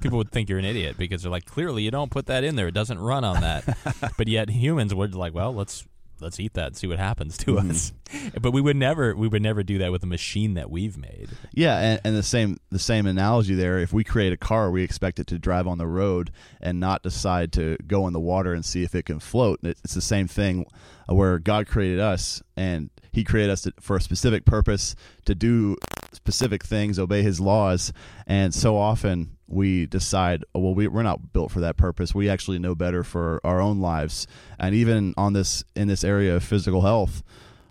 People 0.00 0.18
would 0.18 0.30
think 0.30 0.48
you're 0.48 0.58
an 0.58 0.64
idiot 0.64 0.96
because 0.98 1.22
they're 1.22 1.30
like, 1.30 1.44
clearly 1.44 1.82
you 1.82 1.90
don't 1.90 2.10
put 2.10 2.26
that 2.26 2.44
in 2.44 2.56
there. 2.56 2.68
It 2.68 2.74
doesn't 2.74 2.98
run 2.98 3.24
on 3.24 3.40
that. 3.40 4.12
but 4.16 4.28
yet 4.28 4.50
humans 4.50 4.94
would 4.94 5.14
like, 5.14 5.34
well, 5.34 5.54
let's 5.54 5.84
let's 6.20 6.38
eat 6.38 6.54
that 6.54 6.68
and 6.68 6.76
see 6.76 6.86
what 6.86 6.98
happens 6.98 7.36
to 7.38 7.54
mm-hmm. 7.54 7.70
us. 7.70 7.92
But 8.40 8.50
we 8.50 8.60
would 8.60 8.76
never 8.76 9.14
we 9.14 9.28
would 9.28 9.40
never 9.40 9.62
do 9.62 9.78
that 9.78 9.92
with 9.92 10.02
a 10.02 10.06
machine 10.06 10.54
that 10.54 10.68
we've 10.68 10.98
made. 10.98 11.28
Yeah, 11.52 11.78
and, 11.78 12.00
and 12.02 12.16
the 12.16 12.24
same 12.24 12.58
the 12.70 12.78
same 12.80 13.06
analogy 13.06 13.54
there. 13.54 13.78
If 13.78 13.92
we 13.92 14.02
create 14.02 14.32
a 14.32 14.36
car, 14.36 14.70
we 14.70 14.82
expect 14.82 15.20
it 15.20 15.28
to 15.28 15.38
drive 15.38 15.68
on 15.68 15.78
the 15.78 15.86
road 15.86 16.32
and 16.60 16.80
not 16.80 17.04
decide 17.04 17.52
to 17.52 17.76
go 17.86 18.08
in 18.08 18.12
the 18.12 18.20
water 18.20 18.52
and 18.52 18.64
see 18.64 18.82
if 18.82 18.96
it 18.96 19.04
can 19.04 19.20
float. 19.20 19.60
It's 19.62 19.94
the 19.94 20.00
same 20.00 20.26
thing 20.26 20.66
where 21.06 21.38
God 21.38 21.68
created 21.68 22.00
us 22.00 22.42
and 22.56 22.90
He 23.12 23.22
created 23.22 23.52
us 23.52 23.62
to, 23.62 23.74
for 23.80 23.96
a 23.96 24.00
specific 24.00 24.44
purpose 24.44 24.96
to 25.26 25.36
do 25.36 25.76
specific 26.12 26.64
things, 26.64 26.98
obey 26.98 27.22
His 27.22 27.40
laws, 27.40 27.92
and 28.26 28.54
so 28.54 28.76
often 28.76 29.36
we 29.46 29.86
decide, 29.86 30.44
oh, 30.54 30.60
well, 30.60 30.74
we, 30.74 30.86
we're 30.88 31.02
not 31.02 31.32
built 31.32 31.50
for 31.50 31.60
that 31.60 31.76
purpose. 31.76 32.14
We 32.14 32.28
actually 32.28 32.58
know 32.58 32.74
better 32.74 33.02
for 33.02 33.40
our 33.44 33.60
own 33.60 33.80
lives, 33.80 34.26
and 34.58 34.74
even 34.74 35.14
on 35.16 35.32
this 35.32 35.64
in 35.74 35.88
this 35.88 36.04
area 36.04 36.36
of 36.36 36.44
physical 36.44 36.82
health 36.82 37.22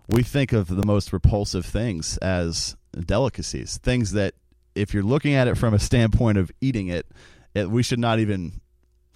we 0.09 0.23
think 0.23 0.51
of 0.53 0.67
the 0.67 0.85
most 0.85 1.13
repulsive 1.13 1.65
things 1.65 2.17
as 2.17 2.75
delicacies, 3.05 3.77
things 3.77 4.11
that 4.13 4.33
if 4.75 4.93
you're 4.93 5.03
looking 5.03 5.35
at 5.35 5.47
it 5.47 5.57
from 5.57 5.73
a 5.73 5.79
standpoint 5.79 6.37
of 6.37 6.51
eating 6.61 6.87
it, 6.87 7.05
it 7.53 7.69
we 7.69 7.83
should 7.83 7.99
not 7.99 8.19
even 8.19 8.59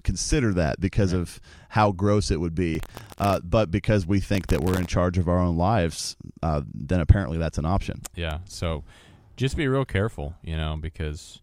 consider 0.03 0.53
that 0.53 0.79
because 0.79 1.13
of 1.13 1.39
how 1.69 1.91
gross 1.91 2.29
it 2.29 2.39
would 2.39 2.53
be. 2.53 2.79
Uh, 3.17 3.39
but 3.43 3.71
because 3.71 4.05
we 4.05 4.19
think 4.19 4.47
that 4.47 4.61
we're 4.61 4.77
in 4.77 4.85
charge 4.85 5.17
of 5.17 5.27
our 5.27 5.39
own 5.39 5.57
lives, 5.57 6.15
uh, 6.43 6.61
then 6.73 6.99
apparently 6.99 7.37
that's 7.37 7.57
an 7.57 7.65
option. 7.65 8.01
Yeah. 8.15 8.39
So 8.45 8.83
just 9.35 9.57
be 9.57 9.67
real 9.67 9.85
careful, 9.85 10.35
you 10.41 10.55
know, 10.55 10.77
because 10.79 11.41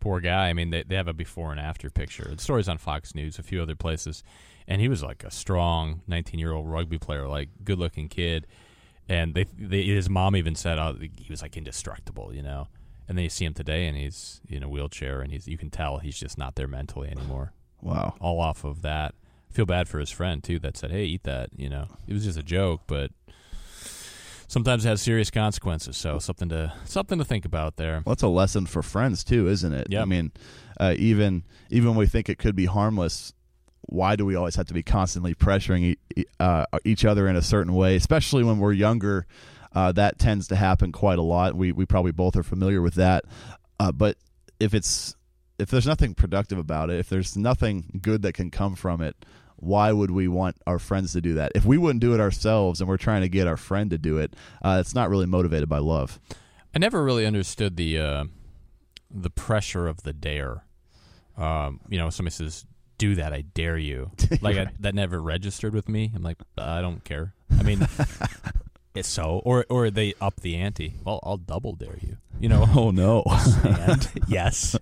poor 0.00 0.20
guy, 0.20 0.48
I 0.48 0.52
mean, 0.52 0.70
they, 0.70 0.82
they 0.82 0.96
have 0.96 1.08
a 1.08 1.12
before 1.12 1.50
and 1.50 1.60
after 1.60 1.90
picture. 1.90 2.32
The 2.34 2.42
story's 2.42 2.68
on 2.68 2.78
Fox 2.78 3.14
News, 3.14 3.38
a 3.38 3.42
few 3.42 3.62
other 3.62 3.76
places. 3.76 4.22
And 4.66 4.80
he 4.80 4.88
was 4.88 5.02
like 5.02 5.24
a 5.24 5.30
strong 5.30 6.02
19 6.06 6.38
year 6.38 6.52
old 6.52 6.68
rugby 6.68 6.98
player, 6.98 7.26
like 7.26 7.48
good 7.64 7.78
looking 7.78 8.08
kid. 8.08 8.46
And 9.08 9.34
they, 9.34 9.44
they, 9.58 9.82
his 9.82 10.08
mom 10.08 10.36
even 10.36 10.54
said 10.54 10.78
oh, 10.78 10.96
he 11.00 11.26
was 11.28 11.42
like 11.42 11.56
indestructible, 11.56 12.34
you 12.34 12.42
know. 12.42 12.68
And 13.08 13.18
then 13.18 13.24
you 13.24 13.30
see 13.30 13.44
him 13.44 13.54
today, 13.54 13.88
and 13.88 13.96
he's 13.96 14.40
in 14.48 14.62
a 14.62 14.68
wheelchair, 14.68 15.20
and 15.20 15.32
he's 15.32 15.48
you 15.48 15.58
can 15.58 15.68
tell 15.68 15.98
he's 15.98 16.16
just 16.16 16.38
not 16.38 16.54
there 16.54 16.68
mentally 16.68 17.08
anymore. 17.08 17.52
Wow. 17.82 18.14
All 18.20 18.40
off 18.40 18.62
of 18.62 18.82
that. 18.82 19.16
I 19.50 19.52
feel 19.52 19.66
bad 19.66 19.88
for 19.88 19.98
his 19.98 20.12
friend 20.12 20.44
too 20.44 20.60
that 20.60 20.76
said, 20.76 20.92
"Hey, 20.92 21.06
eat 21.06 21.24
that." 21.24 21.50
You 21.56 21.68
know, 21.68 21.88
it 22.06 22.12
was 22.12 22.22
just 22.22 22.38
a 22.38 22.42
joke, 22.44 22.82
but 22.86 23.10
sometimes 24.50 24.84
it 24.84 24.88
has 24.88 25.00
serious 25.00 25.30
consequences. 25.30 25.96
So 25.96 26.18
something 26.18 26.48
to 26.48 26.72
something 26.84 27.18
to 27.18 27.24
think 27.24 27.44
about 27.44 27.76
there. 27.76 28.02
Well, 28.04 28.14
that's 28.14 28.22
a 28.22 28.28
lesson 28.28 28.66
for 28.66 28.82
friends 28.82 29.24
too, 29.24 29.48
isn't 29.48 29.72
it? 29.72 29.86
Yeah. 29.88 30.02
I 30.02 30.04
mean, 30.04 30.32
uh, 30.78 30.94
even 30.98 31.44
even 31.70 31.90
when 31.90 31.98
we 31.98 32.06
think 32.06 32.28
it 32.28 32.38
could 32.38 32.56
be 32.56 32.66
harmless, 32.66 33.32
why 33.82 34.16
do 34.16 34.26
we 34.26 34.34
always 34.34 34.56
have 34.56 34.66
to 34.66 34.74
be 34.74 34.82
constantly 34.82 35.34
pressuring 35.34 35.96
e- 36.16 36.24
uh, 36.38 36.66
each 36.84 37.04
other 37.04 37.28
in 37.28 37.36
a 37.36 37.42
certain 37.42 37.72
way, 37.74 37.96
especially 37.96 38.44
when 38.44 38.58
we're 38.58 38.72
younger? 38.72 39.26
Uh, 39.72 39.92
that 39.92 40.18
tends 40.18 40.48
to 40.48 40.56
happen 40.56 40.90
quite 40.90 41.18
a 41.18 41.22
lot. 41.22 41.54
We 41.54 41.70
we 41.72 41.86
probably 41.86 42.12
both 42.12 42.36
are 42.36 42.42
familiar 42.42 42.82
with 42.82 42.94
that. 42.94 43.24
Uh, 43.78 43.92
but 43.92 44.16
if 44.58 44.74
it's 44.74 45.14
if 45.60 45.70
there's 45.70 45.86
nothing 45.86 46.14
productive 46.14 46.58
about 46.58 46.90
it, 46.90 46.98
if 46.98 47.08
there's 47.08 47.36
nothing 47.36 48.00
good 48.02 48.22
that 48.22 48.32
can 48.32 48.50
come 48.50 48.74
from 48.74 49.00
it, 49.00 49.14
why 49.60 49.92
would 49.92 50.10
we 50.10 50.26
want 50.28 50.56
our 50.66 50.78
friends 50.78 51.12
to 51.12 51.20
do 51.20 51.34
that? 51.34 51.52
If 51.54 51.64
we 51.64 51.78
wouldn't 51.78 52.00
do 52.00 52.14
it 52.14 52.20
ourselves 52.20 52.80
and 52.80 52.88
we're 52.88 52.96
trying 52.96 53.22
to 53.22 53.28
get 53.28 53.46
our 53.46 53.56
friend 53.56 53.90
to 53.90 53.98
do 53.98 54.18
it, 54.18 54.34
uh, 54.62 54.78
it's 54.80 54.94
not 54.94 55.10
really 55.10 55.26
motivated 55.26 55.68
by 55.68 55.78
love. 55.78 56.18
I 56.74 56.78
never 56.78 57.02
really 57.04 57.26
understood 57.26 57.76
the 57.76 57.98
uh, 57.98 58.24
the 59.10 59.30
pressure 59.30 59.86
of 59.86 60.02
the 60.02 60.12
dare. 60.12 60.64
Um, 61.36 61.80
you 61.88 61.98
know, 61.98 62.10
somebody 62.10 62.34
says, 62.34 62.64
"Do 62.98 63.14
that, 63.16 63.32
I 63.32 63.42
dare 63.42 63.78
you." 63.78 64.10
Like 64.40 64.56
I, 64.56 64.68
that 64.80 64.94
never 64.94 65.20
registered 65.20 65.74
with 65.74 65.88
me. 65.88 66.12
I'm 66.14 66.22
like, 66.22 66.38
I 66.56 66.80
don't 66.80 67.04
care. 67.04 67.34
I 67.58 67.62
mean, 67.62 67.86
it's 68.94 69.08
so, 69.08 69.42
or 69.44 69.66
or 69.68 69.90
they 69.90 70.14
up 70.20 70.40
the 70.40 70.56
ante. 70.56 70.94
Well, 71.04 71.20
I'll 71.22 71.36
double 71.36 71.74
dare 71.74 71.98
you. 72.00 72.16
You 72.40 72.48
know, 72.48 72.66
Oh 72.74 72.90
no. 72.90 73.22
and 73.64 74.08
yes, 74.28 74.74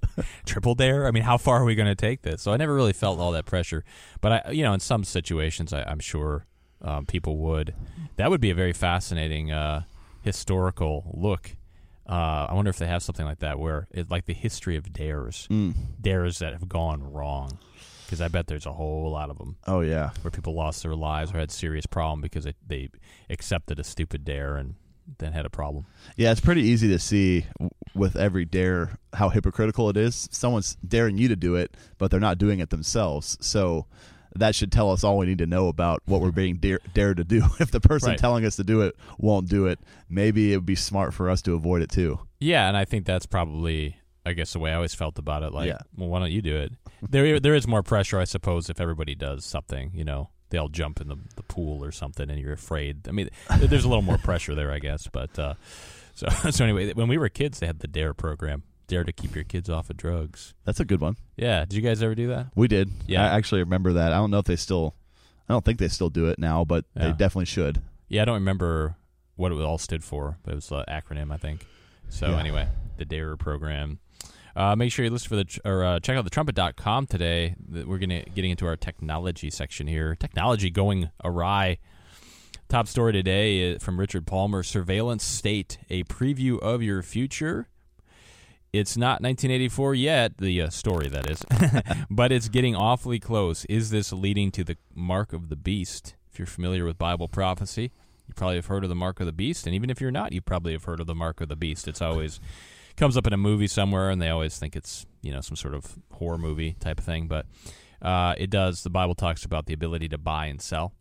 triple 0.46 0.74
dare. 0.74 1.06
I 1.06 1.10
mean, 1.10 1.24
how 1.24 1.36
far 1.38 1.60
are 1.60 1.64
we 1.64 1.74
going 1.74 1.88
to 1.88 1.94
take 1.96 2.22
this? 2.22 2.40
So 2.42 2.52
I 2.52 2.56
never 2.56 2.74
really 2.74 2.92
felt 2.92 3.18
all 3.18 3.32
that 3.32 3.46
pressure, 3.46 3.84
but 4.20 4.46
I, 4.46 4.50
you 4.52 4.62
know, 4.62 4.72
in 4.72 4.80
some 4.80 5.02
situations, 5.04 5.72
I, 5.72 5.82
I'm 5.82 5.98
sure 5.98 6.46
um, 6.82 7.04
people 7.06 7.36
would. 7.38 7.74
That 8.16 8.30
would 8.30 8.40
be 8.40 8.50
a 8.50 8.54
very 8.54 8.72
fascinating 8.72 9.50
uh, 9.52 9.82
historical 10.22 11.10
look. 11.14 11.56
Uh, 12.08 12.46
I 12.48 12.54
wonder 12.54 12.70
if 12.70 12.78
they 12.78 12.86
have 12.86 13.02
something 13.02 13.26
like 13.26 13.40
that 13.40 13.58
where 13.58 13.86
it's 13.90 14.10
like 14.10 14.24
the 14.26 14.34
history 14.34 14.76
of 14.76 14.92
dares, 14.92 15.46
Mm. 15.50 15.74
dares 16.00 16.38
that 16.38 16.52
have 16.52 16.68
gone 16.68 17.02
wrong. 17.02 17.58
Because 18.06 18.22
I 18.22 18.28
bet 18.28 18.46
there's 18.46 18.64
a 18.64 18.72
whole 18.72 19.10
lot 19.10 19.28
of 19.28 19.36
them 19.36 19.56
Oh 19.66 19.80
yeah. 19.80 20.12
where 20.22 20.30
people 20.30 20.54
lost 20.54 20.82
their 20.82 20.94
lives 20.94 21.30
or 21.34 21.38
had 21.38 21.50
serious 21.50 21.84
problem 21.84 22.22
because 22.22 22.44
they, 22.44 22.54
they 22.66 22.88
accepted 23.28 23.78
a 23.78 23.84
stupid 23.84 24.24
dare 24.24 24.56
and 24.56 24.76
then 25.18 25.32
had 25.32 25.46
a 25.46 25.50
problem. 25.50 25.86
Yeah, 26.16 26.30
it's 26.32 26.40
pretty 26.40 26.62
easy 26.62 26.88
to 26.88 26.98
see 26.98 27.46
with 27.94 28.16
every 28.16 28.44
dare 28.44 28.98
how 29.14 29.30
hypocritical 29.30 29.88
it 29.90 29.96
is. 29.96 30.28
Someone's 30.30 30.76
daring 30.86 31.18
you 31.18 31.28
to 31.28 31.36
do 31.36 31.54
it, 31.56 31.76
but 31.98 32.10
they're 32.10 32.20
not 32.20 32.38
doing 32.38 32.60
it 32.60 32.70
themselves. 32.70 33.38
So 33.40 33.86
that 34.36 34.54
should 34.54 34.70
tell 34.70 34.90
us 34.92 35.02
all 35.02 35.18
we 35.18 35.26
need 35.26 35.38
to 35.38 35.46
know 35.46 35.68
about 35.68 36.02
what 36.04 36.20
we're 36.20 36.30
being 36.30 36.56
dare, 36.56 36.80
dared 36.94 37.16
to 37.16 37.24
do. 37.24 37.42
If 37.60 37.70
the 37.70 37.80
person 37.80 38.10
Right. 38.10 38.18
telling 38.18 38.44
us 38.44 38.56
to 38.56 38.64
do 38.64 38.82
it 38.82 38.94
won't 39.18 39.48
do 39.48 39.66
it, 39.66 39.80
maybe 40.08 40.52
it 40.52 40.56
would 40.58 40.66
be 40.66 40.74
smart 40.76 41.14
for 41.14 41.30
us 41.30 41.40
to 41.42 41.54
avoid 41.54 41.82
it 41.82 41.90
too. 41.90 42.20
Yeah, 42.38 42.68
and 42.68 42.76
I 42.76 42.84
think 42.84 43.06
that's 43.06 43.26
probably, 43.26 43.96
I 44.26 44.34
guess, 44.34 44.52
the 44.52 44.58
way 44.58 44.70
I 44.70 44.74
always 44.74 44.94
felt 44.94 45.18
about 45.18 45.42
it. 45.42 45.52
Like, 45.52 45.68
Yeah. 45.68 45.78
well, 45.96 46.08
why 46.10 46.18
don't 46.20 46.30
you 46.30 46.42
do 46.42 46.56
it? 46.56 46.72
There, 47.08 47.40
there 47.40 47.54
is 47.54 47.66
more 47.66 47.82
pressure, 47.82 48.18
I 48.20 48.24
suppose, 48.24 48.68
if 48.70 48.80
everybody 48.80 49.14
does 49.14 49.44
something. 49.44 49.90
You 49.94 50.04
know, 50.04 50.30
they 50.50 50.58
all 50.58 50.68
jump 50.68 51.00
in 51.00 51.08
the, 51.08 51.16
the 51.36 51.42
pool 51.42 51.84
or 51.84 51.92
something, 51.92 52.30
and 52.30 52.38
you're 52.40 52.52
afraid. 52.52 53.06
I 53.08 53.12
mean, 53.12 53.28
there's 53.58 53.84
a 53.84 53.88
little 53.88 54.02
more 54.02 54.18
pressure 54.18 54.54
there, 54.54 54.70
I 54.72 54.78
guess. 54.78 55.06
But 55.06 55.38
uh, 55.38 55.54
so, 56.14 56.28
so 56.50 56.64
anyway, 56.64 56.92
when 56.94 57.08
we 57.08 57.18
were 57.18 57.28
kids, 57.28 57.58
they 57.60 57.66
had 57.66 57.80
the 57.80 57.88
Dare 57.88 58.14
program, 58.14 58.62
Dare 58.86 59.04
to 59.04 59.12
keep 59.12 59.34
your 59.34 59.44
kids 59.44 59.68
off 59.68 59.90
of 59.90 59.96
drugs. 59.96 60.54
That's 60.64 60.80
a 60.80 60.84
good 60.84 61.00
one. 61.00 61.16
Yeah, 61.36 61.60
did 61.64 61.74
you 61.74 61.82
guys 61.82 62.02
ever 62.02 62.14
do 62.14 62.28
that? 62.28 62.46
We 62.54 62.68
did. 62.68 62.90
Yeah. 63.06 63.22
I 63.24 63.36
actually 63.36 63.60
remember 63.62 63.92
that. 63.94 64.12
I 64.12 64.16
don't 64.16 64.30
know 64.30 64.38
if 64.38 64.46
they 64.46 64.56
still 64.56 64.94
I 65.48 65.54
don't 65.54 65.64
think 65.64 65.78
they 65.78 65.88
still 65.88 66.10
do 66.10 66.26
it 66.28 66.38
now, 66.38 66.64
but 66.64 66.84
they 66.94 67.10
definitely 67.12 67.46
should. 67.46 67.80
Yeah, 68.08 68.22
I 68.22 68.24
don't 68.26 68.34
remember 68.34 68.96
what 69.36 69.52
it 69.52 69.60
all 69.60 69.78
stood 69.78 70.04
for, 70.04 70.38
but 70.42 70.52
it 70.52 70.54
was 70.56 70.70
an 70.70 70.84
acronym, 70.88 71.32
I 71.32 71.36
think. 71.38 71.66
So 72.10 72.30
Yeah. 72.30 72.38
anyway, 72.40 72.68
the 72.96 73.04
DARE 73.04 73.36
program. 73.36 73.98
Uh, 74.58 74.74
make 74.74 74.90
sure 74.90 75.04
you 75.04 75.10
listen 75.10 75.28
for 75.28 75.36
the 75.36 75.60
or 75.64 75.84
uh, 75.84 76.00
check 76.00 76.16
out 76.16 76.24
the 76.24 76.30
trumpet.com 76.30 77.06
today. 77.06 77.54
We're 77.70 77.98
gonna 77.98 78.24
getting 78.24 78.50
into 78.50 78.66
our 78.66 78.76
technology 78.76 79.50
section 79.50 79.86
here. 79.86 80.16
Technology 80.16 80.68
going 80.68 81.10
awry. 81.22 81.78
Top 82.68 82.88
story 82.88 83.12
today 83.12 83.76
uh, 83.76 83.78
from 83.78 84.00
Richard 84.00 84.26
Palmer: 84.26 84.64
Surveillance 84.64 85.22
State, 85.22 85.78
a 85.88 86.02
preview 86.04 86.58
of 86.58 86.82
your 86.82 87.02
future. 87.02 87.68
It's 88.72 88.96
not 88.96 89.22
1984 89.22 89.94
yet, 89.94 90.38
the 90.38 90.62
uh, 90.62 90.70
story 90.70 91.08
that 91.08 91.30
is, 91.30 91.44
but 92.10 92.32
it's 92.32 92.48
getting 92.48 92.74
awfully 92.74 93.20
close. 93.20 93.64
Is 93.66 93.90
this 93.90 94.12
leading 94.12 94.50
to 94.50 94.64
the 94.64 94.76
mark 94.92 95.32
of 95.32 95.50
the 95.50 95.56
beast? 95.56 96.16
If 96.32 96.38
you're 96.40 96.46
familiar 96.46 96.84
with 96.84 96.98
Bible 96.98 97.28
prophecy, 97.28 97.92
you 98.26 98.34
probably 98.34 98.56
have 98.56 98.66
heard 98.66 98.82
of 98.82 98.88
the 98.88 98.96
mark 98.96 99.20
of 99.20 99.26
the 99.26 99.32
beast, 99.32 99.66
and 99.66 99.74
even 99.74 99.88
if 99.88 100.00
you're 100.00 100.10
not, 100.10 100.32
you 100.32 100.40
probably 100.40 100.72
have 100.72 100.82
heard 100.82 100.98
of 100.98 101.06
the 101.06 101.14
mark 101.14 101.40
of 101.40 101.48
the 101.48 101.54
beast. 101.54 101.86
It's 101.86 102.02
always 102.02 102.40
comes 102.98 103.16
up 103.16 103.26
in 103.26 103.32
a 103.32 103.38
movie 103.38 103.66
somewhere, 103.66 104.10
and 104.10 104.20
they 104.20 104.28
always 104.28 104.58
think 104.58 104.76
it's 104.76 105.06
you 105.22 105.32
know 105.32 105.40
some 105.40 105.56
sort 105.56 105.74
of 105.74 105.98
horror 106.12 106.38
movie 106.38 106.76
type 106.80 106.98
of 106.98 107.04
thing, 107.04 107.28
but 107.28 107.46
uh, 108.02 108.34
it 108.36 108.50
does. 108.50 108.82
The 108.82 108.90
Bible 108.90 109.14
talks 109.14 109.44
about 109.44 109.66
the 109.66 109.74
ability 109.74 110.08
to 110.10 110.18
buy 110.18 110.46
and 110.46 110.60
sell, 110.60 110.92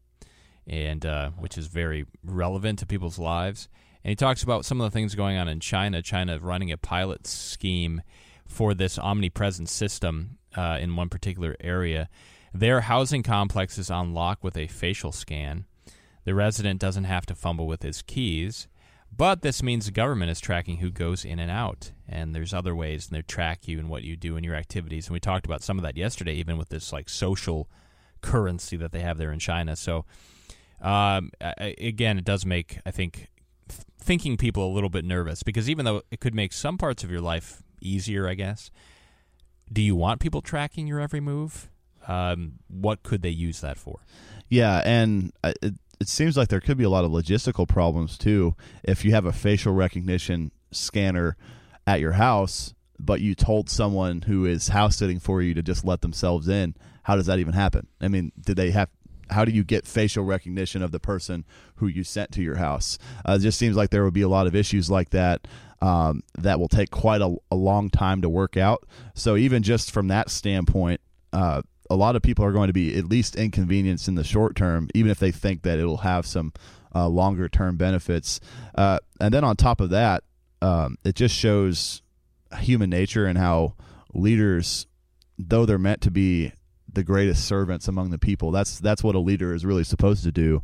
and 0.66 1.06
uh, 1.06 1.32
which 1.32 1.58
is 1.58 1.68
very 1.68 2.06
relevant 2.24 2.80
to 2.80 2.86
people's 2.86 3.20
lives. 3.20 3.68
And 4.04 4.12
he 4.12 4.16
talks 4.16 4.44
about 4.44 4.64
some 4.64 4.80
of 4.80 4.90
the 4.90 4.94
things 4.94 5.16
going 5.16 5.38
on 5.38 5.48
in 5.48 5.60
China. 5.60 6.02
China 6.02 6.40
running 6.40 6.72
a 6.72 6.78
pilot 6.78 7.28
scheme 7.28 8.02
for 8.46 8.74
this 8.74 8.98
omnipresent 8.98 9.68
system 9.68 10.38
uh, 10.56 10.78
in 10.80 10.96
one 10.96 11.10
particular 11.10 11.58
area. 11.60 12.08
Their 12.54 12.82
housing 12.82 13.24
complex 13.24 13.78
is 13.78 13.92
on 13.92 14.14
lock 14.14 14.44
with 14.44 14.56
a 14.56 14.68
facial 14.68 15.12
scan. 15.12 15.66
The 16.24 16.34
resident 16.34 16.80
doesn't 16.80 17.04
have 17.04 17.26
to 17.28 17.36
fumble 17.36 17.68
with 17.68 17.84
his 17.84 18.02
keys, 18.02 18.68
but 19.16 19.42
this 19.42 19.64
means 19.64 19.86
the 19.86 19.92
government 19.92 20.32
is 20.32 20.40
tracking 20.40 20.78
who 20.78 20.92
goes 20.92 21.26
in 21.26 21.40
and 21.40 21.52
out. 21.52 21.92
And 22.08 22.36
there's 22.36 22.54
other 22.54 22.76
ways, 22.76 23.08
and 23.08 23.18
they 23.18 23.22
track 23.22 23.68
you 23.68 23.80
and 23.80 23.90
what 23.90 24.04
you 24.04 24.16
do 24.16 24.36
and 24.36 24.46
your 24.46 24.56
activities. 24.56 25.08
And 25.08 25.14
we 25.14 25.20
talked 25.20 25.46
about 25.46 25.64
some 25.64 25.78
of 25.78 25.84
that 25.84 25.98
yesterday, 25.98 26.34
even 26.36 26.58
with 26.58 26.70
this 26.70 26.94
like 26.94 27.10
social 27.10 27.70
currency 28.22 28.78
that 28.78 28.92
they 28.92 29.02
have 29.02 29.18
there 29.18 29.32
in 29.32 29.40
China. 29.40 29.76
So, 29.76 30.06
um, 30.82 31.32
again, 31.42 32.18
it 32.18 32.26
does 32.26 32.46
make 32.46 32.80
I 32.86 32.92
think 32.92 33.28
th- 33.68 33.82
thinking 34.00 34.38
people 34.38 34.66
a 34.68 34.74
little 34.74 34.90
bit 34.90 35.04
nervous 35.04 35.44
because 35.44 35.70
even 35.70 35.86
though 35.86 36.04
it 36.12 36.20
could 36.20 36.36
make 36.36 36.54
some 36.54 36.78
parts 36.78 37.04
of 37.04 37.12
your 37.12 37.22
life 37.22 37.64
easier, 37.82 38.28
I 38.28 38.36
guess. 38.36 38.72
Do 39.72 39.82
you 39.82 39.96
want 39.96 40.22
people 40.22 40.42
tracking 40.42 40.88
your 40.88 41.00
every 41.00 41.20
move? 41.20 41.70
Um, 42.08 42.54
what 42.70 43.04
could 43.04 43.22
they 43.22 43.30
use 43.30 43.60
that 43.62 43.78
for? 43.78 44.00
Yeah, 44.50 44.82
and 44.86 45.34
uh, 45.44 45.52
it, 46.00 46.08
seems 46.08 46.38
like 46.38 46.50
there 46.50 46.60
could 46.60 46.78
be 46.78 46.84
a 46.84 46.90
lot 46.90 47.04
of 47.04 47.12
logistical 47.12 47.68
problems 47.68 48.18
too 48.18 48.56
if 48.84 49.04
you 49.06 49.12
have 49.12 49.26
a 49.26 49.34
facial 49.34 49.74
recognition 49.74 50.52
scanner 50.72 51.38
at 51.86 52.00
your 52.00 52.14
house, 52.14 52.74
but 53.00 53.22
you 53.22 53.36
told 53.36 53.70
someone 53.70 54.24
who 54.24 54.46
is 54.46 54.70
house 54.70 54.98
sitting 54.98 55.20
for 55.20 55.42
you 55.42 55.54
to 55.54 55.62
just 55.62 55.86
let 55.86 56.02
themselves 56.02 56.48
in. 56.48 56.76
How 57.04 57.16
does 57.16 57.28
that 57.28 57.40
even 57.40 57.54
happen? 57.54 57.88
I 58.02 58.08
mean, 58.08 58.32
did 58.40 58.58
they 58.58 58.72
have? 58.72 58.90
How 59.30 59.44
do 59.44 59.52
you 59.52 59.66
get 59.66 59.86
facial 59.86 60.24
recognition 60.24 60.82
of 60.82 60.92
the 60.92 61.02
person 61.02 61.46
who 61.76 61.88
you 61.88 62.04
sent 62.04 62.32
to 62.34 62.42
your 62.42 62.56
house? 62.56 62.98
Uh, 63.28 63.34
it 63.34 63.40
just 63.40 63.60
seems 63.60 63.76
like 63.76 63.90
there 63.90 64.06
would 64.06 64.14
be 64.14 64.22
a 64.22 64.30
lot 64.30 64.48
of 64.48 64.56
issues 64.56 64.90
like 64.90 65.10
that 65.10 65.48
um, 65.82 66.24
that 66.38 66.60
will 66.60 66.70
take 66.70 66.92
quite 66.92 67.22
a, 67.22 67.36
a 67.52 67.56
long 67.56 67.90
time 67.90 68.22
to 68.22 68.30
work 68.30 68.56
out. 68.56 68.88
So 69.16 69.36
even 69.36 69.64
just 69.64 69.92
from 69.92 70.08
that 70.08 70.30
standpoint, 70.30 71.02
uh, 71.34 71.62
a 71.90 71.96
lot 71.96 72.16
of 72.16 72.22
people 72.22 72.44
are 72.46 72.52
going 72.52 72.68
to 72.68 72.74
be 72.74 72.98
at 72.98 73.06
least 73.06 73.36
inconvenienced 73.36 74.08
in 74.08 74.16
the 74.16 74.24
short 74.24 74.56
term, 74.56 74.90
even 74.94 75.12
if 75.12 75.20
they 75.20 75.32
think 75.32 75.62
that 75.64 75.80
it 75.80 75.86
will 75.86 75.98
have 75.98 76.26
some 76.26 76.54
uh, 76.94 77.08
longer 77.08 77.48
term 77.48 77.78
benefits. 77.78 78.40
Uh, 78.76 79.00
and 79.20 79.34
then 79.34 79.44
on 79.44 79.56
top 79.56 79.82
of 79.82 79.90
that, 79.90 80.24
um, 80.62 80.98
it 81.04 81.16
just 81.16 81.36
shows 81.36 82.02
human 82.60 82.90
nature 82.90 83.26
and 83.26 83.38
how 83.38 83.76
leaders, 84.14 84.88
though 85.38 85.66
they're 85.66 85.78
meant 85.78 86.02
to 86.02 86.12
be 86.12 86.52
the 86.92 87.04
greatest 87.04 87.46
servants 87.46 87.88
among 87.88 88.10
the 88.10 88.18
people, 88.18 88.52
that's 88.52 88.80
that's 88.80 89.04
what 89.04 89.16
a 89.16 89.20
leader 89.20 89.54
is 89.54 89.66
really 89.66 89.84
supposed 89.84 90.24
to 90.24 90.32
do. 90.32 90.64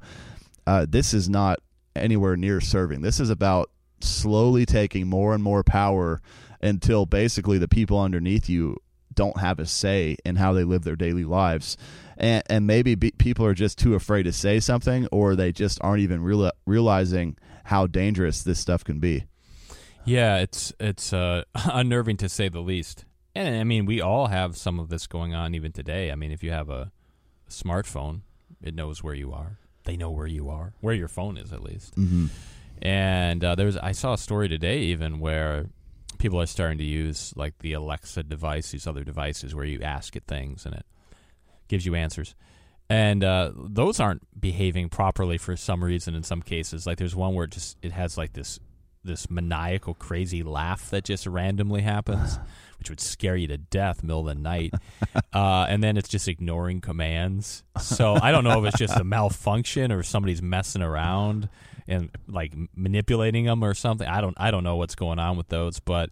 Uh, 0.66 0.86
this 0.90 1.14
is 1.14 1.30
not 1.30 1.60
anywhere 1.96 2.36
near 2.36 2.60
serving. 2.62 3.02
This 3.02 3.20
is 3.20 3.30
about 3.30 3.70
slowly 4.00 4.66
taking 4.66 5.08
more 5.08 5.34
and 5.34 5.44
more 5.44 5.64
power 5.64 6.22
until 6.62 7.06
basically 7.06 7.58
the 7.58 7.68
people 7.68 8.00
underneath 8.00 8.50
you 8.50 8.78
don't 9.16 9.40
have 9.40 9.60
a 9.60 9.66
say 9.66 10.18
in 10.26 10.36
how 10.36 10.54
they 10.54 10.64
live 10.64 10.84
their 10.84 10.96
daily 10.96 11.24
lives. 11.24 11.78
And, 12.18 12.44
and 12.48 12.68
maybe 12.68 12.96
be, 12.96 13.12
people 13.12 13.46
are 13.46 13.54
just 13.54 13.78
too 13.78 13.96
afraid 13.96 14.24
to 14.24 14.32
say 14.32 14.60
something, 14.60 15.08
or 15.12 15.36
they 15.36 15.52
just 15.52 15.80
aren't 15.82 16.02
even 16.02 16.22
real, 16.22 16.52
realizing 16.66 17.38
how 17.66 17.88
dangerous 17.88 18.44
this 18.44 18.60
stuff 18.60 18.84
can 18.84 19.00
be. 19.00 19.26
Yeah, 20.06 20.38
it's 20.38 20.74
it's 20.80 21.14
uh, 21.14 21.44
unnerving 21.56 22.18
to 22.18 22.30
say 22.30 22.50
the 22.50 22.60
least. 22.60 23.06
And 23.36 23.56
I 23.56 23.64
mean, 23.64 23.86
we 23.86 24.00
all 24.00 24.28
have 24.28 24.58
some 24.58 24.80
of 24.80 24.90
this 24.90 25.08
going 25.08 25.34
on 25.34 25.56
even 25.56 25.72
today. 25.72 26.12
I 26.12 26.16
mean, 26.16 26.32
if 26.32 26.44
you 26.44 26.52
have 26.52 26.70
a, 26.70 26.92
a 27.48 27.50
smartphone, 27.50 28.22
it 28.62 28.76
knows 28.76 29.04
where 29.04 29.16
you 29.16 29.34
are. 29.34 29.58
They 29.86 29.98
know 29.98 30.12
where 30.12 30.28
you 30.28 30.50
are, 30.50 30.74
where 30.82 30.94
your 30.94 31.08
phone 31.08 31.38
is 31.38 31.52
at 31.52 31.64
least. 31.64 31.96
Mm-hmm. 31.96 32.28
And 32.82 33.44
uh, 33.44 33.56
there 33.56 33.66
was 33.66 33.78
I 33.78 33.92
saw 33.92 34.14
a 34.14 34.18
story 34.18 34.50
today 34.50 34.80
even 34.80 35.20
where 35.20 35.68
people 36.24 36.40
are 36.40 36.46
starting 36.46 36.78
to 36.78 36.86
use 36.86 37.34
like 37.36 37.60
the 37.60 37.74
Alexa 37.74 38.24
device, 38.24 38.72
these 38.72 38.88
other 38.88 39.04
devices 39.04 39.54
where 39.54 39.66
you 39.66 39.82
ask 39.82 40.16
it 40.16 40.24
things 40.26 40.66
and 40.66 40.74
it 40.74 40.86
gives 41.68 41.86
you 41.86 41.96
answers. 41.96 42.34
And 42.90 43.26
uh, 43.26 43.52
those 43.54 44.00
aren't 44.00 44.22
behaving 44.40 44.88
properly 44.88 45.38
for 45.38 45.58
some 45.58 45.84
reason 45.84 46.16
in 46.16 46.24
some 46.24 46.42
cases. 46.42 46.88
Like 46.88 46.98
there's 46.98 47.14
one 47.14 47.34
where 47.36 47.44
it 47.44 47.52
just 47.52 47.78
it 47.82 47.92
has 47.92 48.18
like 48.18 48.32
this 48.32 48.58
this 49.04 49.30
maniacal, 49.30 49.96
crazy 49.96 50.44
laugh 50.44 50.90
that 50.92 51.04
just 51.04 51.28
randomly 51.28 51.82
happens, 51.82 52.40
which 52.80 52.90
would 52.90 53.02
scare 53.02 53.36
you 53.36 53.48
to 53.48 53.58
death 53.58 54.02
middle 54.02 54.22
of 54.22 54.28
the 54.28 54.42
night. 54.42 54.74
Uh, 55.34 55.66
and 55.68 55.84
then 55.84 55.98
it's 55.98 56.10
just 56.10 56.28
ignoring 56.28 56.80
commands. 56.80 57.64
So 57.80 58.16
I 58.22 58.32
don't 58.32 58.44
know 58.44 58.64
if 58.64 58.68
it's 58.68 58.78
just 58.78 58.96
a 58.96 59.04
malfunction 59.04 59.92
or 59.92 60.04
somebody's 60.04 60.44
messing 60.44 60.84
around 60.84 61.50
and 61.88 62.10
like 62.28 62.54
manipulating 62.76 63.46
them 63.46 63.64
or 63.64 63.74
something. 63.74 64.08
I 64.08 64.22
don't 64.22 64.36
I 64.38 64.52
don't 64.52 64.64
know 64.64 64.76
what's 64.76 64.96
going 64.96 65.20
on 65.20 65.38
with 65.38 65.50
those, 65.50 65.80
but 65.80 66.10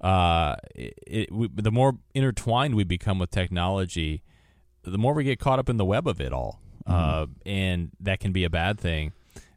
uh, 0.00 0.56
it, 0.74 0.94
it, 1.06 1.32
we, 1.32 1.48
the 1.52 1.72
more 1.72 1.98
intertwined 2.14 2.74
we 2.74 2.84
become 2.84 3.18
with 3.18 3.30
technology, 3.30 4.22
the 4.82 4.98
more 4.98 5.12
we 5.12 5.24
get 5.24 5.40
caught 5.40 5.58
up 5.58 5.68
in 5.68 5.76
the 5.76 5.84
web 5.84 6.06
of 6.06 6.20
it 6.20 6.32
all, 6.32 6.60
mm-hmm. 6.86 7.22
uh, 7.22 7.26
and 7.44 7.90
that 8.00 8.20
can 8.20 8.32
be 8.32 8.44
a 8.44 8.50
bad 8.50 8.78
thing. 8.78 9.12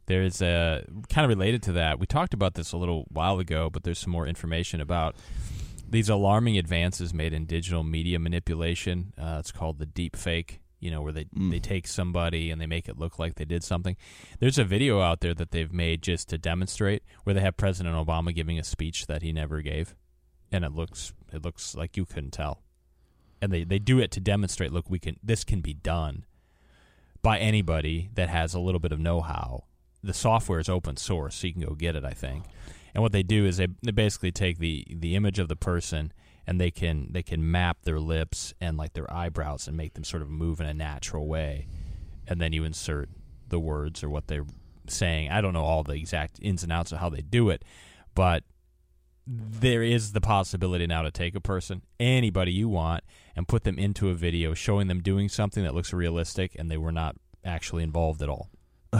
There's 0.06 0.42
a 0.42 0.84
kind 1.08 1.24
of 1.24 1.28
related 1.28 1.62
to 1.64 1.72
that. 1.72 2.00
We 2.00 2.06
talked 2.06 2.34
about 2.34 2.54
this 2.54 2.72
a 2.72 2.76
little 2.76 3.06
while 3.10 3.38
ago, 3.38 3.70
but 3.70 3.84
there's 3.84 4.00
some 4.00 4.10
more 4.10 4.26
information 4.26 4.80
about 4.80 5.14
these 5.88 6.08
alarming 6.08 6.58
advances 6.58 7.14
made 7.14 7.32
in 7.32 7.44
digital 7.44 7.84
media 7.84 8.18
manipulation. 8.18 9.12
Uh, 9.16 9.36
it's 9.38 9.52
called 9.52 9.78
the 9.78 9.86
deep 9.86 10.16
fake 10.16 10.61
you 10.82 10.90
know, 10.90 11.00
where 11.00 11.12
they 11.12 11.24
mm. 11.26 11.50
they 11.50 11.60
take 11.60 11.86
somebody 11.86 12.50
and 12.50 12.60
they 12.60 12.66
make 12.66 12.88
it 12.88 12.98
look 12.98 13.18
like 13.18 13.36
they 13.36 13.44
did 13.44 13.62
something. 13.62 13.96
There's 14.40 14.58
a 14.58 14.64
video 14.64 15.00
out 15.00 15.20
there 15.20 15.32
that 15.32 15.52
they've 15.52 15.72
made 15.72 16.02
just 16.02 16.28
to 16.30 16.38
demonstrate 16.38 17.04
where 17.22 17.34
they 17.34 17.40
have 17.40 17.56
President 17.56 17.94
Obama 17.94 18.34
giving 18.34 18.58
a 18.58 18.64
speech 18.64 19.06
that 19.06 19.22
he 19.22 19.32
never 19.32 19.62
gave, 19.62 19.94
and 20.50 20.64
it 20.64 20.72
looks 20.72 21.12
it 21.32 21.44
looks 21.44 21.76
like 21.76 21.96
you 21.96 22.04
couldn't 22.04 22.32
tell. 22.32 22.62
And 23.40 23.52
they, 23.52 23.64
they 23.64 23.78
do 23.78 23.98
it 23.98 24.10
to 24.12 24.20
demonstrate, 24.20 24.72
look, 24.72 24.90
we 24.90 24.98
can 24.98 25.16
this 25.22 25.44
can 25.44 25.60
be 25.60 25.72
done 25.72 26.24
by 27.22 27.38
anybody 27.38 28.10
that 28.14 28.28
has 28.28 28.52
a 28.52 28.60
little 28.60 28.80
bit 28.80 28.92
of 28.92 28.98
know-how. 28.98 29.64
The 30.02 30.12
software 30.12 30.58
is 30.58 30.68
open 30.68 30.96
source, 30.96 31.36
so 31.36 31.46
you 31.46 31.52
can 31.52 31.62
go 31.62 31.74
get 31.74 31.94
it, 31.94 32.04
I 32.04 32.10
think. 32.10 32.44
And 32.92 33.02
what 33.02 33.12
they 33.12 33.22
do 33.22 33.46
is 33.46 33.56
they, 33.58 33.68
they 33.82 33.92
basically 33.92 34.32
take 34.32 34.58
the 34.58 34.84
the 34.90 35.14
image 35.14 35.38
of 35.38 35.48
the 35.48 35.56
person 35.56 36.12
and 36.46 36.60
they 36.60 36.70
can 36.70 37.08
they 37.10 37.22
can 37.22 37.50
map 37.50 37.78
their 37.82 38.00
lips 38.00 38.52
and 38.60 38.76
like 38.76 38.92
their 38.94 39.12
eyebrows 39.12 39.68
and 39.68 39.76
make 39.76 39.94
them 39.94 40.04
sort 40.04 40.22
of 40.22 40.28
move 40.28 40.60
in 40.60 40.66
a 40.66 40.74
natural 40.74 41.26
way. 41.26 41.66
And 42.26 42.40
then 42.40 42.52
you 42.52 42.64
insert 42.64 43.08
the 43.48 43.58
words 43.58 44.02
or 44.02 44.10
what 44.10 44.28
they're 44.28 44.46
saying. 44.88 45.30
I 45.30 45.40
don't 45.40 45.52
know 45.52 45.64
all 45.64 45.82
the 45.82 45.94
exact 45.94 46.38
ins 46.40 46.62
and 46.62 46.72
outs 46.72 46.92
of 46.92 46.98
how 46.98 47.08
they 47.08 47.20
do 47.20 47.50
it 47.50 47.64
but 48.14 48.44
there 49.26 49.82
is 49.82 50.12
the 50.12 50.20
possibility 50.20 50.86
now 50.86 51.02
to 51.02 51.10
take 51.10 51.34
a 51.34 51.40
person 51.40 51.82
anybody 52.00 52.52
you 52.52 52.68
want 52.68 53.04
and 53.36 53.46
put 53.46 53.62
them 53.62 53.78
into 53.78 54.08
a 54.08 54.14
video 54.14 54.52
showing 54.52 54.88
them 54.88 55.00
doing 55.00 55.28
something 55.28 55.62
that 55.62 55.74
looks 55.74 55.92
realistic 55.92 56.56
and 56.58 56.70
they 56.70 56.76
were 56.76 56.92
not 56.92 57.16
actually 57.44 57.82
involved 57.82 58.22
at 58.22 58.28
all. 58.28 58.50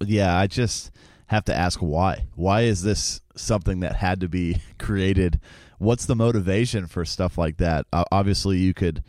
Yeah 0.00 0.38
i 0.38 0.46
just 0.46 0.92
have 1.26 1.44
to 1.44 1.54
ask 1.54 1.80
why. 1.80 2.24
Why 2.36 2.62
is 2.62 2.82
this 2.82 3.20
something 3.36 3.80
that 3.80 3.96
had 3.96 4.20
to 4.20 4.28
be 4.28 4.62
created 4.78 5.40
what's 5.78 6.06
the 6.06 6.16
motivation 6.16 6.86
for 6.86 7.04
stuff 7.04 7.38
like 7.38 7.56
that? 7.58 7.86
Uh, 7.92 8.04
obviously, 8.12 8.58
you 8.58 8.74
could, 8.74 9.02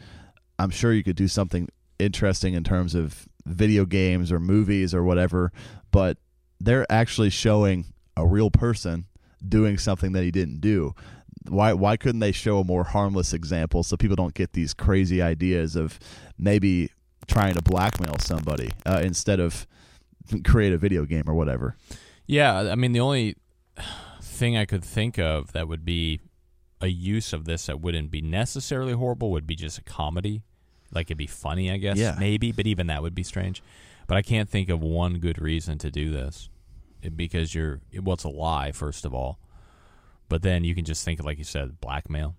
I'm 0.57 0.69
sure 0.69 0.93
you 0.93 1.03
could 1.03 1.15
do 1.15 1.27
something 1.27 1.67
interesting 1.97 2.53
in 2.53 2.63
terms 2.63 2.95
of 2.95 3.27
video 3.45 3.85
games 3.85 4.31
or 4.31 4.39
movies 4.39 4.93
or 4.93 5.03
whatever, 5.03 5.51
but 5.91 6.17
they're 6.59 6.89
actually 6.91 7.29
showing 7.29 7.85
a 8.15 8.25
real 8.25 8.51
person 8.51 9.05
doing 9.47 9.77
something 9.77 10.11
that 10.13 10.23
he 10.23 10.31
didn't 10.31 10.59
do. 10.59 10.93
Why 11.47 11.73
why 11.73 11.97
couldn't 11.97 12.19
they 12.19 12.33
show 12.33 12.59
a 12.59 12.63
more 12.63 12.83
harmless 12.83 13.33
example 13.33 13.83
so 13.83 13.95
people 13.97 14.15
don't 14.15 14.33
get 14.33 14.53
these 14.53 14.73
crazy 14.73 15.21
ideas 15.21 15.75
of 15.75 15.99
maybe 16.37 16.91
trying 17.27 17.53
to 17.55 17.61
blackmail 17.61 18.17
somebody 18.19 18.71
uh, 18.85 19.01
instead 19.03 19.39
of 19.39 19.65
create 20.43 20.73
a 20.73 20.77
video 20.77 21.05
game 21.05 21.23
or 21.27 21.33
whatever? 21.33 21.75
Yeah, 22.27 22.55
I 22.71 22.75
mean 22.75 22.91
the 22.91 22.99
only 22.99 23.35
thing 24.21 24.57
I 24.57 24.65
could 24.65 24.83
think 24.83 25.17
of 25.17 25.53
that 25.53 25.67
would 25.67 25.85
be 25.85 26.19
a 26.81 26.87
use 26.87 27.33
of 27.33 27.45
this 27.45 27.65
that 27.65 27.81
wouldn't 27.81 28.11
be 28.11 28.21
necessarily 28.21 28.93
horrible 28.93 29.31
would 29.31 29.47
be 29.47 29.55
just 29.55 29.77
a 29.77 29.83
comedy. 29.83 30.43
Like 30.91 31.07
it'd 31.07 31.17
be 31.17 31.27
funny, 31.27 31.71
I 31.71 31.77
guess. 31.77 31.97
Yeah. 31.97 32.15
Maybe, 32.19 32.51
but 32.51 32.67
even 32.67 32.87
that 32.87 33.01
would 33.01 33.15
be 33.15 33.23
strange. 33.23 33.61
But 34.07 34.17
I 34.17 34.21
can't 34.21 34.49
think 34.49 34.69
of 34.69 34.81
one 34.81 35.19
good 35.19 35.39
reason 35.41 35.77
to 35.79 35.91
do 35.91 36.09
this. 36.11 36.49
Because 37.15 37.53
you're 37.55 37.79
well, 38.01 38.15
it's 38.15 38.23
a 38.23 38.29
lie, 38.29 38.71
first 38.71 39.05
of 39.05 39.13
all. 39.13 39.39
But 40.27 40.41
then 40.41 40.63
you 40.63 40.75
can 40.75 40.85
just 40.85 41.05
think 41.05 41.19
of, 41.19 41.25
like 41.25 41.37
you 41.37 41.43
said, 41.43 41.79
blackmail. 41.79 42.35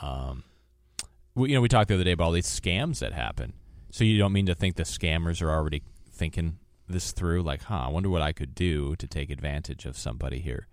Um, 0.00 0.44
we, 1.34 1.50
you 1.50 1.54
know, 1.54 1.60
we 1.60 1.68
talked 1.68 1.88
the 1.88 1.94
other 1.94 2.04
day 2.04 2.12
about 2.12 2.24
all 2.24 2.32
these 2.32 2.46
scams 2.46 3.00
that 3.00 3.12
happen. 3.12 3.54
So 3.90 4.04
you 4.04 4.18
don't 4.18 4.32
mean 4.32 4.46
to 4.46 4.54
think 4.54 4.76
the 4.76 4.82
scammers 4.84 5.42
are 5.42 5.50
already 5.50 5.82
thinking 6.10 6.58
this 6.88 7.12
through, 7.12 7.42
like, 7.42 7.64
huh, 7.64 7.84
I 7.86 7.88
wonder 7.88 8.08
what 8.08 8.22
I 8.22 8.32
could 8.32 8.54
do 8.54 8.96
to 8.96 9.06
take 9.06 9.30
advantage 9.30 9.84
of 9.84 9.98
somebody 9.98 10.40
here. 10.40 10.68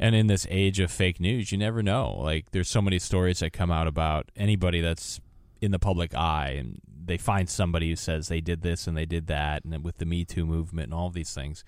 And 0.00 0.14
in 0.14 0.28
this 0.28 0.46
age 0.48 0.80
of 0.80 0.90
fake 0.90 1.20
news, 1.20 1.52
you 1.52 1.58
never 1.58 1.82
know. 1.82 2.16
Like 2.18 2.52
there's 2.52 2.70
so 2.70 2.80
many 2.80 2.98
stories 2.98 3.40
that 3.40 3.52
come 3.52 3.70
out 3.70 3.86
about 3.86 4.30
anybody 4.34 4.80
that's 4.80 5.20
in 5.60 5.72
the 5.72 5.78
public 5.78 6.14
eye 6.14 6.56
and 6.58 6.80
they 7.04 7.18
find 7.18 7.50
somebody 7.50 7.90
who 7.90 7.96
says 7.96 8.28
they 8.28 8.40
did 8.40 8.62
this 8.62 8.86
and 8.86 8.96
they 8.96 9.04
did 9.04 9.26
that 9.26 9.62
and 9.62 9.84
with 9.84 9.98
the 9.98 10.06
Me 10.06 10.24
Too 10.24 10.46
movement 10.46 10.86
and 10.86 10.94
all 10.94 11.08
of 11.08 11.12
these 11.12 11.34
things. 11.34 11.64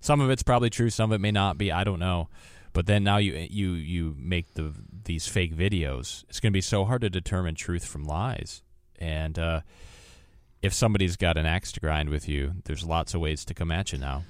Some 0.00 0.20
of 0.20 0.28
it's 0.28 0.42
probably 0.42 0.70
true, 0.70 0.90
some 0.90 1.12
of 1.12 1.14
it 1.14 1.20
may 1.20 1.30
not 1.30 1.56
be, 1.56 1.70
I 1.70 1.84
don't 1.84 2.00
know. 2.00 2.28
But 2.72 2.86
then 2.86 3.04
now 3.04 3.18
you 3.18 3.34
you 3.34 3.72
you 3.74 4.16
make 4.18 4.54
the 4.54 4.72
these 5.04 5.28
fake 5.28 5.54
videos. 5.54 6.24
It's 6.28 6.40
going 6.40 6.52
to 6.52 6.56
be 6.56 6.62
so 6.62 6.84
hard 6.84 7.02
to 7.02 7.10
determine 7.10 7.54
truth 7.54 7.84
from 7.84 8.04
lies. 8.04 8.62
And 8.98 9.38
uh, 9.38 9.60
if 10.62 10.72
somebody's 10.72 11.16
got 11.16 11.36
an 11.36 11.44
axe 11.44 11.70
to 11.72 11.80
grind 11.80 12.08
with 12.08 12.28
you, 12.28 12.54
there's 12.64 12.82
lots 12.82 13.14
of 13.14 13.20
ways 13.20 13.44
to 13.44 13.54
come 13.54 13.70
at 13.70 13.92
you 13.92 13.98
now. 13.98 14.24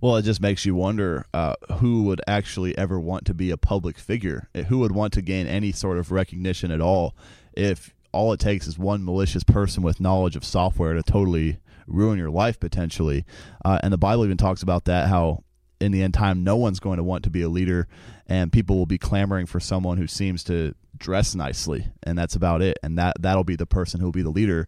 Well, 0.00 0.16
it 0.16 0.22
just 0.22 0.40
makes 0.40 0.64
you 0.64 0.74
wonder 0.74 1.26
uh, 1.34 1.54
who 1.78 2.04
would 2.04 2.20
actually 2.26 2.76
ever 2.78 3.00
want 3.00 3.24
to 3.26 3.34
be 3.34 3.50
a 3.50 3.56
public 3.56 3.98
figure. 3.98 4.48
Eh, 4.54 4.62
who 4.62 4.78
would 4.78 4.92
want 4.92 5.12
to 5.14 5.22
gain 5.22 5.46
any 5.46 5.72
sort 5.72 5.98
of 5.98 6.12
recognition 6.12 6.70
at 6.70 6.80
all 6.80 7.16
if 7.52 7.94
all 8.12 8.32
it 8.32 8.40
takes 8.40 8.66
is 8.66 8.78
one 8.78 9.04
malicious 9.04 9.44
person 9.44 9.82
with 9.82 10.00
knowledge 10.00 10.36
of 10.36 10.44
software 10.44 10.94
to 10.94 11.02
totally 11.02 11.58
ruin 11.86 12.18
your 12.18 12.30
life 12.30 12.60
potentially. 12.60 13.24
Uh, 13.64 13.78
and 13.82 13.92
the 13.92 13.98
Bible 13.98 14.24
even 14.24 14.36
talks 14.36 14.62
about 14.62 14.84
that 14.84 15.08
how 15.08 15.42
in 15.80 15.92
the 15.92 16.02
end 16.02 16.14
time 16.14 16.44
no 16.44 16.56
one's 16.56 16.80
going 16.80 16.96
to 16.96 17.04
want 17.04 17.24
to 17.24 17.30
be 17.30 17.42
a 17.42 17.48
leader 17.48 17.86
and 18.26 18.52
people 18.52 18.76
will 18.76 18.86
be 18.86 18.98
clamoring 18.98 19.46
for 19.46 19.60
someone 19.60 19.96
who 19.96 20.06
seems 20.06 20.42
to 20.44 20.74
dress 20.96 21.34
nicely 21.34 21.86
and 22.02 22.18
that's 22.18 22.34
about 22.34 22.62
it 22.62 22.78
and 22.82 22.98
that 22.98 23.16
that'll 23.20 23.44
be 23.44 23.56
the 23.56 23.66
person 23.66 24.00
who 24.00 24.06
will 24.06 24.12
be 24.12 24.22
the 24.22 24.30
leader. 24.30 24.66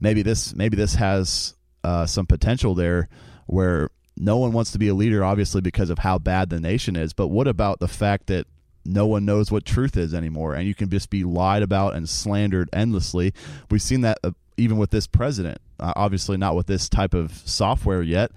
Maybe 0.00 0.22
this 0.22 0.54
maybe 0.54 0.76
this 0.76 0.94
has 0.94 1.54
uh, 1.84 2.06
some 2.06 2.26
potential 2.26 2.74
there 2.74 3.08
where 3.46 3.90
no 4.20 4.36
one 4.36 4.52
wants 4.52 4.70
to 4.72 4.78
be 4.78 4.88
a 4.88 4.94
leader, 4.94 5.24
obviously, 5.24 5.62
because 5.62 5.88
of 5.88 6.00
how 6.00 6.18
bad 6.18 6.50
the 6.50 6.60
nation 6.60 6.94
is. 6.94 7.12
But 7.14 7.28
what 7.28 7.48
about 7.48 7.80
the 7.80 7.88
fact 7.88 8.26
that 8.26 8.46
no 8.84 9.06
one 9.06 9.24
knows 9.24 9.50
what 9.50 9.64
truth 9.64 9.96
is 9.96 10.12
anymore, 10.12 10.54
and 10.54 10.68
you 10.68 10.74
can 10.74 10.90
just 10.90 11.08
be 11.08 11.24
lied 11.24 11.62
about 11.62 11.94
and 11.94 12.08
slandered 12.08 12.68
endlessly? 12.72 13.32
We've 13.70 13.82
seen 13.82 14.02
that 14.02 14.18
uh, 14.22 14.32
even 14.58 14.76
with 14.76 14.90
this 14.90 15.06
president. 15.06 15.58
Uh, 15.78 15.94
obviously, 15.96 16.36
not 16.36 16.54
with 16.54 16.66
this 16.66 16.88
type 16.88 17.14
of 17.14 17.32
software 17.32 18.02
yet, 18.02 18.30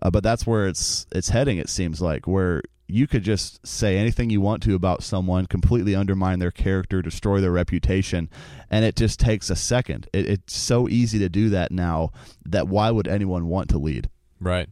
uh, 0.00 0.10
but 0.10 0.22
that's 0.22 0.46
where 0.46 0.66
it's 0.66 1.06
it's 1.12 1.28
heading. 1.28 1.58
It 1.58 1.68
seems 1.68 2.00
like 2.00 2.26
where 2.26 2.62
you 2.88 3.06
could 3.06 3.22
just 3.22 3.66
say 3.66 3.98
anything 3.98 4.30
you 4.30 4.40
want 4.40 4.62
to 4.62 4.74
about 4.74 5.02
someone, 5.02 5.44
completely 5.46 5.94
undermine 5.94 6.38
their 6.38 6.50
character, 6.52 7.02
destroy 7.02 7.40
their 7.40 7.50
reputation, 7.50 8.30
and 8.70 8.84
it 8.84 8.96
just 8.96 9.20
takes 9.20 9.50
a 9.50 9.56
second. 9.56 10.08
It, 10.14 10.26
it's 10.26 10.56
so 10.56 10.88
easy 10.88 11.18
to 11.18 11.28
do 11.28 11.50
that 11.50 11.72
now 11.72 12.12
that 12.46 12.68
why 12.68 12.90
would 12.90 13.08
anyone 13.08 13.48
want 13.48 13.68
to 13.70 13.78
lead? 13.78 14.08
Right. 14.40 14.68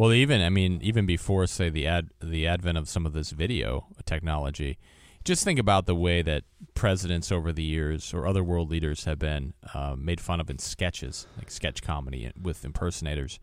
Well, 0.00 0.14
even 0.14 0.40
I 0.40 0.48
mean, 0.48 0.80
even 0.82 1.04
before 1.04 1.46
say 1.46 1.68
the 1.68 1.86
ad 1.86 2.08
the 2.22 2.46
advent 2.46 2.78
of 2.78 2.88
some 2.88 3.04
of 3.04 3.12
this 3.12 3.32
video 3.32 3.86
technology, 4.06 4.78
just 5.24 5.44
think 5.44 5.58
about 5.58 5.84
the 5.84 5.94
way 5.94 6.22
that 6.22 6.44
presidents 6.72 7.30
over 7.30 7.52
the 7.52 7.62
years 7.62 8.14
or 8.14 8.26
other 8.26 8.42
world 8.42 8.70
leaders 8.70 9.04
have 9.04 9.18
been 9.18 9.52
uh, 9.74 9.96
made 9.98 10.18
fun 10.18 10.40
of 10.40 10.48
in 10.48 10.58
sketches, 10.58 11.26
like 11.36 11.50
sketch 11.50 11.82
comedy 11.82 12.32
with 12.40 12.64
impersonators. 12.64 13.38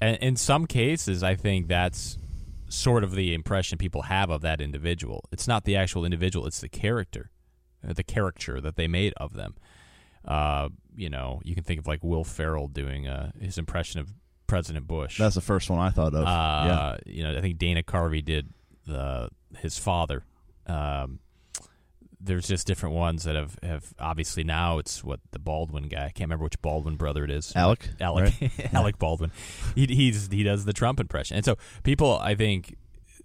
And 0.00 0.16
in 0.18 0.36
some 0.36 0.64
cases, 0.64 1.24
I 1.24 1.34
think 1.34 1.66
that's 1.66 2.18
sort 2.68 3.02
of 3.02 3.16
the 3.16 3.34
impression 3.34 3.78
people 3.78 4.02
have 4.02 4.30
of 4.30 4.42
that 4.42 4.60
individual. 4.60 5.24
It's 5.32 5.48
not 5.48 5.64
the 5.64 5.74
actual 5.74 6.04
individual; 6.04 6.46
it's 6.46 6.60
the 6.60 6.68
character, 6.68 7.32
uh, 7.84 7.94
the 7.94 8.04
caricature 8.04 8.60
that 8.60 8.76
they 8.76 8.86
made 8.86 9.12
of 9.16 9.32
them. 9.32 9.56
Uh, 10.24 10.68
you 10.94 11.10
know, 11.10 11.40
you 11.42 11.56
can 11.56 11.64
think 11.64 11.80
of 11.80 11.88
like 11.88 12.04
Will 12.04 12.22
Ferrell 12.22 12.68
doing 12.68 13.08
uh, 13.08 13.32
his 13.40 13.58
impression 13.58 13.98
of 13.98 14.12
President 14.48 14.88
Bush. 14.88 15.18
That's 15.18 15.36
the 15.36 15.40
first 15.40 15.70
one 15.70 15.78
I 15.78 15.90
thought 15.90 16.14
of. 16.14 16.24
Uh, 16.26 16.26
yeah. 16.26 16.96
You 17.06 17.22
know, 17.22 17.38
I 17.38 17.40
think 17.40 17.58
Dana 17.58 17.84
Carvey 17.84 18.24
did 18.24 18.48
the 18.86 19.28
his 19.58 19.78
father. 19.78 20.24
Um, 20.66 21.20
there's 22.20 22.48
just 22.48 22.66
different 22.66 22.96
ones 22.96 23.22
that 23.24 23.36
have, 23.36 23.56
have 23.62 23.94
obviously 24.00 24.42
now 24.42 24.78
it's 24.78 25.04
what 25.04 25.20
the 25.30 25.38
Baldwin 25.38 25.84
guy. 25.84 26.06
I 26.06 26.10
can't 26.10 26.22
remember 26.22 26.44
which 26.44 26.60
Baldwin 26.60 26.96
brother 26.96 27.22
it 27.22 27.30
is. 27.30 27.52
Alec. 27.54 27.88
Alec. 28.00 28.34
Right? 28.40 28.50
Alec 28.74 28.98
Baldwin. 28.98 29.30
He 29.76 29.86
he's 29.86 30.28
he 30.28 30.42
does 30.42 30.64
the 30.64 30.72
Trump 30.72 30.98
impression, 30.98 31.36
and 31.36 31.44
so 31.44 31.56
people 31.84 32.18
I 32.18 32.34
think 32.34 32.74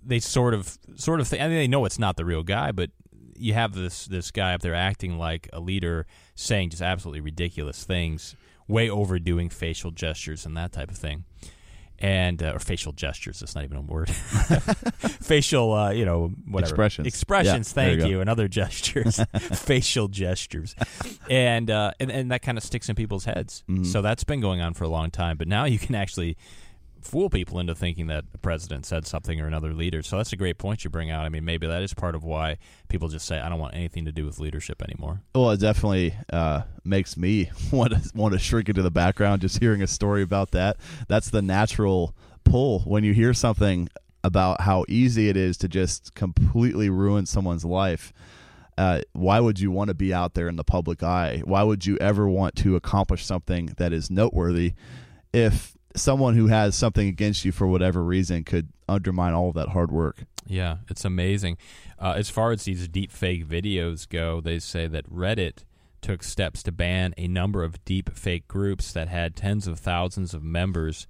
they 0.06 0.20
sort 0.20 0.54
of 0.54 0.78
sort 0.96 1.22
of 1.22 1.28
think, 1.28 1.42
I 1.42 1.48
mean 1.48 1.58
they 1.58 1.68
know 1.68 1.86
it's 1.86 1.98
not 1.98 2.18
the 2.18 2.26
real 2.26 2.44
guy, 2.44 2.72
but 2.72 2.92
you 3.36 3.54
have 3.54 3.74
this 3.74 4.06
this 4.06 4.30
guy 4.30 4.54
up 4.54 4.62
there 4.62 4.76
acting 4.76 5.18
like 5.18 5.50
a 5.54 5.60
leader, 5.60 6.06
saying 6.36 6.70
just 6.70 6.84
absolutely 6.84 7.22
ridiculous 7.22 7.84
things 7.84 8.36
way 8.68 8.90
overdoing 8.90 9.50
facial 9.50 9.92
gestures 9.92 10.46
and 10.46 10.56
that 10.58 10.72
type 10.72 10.90
of 10.90 10.98
thing. 10.98 11.26
and 12.00 12.42
uh, 12.44 12.54
or 12.56 12.60
facial 12.60 12.92
gestures. 12.92 13.40
That's 13.40 13.56
not 13.56 13.64
even 13.64 13.78
a 13.78 13.82
word. 13.82 14.10
facial, 15.22 15.74
uh, 15.74 15.92
you 15.92 16.06
know, 16.06 16.30
whatever 16.50 16.72
Expressions. 16.72 17.08
Expressions. 17.08 17.70
Yeah, 17.70 17.74
thank 17.84 18.02
you 18.02 18.08
you, 18.08 18.22
and 18.22 18.30
other 18.30 18.48
gestures, 18.48 19.20
facial 19.40 20.08
gestures, 20.08 20.76
and 21.30 21.70
uh, 21.70 21.92
and 22.00 22.12
and 22.12 22.32
that 22.32 22.42
kind 22.42 22.58
of 22.58 22.64
sticks 22.64 22.90
in 22.90 22.96
people's 22.96 23.26
heads. 23.26 23.64
Mhm. 23.70 23.86
So 23.86 24.02
that's 24.02 24.24
been 24.24 24.42
going 24.42 24.60
on 24.62 24.74
for 24.74 24.84
a 24.84 24.90
long 24.90 25.12
time. 25.12 25.38
But 25.38 25.48
now 25.48 25.66
you 25.66 25.80
can 25.80 25.96
actually 25.96 26.36
fool 27.04 27.30
people 27.30 27.60
into 27.60 27.76
thinking 27.76 28.08
that 28.08 28.26
a 28.34 28.38
president 28.38 28.86
said 28.86 29.06
something 29.06 29.40
or 29.40 29.48
another 29.48 29.74
leader. 29.74 30.02
So 30.02 30.18
that's 30.18 30.34
a 30.34 30.38
great 30.38 30.58
point 30.58 30.84
you 30.84 30.90
bring 30.90 31.12
out. 31.12 31.26
I 31.26 31.30
mean, 31.30 31.46
maybe 31.46 31.68
that 31.68 31.82
is 31.84 31.94
part 31.94 32.16
of 32.16 32.24
why 32.24 32.58
people 32.90 33.10
just 33.10 33.26
say, 33.26 33.40
"I 33.40 33.50
don't 33.50 33.60
want 33.60 33.76
anything 33.76 34.06
to 34.06 34.12
do 34.12 34.26
with 34.26 34.40
leadership 34.40 34.82
anymore." 34.82 35.22
Well, 35.36 35.52
it 35.52 35.60
definitely 35.60 36.16
uh, 36.32 36.62
makes 36.84 37.18
me 37.18 37.52
want 37.72 37.92
to 37.92 38.12
want 38.16 38.34
to 38.34 38.40
shrink 38.40 38.70
into 38.70 38.82
the 38.82 38.92
background 38.92 39.42
just 39.42 39.60
hearing 39.60 39.82
a 39.82 39.88
story 39.88 40.22
about 40.22 40.52
that. 40.52 40.78
That's 41.08 41.30
the 41.30 41.42
natural 41.42 42.16
pull 42.44 42.80
when 42.82 43.04
you 43.04 43.14
hear 43.14 43.34
something 43.34 43.90
about 44.24 44.62
how 44.62 44.86
easy 44.88 45.30
it 45.30 45.36
is 45.36 45.58
to 45.58 45.68
just 45.68 46.16
completely 46.16 46.90
ruin 46.90 47.26
someone's 47.26 47.66
life. 47.66 48.14
Uh, 48.78 49.02
why 49.12 49.40
would 49.40 49.60
you 49.60 49.70
want 49.70 49.90
to 49.90 49.94
be 49.94 50.14
out 50.14 50.34
there 50.34 50.48
in 50.48 50.56
the 50.56 50.64
public 50.64 51.04
eye? 51.04 51.42
Why 51.46 51.62
would 51.64 51.86
you 51.86 51.98
ever 51.98 52.28
want 52.28 52.56
to 52.58 52.76
accomplish 52.76 53.26
something 53.26 53.74
that 53.78 53.94
is 53.94 54.10
noteworthy 54.10 54.74
if 55.32 55.78
someone 55.96 56.36
who 56.36 56.48
has 56.48 56.76
something 56.76 57.08
against 57.08 57.46
you 57.46 57.52
for 57.52 57.68
whatever 57.68 58.04
reason 58.04 58.44
could 58.44 58.70
undermine 58.88 59.34
all 59.34 59.50
of 59.50 59.56
that 59.56 59.70
hard 59.70 59.92
work? 59.92 60.26
Yeah, 60.46 60.78
it's 60.90 61.06
amazing. 61.06 61.58
Uh, 62.00 62.14
as 62.18 62.30
far 62.30 62.52
as 62.52 62.64
these 62.64 62.88
deep 62.88 63.12
fake 63.12 63.48
videos 63.48 64.08
go, 64.08 64.42
they 64.42 64.60
say 64.60 64.88
that 64.88 65.10
Reddit 65.10 65.64
took 66.02 66.22
steps 66.22 66.62
to 66.64 66.72
ban 66.72 67.14
a 67.18 67.28
number 67.28 67.64
of 67.64 67.84
deep 67.86 68.14
fake 68.14 68.48
groups 68.48 68.92
that 68.92 69.08
had 69.08 69.36
tens 69.36 69.68
of 69.68 69.80
thousands 69.80 70.34
of 70.34 70.44
members 70.44 71.08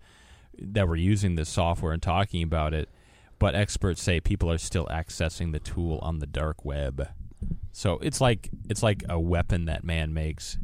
that 0.58 0.88
were 0.88 0.96
using 0.96 1.36
this 1.36 1.50
software 1.50 1.93
and 1.93 2.02
talking 2.02 2.43
about 2.43 2.74
it. 2.74 2.89
But 3.39 3.56
experts 3.56 4.02
say 4.02 4.19
people 4.19 4.52
are 4.52 4.60
still 4.60 4.86
accessing 4.86 5.52
the 5.52 5.60
tool 5.60 6.00
on 6.02 6.19
the 6.19 6.28
dark 6.28 6.63
web. 6.63 7.10
So 7.72 7.98
it's 8.02 8.22
like 8.22 8.50
it's 8.69 8.84
like 8.84 9.04
a 9.10 9.19
weapon 9.19 9.65
that 9.65 9.84
man 9.84 10.13
makes. 10.13 10.58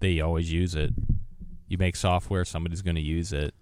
They 0.00 0.20
always 0.20 0.50
use 0.50 0.74
it. 0.74 0.92
You 1.68 1.78
make 1.78 1.94
software, 1.94 2.44
somebody's 2.44 2.82
going 2.82 2.96
to 2.96 3.02
use 3.02 3.32
it, 3.32 3.54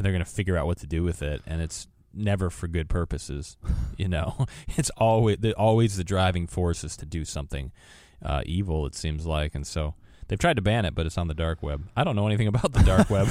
and 0.00 0.06
they're 0.06 0.12
going 0.12 0.24
to 0.24 0.30
figure 0.30 0.56
out 0.56 0.64
what 0.64 0.78
to 0.78 0.86
do 0.86 1.02
with 1.02 1.20
it, 1.20 1.42
and 1.46 1.60
it's 1.60 1.86
never 2.14 2.48
for 2.48 2.66
good 2.66 2.88
purposes. 2.88 3.58
You 3.98 4.08
know, 4.08 4.46
it's 4.78 4.88
always 4.96 5.36
the, 5.40 5.52
always 5.52 5.98
the 5.98 6.04
driving 6.04 6.46
force 6.46 6.84
is 6.84 6.96
to 6.96 7.04
do 7.04 7.26
something 7.26 7.70
uh, 8.24 8.40
evil. 8.46 8.86
It 8.86 8.94
seems 8.94 9.26
like, 9.26 9.54
and 9.54 9.66
so 9.66 9.94
they've 10.26 10.38
tried 10.38 10.56
to 10.56 10.62
ban 10.62 10.86
it, 10.86 10.94
but 10.94 11.04
it's 11.04 11.18
on 11.18 11.28
the 11.28 11.34
dark 11.34 11.62
web. 11.62 11.86
I 11.94 12.02
don't 12.02 12.16
know 12.16 12.26
anything 12.26 12.46
about 12.54 12.72
the 12.72 12.82
dark 12.82 13.10
web. 13.10 13.28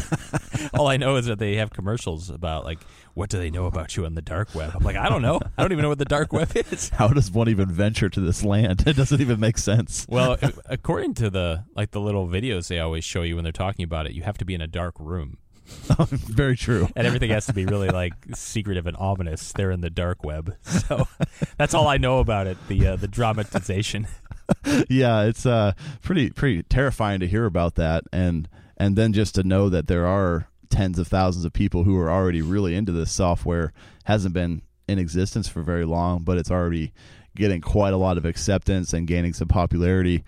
All 0.75 0.88
I 0.88 0.97
know 0.97 1.15
is 1.15 1.25
that 1.25 1.39
they 1.39 1.55
have 1.55 1.71
commercials 1.71 2.29
about 2.29 2.65
like, 2.65 2.77
what 3.15 3.32
do 3.32 3.39
they 3.39 3.49
know 3.49 3.65
about 3.65 3.97
you 3.97 4.05
on 4.05 4.13
the 4.13 4.21
dark 4.21 4.53
web? 4.53 4.73
I'm 4.75 4.84
like, 4.84 4.95
I 4.95 5.10
don't 5.10 5.23
know. 5.23 5.39
I 5.58 5.63
don't 5.63 5.71
even 5.71 5.82
know 5.82 5.89
what 5.89 5.97
the 5.97 6.05
dark 6.05 6.32
web 6.32 6.55
is. 6.55 6.89
How 6.89 7.08
does 7.08 7.32
one 7.32 7.49
even 7.49 7.71
venture 7.71 8.10
to 8.10 8.19
this 8.21 8.43
land? 8.43 8.84
It 8.86 8.95
doesn't 8.95 9.19
even 9.19 9.39
make 9.39 9.58
sense. 9.58 10.05
Well, 10.08 10.38
according 10.67 11.15
to 11.15 11.32
the 11.32 11.63
like 11.73 11.89
the 11.89 12.01
little 12.01 12.27
videos 12.27 12.67
they 12.67 12.79
always 12.79 13.03
show 13.03 13.23
you 13.23 13.34
when 13.34 13.43
they're 13.43 13.51
talking 13.51 13.84
about 13.84 14.05
it, 14.05 14.12
you 14.12 14.21
have 14.21 14.38
to 14.38 14.45
be 14.45 14.53
in 14.53 14.62
a 14.62 14.67
dark 14.67 14.93
room. 14.99 15.39
Very 16.10 16.55
true. 16.55 16.88
and 16.95 17.05
everything 17.08 17.32
has 17.32 17.45
to 17.47 17.53
be 17.53 17.65
really 17.65 17.89
like 17.89 18.13
secretive 18.34 18.88
and 18.88 18.95
ominous. 18.97 19.51
They're 19.53 19.71
in 19.71 19.82
the 19.82 19.89
dark 19.89 20.23
web, 20.23 20.55
so 20.63 21.08
that's 21.58 21.73
all 21.73 21.88
I 21.88 21.97
know 21.97 22.19
about 22.19 22.47
it. 22.47 22.58
The 22.67 22.88
uh, 22.88 22.95
the 22.95 23.08
dramatization. 23.08 24.08
yeah, 24.89 25.23
it's 25.23 25.45
uh 25.45 25.73
pretty 26.01 26.29
pretty 26.32 26.63
terrifying 26.63 27.19
to 27.19 27.27
hear 27.27 27.45
about 27.45 27.75
that 27.75 28.03
and 28.12 28.47
and 28.77 28.95
then 28.95 29.13
just 29.13 29.36
to 29.36 29.43
know 29.43 29.69
that 29.69 29.88
there 29.88 30.08
are 30.08 30.47
tens 30.69 30.97
of 30.99 31.08
thousands 31.08 31.45
of 31.45 31.53
people 31.53 31.84
who 31.84 31.97
are 31.97 32.10
already 32.10 32.41
really 32.41 32.75
into 32.75 32.91
this 32.91 33.12
software 33.12 33.73
hasn't 34.05 34.34
been 34.34 34.62
in 34.88 34.97
existence 34.99 35.47
for 35.47 35.62
very 35.62 35.86
long, 35.86 36.23
but 36.23 36.38
it's 36.38 36.51
already 36.51 36.93
getting 37.36 37.62
quite 37.62 37.93
a 37.93 37.97
lot 37.97 38.17
of 38.17 38.25
acceptance 38.25 38.93
and 38.93 39.08
gaining 39.08 39.34
some 39.34 39.47
popularity. 39.47 40.23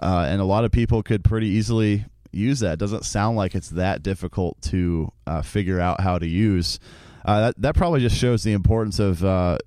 Uh, 0.00 0.26
and 0.28 0.40
a 0.40 0.44
lot 0.44 0.64
of 0.64 0.72
people 0.72 1.02
could 1.02 1.22
pretty 1.22 1.46
easily 1.46 2.04
use 2.32 2.60
that. 2.60 2.74
It 2.74 2.78
doesn't 2.78 3.04
sound 3.04 3.36
like 3.36 3.54
it's 3.54 3.70
that 3.70 4.02
difficult 4.02 4.60
to 4.62 5.12
uh, 5.26 5.42
figure 5.42 5.80
out 5.80 6.00
how 6.00 6.18
to 6.18 6.26
use. 6.26 6.78
Uh, 7.24 7.40
that 7.40 7.60
that 7.60 7.74
probably 7.74 8.00
just 8.00 8.16
shows 8.16 8.42
the 8.42 8.52
importance 8.52 8.98
of 8.98 9.24
uh, 9.24 9.58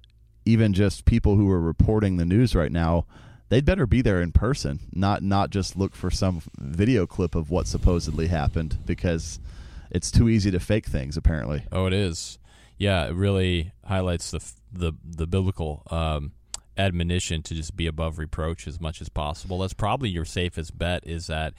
even 0.46 0.74
just 0.74 1.06
people 1.06 1.36
who 1.36 1.50
are 1.50 1.62
reporting 1.62 2.18
the 2.18 2.26
news 2.26 2.56
right 2.56 2.72
now. 2.72 3.06
They'd 3.50 3.66
better 3.66 3.86
be 3.86 4.02
there 4.02 4.22
in 4.22 4.32
person, 4.32 4.80
not 4.94 5.22
not 5.22 5.52
just 5.52 5.78
look 5.78 5.96
for 5.96 6.10
some 6.10 6.42
video 6.58 7.06
clip 7.06 7.36
of 7.36 7.52
what 7.52 7.68
supposedly 7.68 8.28
happened, 8.28 8.80
because 8.86 9.40
it's 9.92 10.10
too 10.10 10.28
easy 10.28 10.50
to 10.50 10.60
fake 10.60 10.88
things. 10.88 11.18
Apparently, 11.18 11.64
Oh, 11.72 11.86
it 11.86 11.94
is. 11.94 12.40
Yeah, 12.80 13.06
it 13.06 13.14
really 13.14 13.72
highlights 13.86 14.32
the 14.32 14.40
the 14.72 14.94
the 15.06 15.28
biblical 15.28 15.84
um, 15.92 16.32
admonition 16.76 17.44
to 17.44 17.54
just 17.54 17.76
be 17.76 17.86
above 17.86 18.18
reproach 18.18 18.68
as 18.68 18.82
much 18.82 19.02
as 19.02 19.10
possible. 19.10 19.60
That's 19.60 19.74
probably 19.74 20.10
your 20.10 20.26
safest 20.26 20.76
bet. 20.78 21.06
Is 21.06 21.28
that 21.28 21.54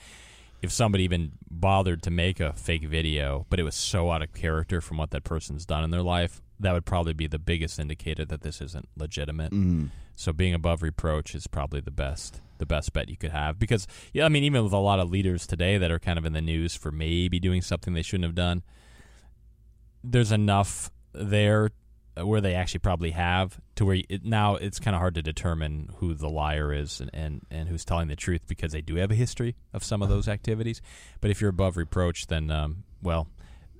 if 0.61 0.71
somebody 0.71 1.03
even 1.03 1.33
bothered 1.49 2.01
to 2.03 2.11
make 2.11 2.39
a 2.39 2.53
fake 2.53 2.83
video, 2.83 3.45
but 3.49 3.59
it 3.59 3.63
was 3.63 3.75
so 3.75 4.11
out 4.11 4.21
of 4.21 4.33
character 4.33 4.81
from 4.81 4.97
what 4.97 5.11
that 5.11 5.23
person's 5.23 5.65
done 5.65 5.83
in 5.83 5.91
their 5.91 6.01
life, 6.01 6.41
that 6.59 6.73
would 6.73 6.85
probably 6.85 7.13
be 7.13 7.27
the 7.27 7.39
biggest 7.39 7.79
indicator 7.79 8.25
that 8.25 8.41
this 8.41 8.61
isn't 8.61 8.87
legitimate. 8.97 9.51
mm. 9.51 9.89
So 10.15 10.31
being 10.31 10.53
above 10.53 10.81
reproach 10.81 11.35
is 11.35 11.45
probably 11.47 11.81
the 11.81 11.91
best 11.91 12.41
the 12.57 12.65
best 12.65 12.93
bet 12.93 13.09
you 13.09 13.17
could 13.17 13.31
have 13.31 13.59
because 13.59 13.85
yeah, 14.13 14.23
I 14.23 14.29
mean 14.29 14.45
even 14.45 14.63
with 14.63 14.71
a 14.71 14.77
lot 14.77 14.99
of 14.99 15.09
leaders 15.09 15.45
today 15.45 15.77
that 15.77 15.91
are 15.91 15.99
kind 15.99 16.17
of 16.17 16.23
in 16.23 16.31
the 16.31 16.41
news 16.41 16.73
for 16.73 16.89
maybe 16.89 17.37
doing 17.37 17.61
something 17.61 17.93
they 17.93 18.01
shouldn't 18.01 18.23
have 18.23 18.35
done, 18.35 18.63
there's 20.03 20.31
enough 20.31 20.89
there 21.11 21.71
where 22.23 22.41
they 22.41 22.53
actually 22.53 22.79
probably 22.79 23.11
have 23.11 23.59
to 23.75 23.85
where 23.85 24.01
it, 24.07 24.23
now 24.23 24.55
it's 24.55 24.79
kind 24.79 24.95
of 24.95 24.99
hard 24.99 25.15
to 25.15 25.21
determine 25.21 25.89
who 25.97 26.13
the 26.13 26.29
liar 26.29 26.73
is 26.73 27.01
and, 27.01 27.09
and, 27.13 27.45
and 27.51 27.67
who's 27.69 27.83
telling 27.83 28.07
the 28.07 28.15
truth 28.15 28.41
because 28.47 28.71
they 28.71 28.81
do 28.81 28.95
have 28.95 29.11
a 29.11 29.15
history 29.15 29.55
of 29.73 29.83
some 29.83 30.01
of 30.01 30.09
those 30.09 30.27
activities. 30.27 30.81
But 31.19 31.31
if 31.31 31.41
you're 31.41 31.49
above 31.49 31.75
reproach, 31.75 32.27
then 32.27 32.49
um, 32.51 32.83
well, 33.01 33.27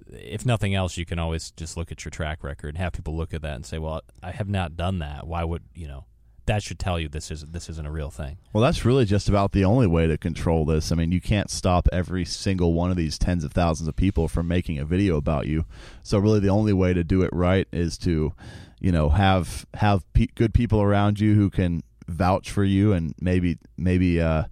if 0.10 0.46
nothing 0.46 0.76
else, 0.76 0.98
you 0.98 1.06
can 1.06 1.18
always 1.18 1.52
just 1.52 1.78
look 1.78 1.92
at 1.92 2.04
your 2.04 2.12
track 2.12 2.44
record 2.44 2.70
and 2.70 2.78
have 2.78 2.94
people 2.94 3.16
look 3.16 3.34
at 3.34 3.42
that 3.42 3.56
and 3.56 3.66
say, 3.66 3.80
"Well, 3.80 4.02
I 4.22 4.32
have 4.32 4.50
not 4.50 4.76
done 4.78 5.00
that. 5.00 5.26
Why 5.26 5.44
would 5.44 5.64
you 5.74 5.88
know?" 5.88 6.06
That 6.46 6.62
should 6.62 6.78
tell 6.78 7.00
you 7.00 7.10
this 7.10 7.32
is 7.32 7.44
this 7.46 7.70
isn't 7.70 7.88
a 7.88 7.92
real 7.92 8.12
thing. 8.12 8.38
Well, 8.54 8.64
that's 8.64 8.86
really 8.86 9.06
just 9.06 9.28
about 9.28 9.52
the 9.52 9.66
only 9.66 9.88
way 9.88 10.06
to 10.06 10.18
control 10.18 10.64
this. 10.66 10.92
I 10.92 10.96
mean, 10.96 11.12
you 11.12 11.22
can't 11.22 11.50
stop 11.50 11.88
every 11.92 12.24
single 12.24 12.74
one 12.74 12.92
of 12.92 12.98
these 12.98 13.18
tens 13.18 13.44
of 13.44 13.52
thousands 13.52 13.88
of 13.88 13.96
people 13.96 14.28
from 14.28 14.48
making 14.48 14.78
a 14.78 14.86
video 14.86 15.18
about 15.18 15.48
you. 15.48 15.66
So, 16.04 16.20
really, 16.20 16.40
the 16.40 16.50
only 16.50 16.74
way 16.74 16.94
to 16.94 17.04
do 17.04 17.24
it 17.24 17.32
right 17.34 17.68
is 17.72 17.98
to, 18.00 18.34
you 18.80 18.92
know, 18.92 19.10
have 19.10 19.66
have 19.74 20.12
pe- 20.14 20.28
good 20.36 20.54
people 20.54 20.82
around 20.82 21.20
you 21.20 21.34
who 21.34 21.50
can 21.50 21.82
vouch 22.08 22.52
for 22.52 22.64
you, 22.64 22.94
and 22.94 23.16
maybe 23.20 23.58
maybe 23.76 24.22
uh, 24.22 24.44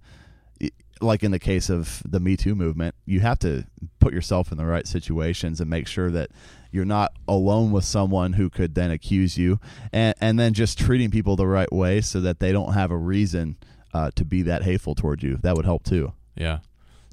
like 1.00 1.22
in 1.22 1.30
the 1.30 1.38
case 1.38 1.68
of 1.70 2.02
the 2.04 2.20
Me 2.20 2.36
Too 2.36 2.54
movement, 2.54 2.94
you 3.06 3.20
have 3.20 3.38
to 3.40 3.64
put 3.98 4.12
yourself 4.12 4.52
in 4.52 4.58
the 4.58 4.66
right 4.66 4.86
situations 4.86 5.60
and 5.60 5.68
make 5.68 5.86
sure 5.86 6.10
that 6.10 6.30
you're 6.70 6.84
not 6.84 7.12
alone 7.28 7.70
with 7.70 7.84
someone 7.84 8.34
who 8.34 8.50
could 8.50 8.74
then 8.74 8.90
accuse 8.90 9.38
you, 9.38 9.60
and 9.92 10.14
and 10.20 10.38
then 10.38 10.54
just 10.54 10.78
treating 10.78 11.10
people 11.10 11.36
the 11.36 11.46
right 11.46 11.72
way 11.72 12.00
so 12.00 12.20
that 12.20 12.40
they 12.40 12.52
don't 12.52 12.72
have 12.72 12.90
a 12.90 12.96
reason 12.96 13.56
uh, 13.92 14.10
to 14.16 14.24
be 14.24 14.42
that 14.42 14.62
hateful 14.64 14.94
toward 14.94 15.22
you. 15.22 15.38
That 15.42 15.56
would 15.56 15.64
help 15.64 15.84
too. 15.84 16.12
Yeah. 16.34 16.58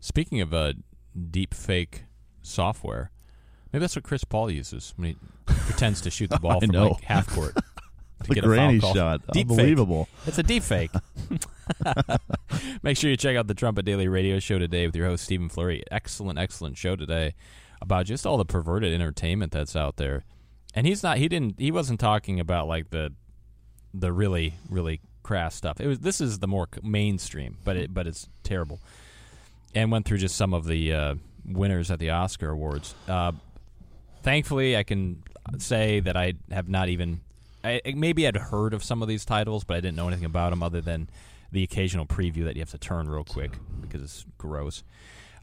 Speaking 0.01 0.41
of 0.41 0.53
uh, 0.53 0.73
deep 1.29 1.53
fake 1.53 2.05
software, 2.41 3.11
maybe 3.71 3.81
that's 3.81 3.95
what 3.95 4.03
Chris 4.03 4.23
Paul 4.23 4.49
uses 4.49 4.93
when 4.97 5.09
he 5.09 5.17
pretends 5.45 6.01
to 6.01 6.09
shoot 6.09 6.29
the 6.29 6.39
ball 6.41 6.59
from 6.59 6.69
like 6.69 7.01
half 7.03 7.27
court. 7.27 7.55
to 8.23 8.29
The 8.29 8.35
get 8.35 8.43
a 8.43 8.47
foul 8.47 8.55
granny 8.55 8.79
shot, 8.79 9.21
Deep 9.33 9.47
fake. 9.47 9.57
unbelievable. 9.57 10.07
It's 10.25 10.37
a 10.37 10.43
deep 10.43 10.63
fake. 10.63 10.91
Make 12.83 12.97
sure 12.97 13.09
you 13.09 13.17
check 13.17 13.35
out 13.37 13.47
the 13.47 13.53
Trumpet 13.53 13.85
Daily 13.85 14.07
Radio 14.07 14.39
Show 14.39 14.59
today 14.59 14.85
with 14.85 14.95
your 14.95 15.07
host 15.07 15.23
Stephen 15.23 15.49
Flurry. 15.49 15.83
Excellent, 15.91 16.37
excellent 16.37 16.77
show 16.77 16.95
today 16.95 17.33
about 17.81 18.05
just 18.05 18.25
all 18.25 18.37
the 18.37 18.45
perverted 18.45 18.93
entertainment 18.93 19.51
that's 19.51 19.75
out 19.75 19.97
there. 19.97 20.23
And 20.73 20.85
he's 20.87 21.03
not. 21.03 21.17
He 21.17 21.27
didn't. 21.27 21.59
He 21.59 21.71
wasn't 21.71 21.99
talking 21.99 22.39
about 22.39 22.67
like 22.67 22.89
the 22.91 23.13
the 23.93 24.11
really 24.13 24.53
really 24.69 25.01
crass 25.23 25.55
stuff. 25.55 25.79
It 25.81 25.87
was. 25.87 25.99
This 25.99 26.21
is 26.21 26.39
the 26.39 26.47
more 26.47 26.67
mainstream, 26.81 27.57
but 27.63 27.75
it 27.75 27.93
but 27.93 28.07
it's 28.07 28.29
terrible. 28.43 28.79
And 29.75 29.91
went 29.91 30.05
through 30.05 30.17
just 30.19 30.35
some 30.35 30.53
of 30.53 30.65
the 30.65 30.93
uh, 30.93 31.15
winners 31.45 31.91
at 31.91 31.99
the 31.99 32.09
Oscar 32.11 32.49
awards. 32.51 32.93
Uh, 33.07 33.31
thankfully, 34.23 34.75
I 34.77 34.83
can 34.83 35.23
say 35.57 35.99
that 36.01 36.15
I 36.17 36.33
have 36.51 36.67
not 36.69 36.89
even. 36.89 37.21
I, 37.63 37.81
maybe 37.95 38.27
I'd 38.27 38.37
heard 38.37 38.73
of 38.73 38.83
some 38.83 39.01
of 39.01 39.07
these 39.07 39.25
titles, 39.25 39.63
but 39.63 39.77
I 39.77 39.79
didn't 39.81 39.95
know 39.97 40.07
anything 40.07 40.25
about 40.25 40.49
them 40.51 40.63
other 40.63 40.81
than 40.81 41.09
the 41.51 41.63
occasional 41.63 42.05
preview 42.05 42.45
that 42.45 42.55
you 42.55 42.61
have 42.61 42.71
to 42.71 42.77
turn 42.77 43.09
real 43.09 43.23
quick 43.23 43.51
because 43.81 44.01
it's 44.01 44.25
gross 44.37 44.83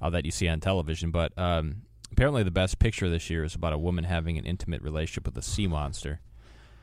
uh, 0.01 0.11
that 0.11 0.25
you 0.25 0.31
see 0.31 0.49
on 0.49 0.61
television. 0.61 1.11
But 1.11 1.37
um, 1.39 1.83
apparently, 2.12 2.43
the 2.43 2.51
best 2.51 2.79
picture 2.79 3.09
this 3.11 3.29
year 3.31 3.45
is 3.45 3.55
about 3.55 3.73
a 3.73 3.79
woman 3.79 4.05
having 4.05 4.39
an 4.39 4.47
intimate 4.47 4.83
relationship 4.83 5.27
with 5.27 5.37
a 5.37 5.43
sea 5.43 5.66
monster, 5.66 6.21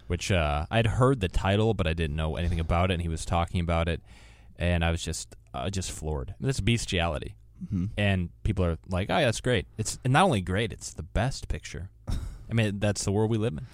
which 0.07 0.31
uh, 0.31 0.65
I'd 0.69 0.87
heard 0.87 1.19
the 1.21 1.27
title, 1.29 1.73
but 1.73 1.87
I 1.87 1.93
didn't 1.93 2.15
know 2.15 2.35
anything 2.35 2.59
about 2.59 2.91
it. 2.91 2.95
And 2.95 3.01
he 3.01 3.09
was 3.09 3.25
talking 3.25 3.59
about 3.59 3.87
it, 3.89 4.01
and 4.57 4.85
I 4.85 4.91
was 4.91 5.01
just 5.03 5.35
uh, 5.53 5.69
just 5.69 5.91
floored. 5.91 6.35
This 6.39 6.59
bestiality, 6.59 7.35
Mhm. 7.73 7.89
and 7.97 8.29
people 8.43 8.63
are 8.65 8.77
like, 8.89 9.09
"Oh, 9.09 9.17
yeah, 9.17 9.25
that's 9.25 9.41
great." 9.41 9.65
It's 9.77 9.97
not 10.05 10.23
only 10.25 10.41
great; 10.41 10.71
it's 10.73 10.93
the 10.93 11.03
best 11.03 11.47
picture. 11.47 11.89
I 12.07 12.53
mean, 12.53 12.79
that's 12.79 13.03
the 13.05 13.11
world 13.11 13.31
we 13.31 13.37
live 13.39 13.53
in. 13.53 13.65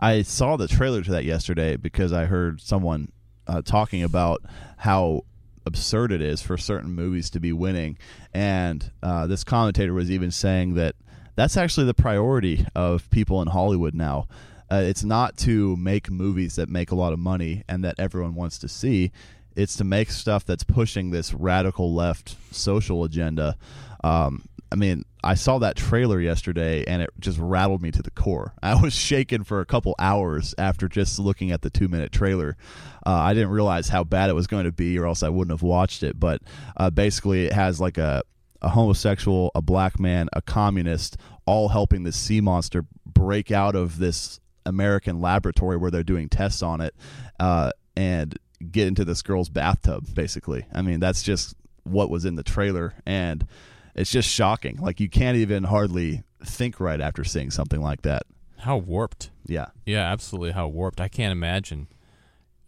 I 0.00 0.22
saw 0.22 0.56
the 0.56 0.66
trailer 0.66 1.02
to 1.02 1.10
that 1.12 1.24
yesterday 1.24 1.76
because 1.76 2.10
I 2.12 2.24
heard 2.24 2.62
someone 2.62 3.12
uh, 3.46 3.60
talking 3.60 4.02
about 4.02 4.42
how 4.78 5.24
absurd 5.66 6.10
it 6.10 6.22
is 6.22 6.40
for 6.40 6.56
certain 6.56 6.90
movies 6.90 7.28
to 7.30 7.40
be 7.40 7.52
winning, 7.52 7.98
and 8.32 8.90
uh, 9.02 9.26
this 9.26 9.44
commentator 9.44 9.92
was 9.92 10.10
even 10.10 10.30
saying 10.30 10.74
that 10.74 10.96
that's 11.36 11.56
actually 11.56 11.86
the 11.86 11.94
priority 11.94 12.66
of 12.74 13.10
people 13.10 13.42
in 13.42 13.48
Hollywood 13.48 13.94
now. 13.94 14.26
Uh, 14.72 14.82
it's 14.84 15.04
not 15.04 15.36
to 15.36 15.76
make 15.76 16.10
movies 16.10 16.56
that 16.56 16.68
make 16.68 16.90
a 16.90 16.94
lot 16.94 17.12
of 17.12 17.18
money 17.18 17.62
and 17.68 17.84
that 17.84 17.96
everyone 17.98 18.34
wants 18.34 18.58
to 18.58 18.68
see. 18.68 19.10
It's 19.56 19.76
to 19.76 19.84
make 19.84 20.10
stuff 20.10 20.46
that's 20.46 20.62
pushing 20.62 21.10
this 21.10 21.34
radical 21.34 21.92
left 21.92 22.36
social 22.52 23.04
agenda. 23.04 23.56
Um, 24.02 24.44
I 24.72 24.76
mean, 24.76 25.04
I 25.24 25.34
saw 25.34 25.58
that 25.58 25.76
trailer 25.76 26.20
yesterday 26.20 26.84
and 26.84 27.02
it 27.02 27.10
just 27.18 27.38
rattled 27.38 27.82
me 27.82 27.90
to 27.90 28.02
the 28.02 28.10
core. 28.10 28.54
I 28.62 28.80
was 28.80 28.94
shaken 28.94 29.44
for 29.44 29.60
a 29.60 29.66
couple 29.66 29.94
hours 29.98 30.54
after 30.58 30.88
just 30.88 31.18
looking 31.18 31.50
at 31.50 31.62
the 31.62 31.70
two 31.70 31.88
minute 31.88 32.12
trailer. 32.12 32.56
Uh, 33.04 33.10
I 33.10 33.34
didn't 33.34 33.50
realize 33.50 33.88
how 33.88 34.04
bad 34.04 34.30
it 34.30 34.34
was 34.34 34.46
going 34.46 34.64
to 34.64 34.72
be, 34.72 34.98
or 34.98 35.06
else 35.06 35.22
I 35.22 35.28
wouldn't 35.28 35.52
have 35.52 35.62
watched 35.62 36.02
it. 36.02 36.18
But 36.18 36.42
uh, 36.76 36.90
basically, 36.90 37.46
it 37.46 37.52
has 37.52 37.80
like 37.80 37.98
a, 37.98 38.22
a 38.62 38.68
homosexual, 38.68 39.50
a 39.54 39.62
black 39.62 39.98
man, 39.98 40.28
a 40.32 40.42
communist, 40.42 41.16
all 41.46 41.68
helping 41.68 42.04
the 42.04 42.12
sea 42.12 42.40
monster 42.40 42.84
break 43.06 43.50
out 43.50 43.74
of 43.74 43.98
this 43.98 44.38
American 44.66 45.20
laboratory 45.20 45.76
where 45.76 45.90
they're 45.90 46.02
doing 46.02 46.28
tests 46.28 46.62
on 46.62 46.80
it 46.80 46.94
uh, 47.40 47.70
and 47.96 48.38
get 48.70 48.86
into 48.86 49.04
this 49.04 49.22
girl's 49.22 49.48
bathtub, 49.48 50.06
basically. 50.14 50.66
I 50.72 50.82
mean, 50.82 51.00
that's 51.00 51.22
just 51.22 51.54
what 51.84 52.10
was 52.10 52.24
in 52.24 52.36
the 52.36 52.42
trailer. 52.42 52.94
And 53.06 53.46
it's 53.94 54.10
just 54.10 54.28
shocking. 54.28 54.76
Like, 54.76 55.00
you 55.00 55.08
can't 55.08 55.36
even 55.36 55.64
hardly 55.64 56.22
think 56.44 56.80
right 56.80 57.00
after 57.00 57.24
seeing 57.24 57.50
something 57.50 57.80
like 57.80 58.02
that. 58.02 58.24
How 58.58 58.76
warped. 58.76 59.30
Yeah. 59.46 59.66
Yeah, 59.86 60.10
absolutely 60.10 60.52
how 60.52 60.68
warped. 60.68 61.00
I 61.00 61.08
can't 61.08 61.32
imagine. 61.32 61.88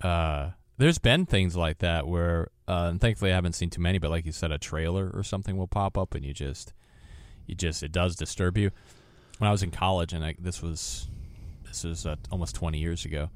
Uh, 0.00 0.50
there's 0.78 0.98
been 0.98 1.26
things 1.26 1.56
like 1.56 1.78
that 1.78 2.06
where, 2.06 2.48
uh, 2.66 2.88
and 2.90 3.00
thankfully 3.00 3.30
I 3.30 3.34
haven't 3.34 3.54
seen 3.54 3.70
too 3.70 3.80
many, 3.80 3.98
but 3.98 4.10
like 4.10 4.26
you 4.26 4.32
said, 4.32 4.50
a 4.50 4.58
trailer 4.58 5.10
or 5.12 5.22
something 5.22 5.56
will 5.56 5.68
pop 5.68 5.96
up 5.96 6.14
and 6.14 6.24
you 6.24 6.32
just, 6.32 6.72
you 7.46 7.54
just, 7.54 7.82
it 7.82 7.92
does 7.92 8.16
disturb 8.16 8.56
you. 8.56 8.70
When 9.38 9.48
I 9.48 9.52
was 9.52 9.62
in 9.62 9.70
college, 9.70 10.12
and 10.12 10.24
I, 10.24 10.36
this 10.38 10.62
was 10.62 11.08
this 11.72 11.84
is 11.86 12.06
uh, 12.06 12.16
almost 12.30 12.54
20 12.54 12.78
years 12.78 13.04
ago. 13.06 13.30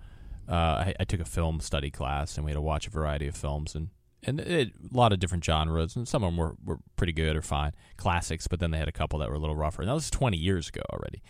Uh, 0.48 0.52
I, 0.52 0.94
I, 1.00 1.04
took 1.04 1.20
a 1.20 1.24
film 1.24 1.58
study 1.58 1.90
class, 1.90 2.36
and 2.36 2.44
we 2.44 2.52
had 2.52 2.56
to 2.56 2.60
watch 2.60 2.86
a 2.86 2.90
variety 2.90 3.26
of 3.26 3.34
films, 3.34 3.74
and 3.74 3.88
and 4.22 4.40
it, 4.40 4.72
a 4.92 4.96
lot 4.96 5.12
of 5.12 5.20
different 5.20 5.44
genres, 5.44 5.96
and 5.96 6.08
some 6.08 6.24
of 6.24 6.28
them 6.28 6.36
were, 6.36 6.54
were 6.64 6.78
pretty 6.96 7.12
good 7.12 7.36
or 7.36 7.42
fine 7.42 7.72
classics, 7.96 8.46
but 8.48 8.60
then 8.60 8.70
they 8.70 8.78
had 8.78 8.88
a 8.88 8.92
couple 8.92 9.18
that 9.20 9.28
were 9.28 9.36
a 9.36 9.38
little 9.38 9.56
rougher. 9.56 9.82
And 9.82 9.88
that 9.88 9.94
was 9.94 10.10
20 10.10 10.36
years 10.36 10.68
ago 10.68 10.82
already. 10.92 11.22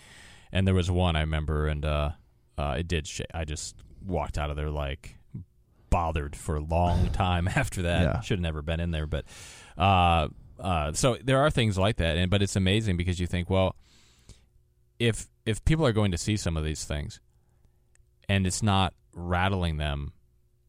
And 0.52 0.66
there 0.66 0.74
was 0.74 0.90
one 0.90 1.16
I 1.16 1.20
remember, 1.20 1.66
and 1.66 1.84
uh, 1.84 2.10
uh, 2.56 2.76
it 2.78 2.88
did. 2.88 3.06
Sh- 3.06 3.22
I 3.34 3.44
just 3.44 3.76
walked 4.04 4.38
out 4.38 4.50
of 4.50 4.56
there 4.56 4.70
like 4.70 5.18
bothered 5.90 6.36
for 6.36 6.56
a 6.56 6.60
long 6.60 7.10
time 7.12 7.48
after 7.48 7.82
that. 7.82 8.02
Yeah. 8.02 8.20
Should 8.20 8.38
have 8.38 8.42
never 8.42 8.62
been 8.62 8.80
in 8.80 8.92
there, 8.92 9.06
but 9.06 9.24
uh, 9.76 10.28
uh, 10.58 10.92
so 10.92 11.18
there 11.22 11.38
are 11.40 11.50
things 11.50 11.76
like 11.76 11.96
that, 11.96 12.16
and 12.16 12.30
but 12.30 12.42
it's 12.42 12.56
amazing 12.56 12.96
because 12.96 13.20
you 13.20 13.26
think, 13.26 13.50
well, 13.50 13.76
if 14.98 15.26
if 15.44 15.64
people 15.64 15.86
are 15.86 15.92
going 15.92 16.10
to 16.10 16.18
see 16.18 16.36
some 16.36 16.56
of 16.56 16.64
these 16.64 16.84
things 16.84 17.20
and 18.28 18.46
it's 18.46 18.62
not 18.62 18.94
rattling 19.14 19.76
them 19.76 20.12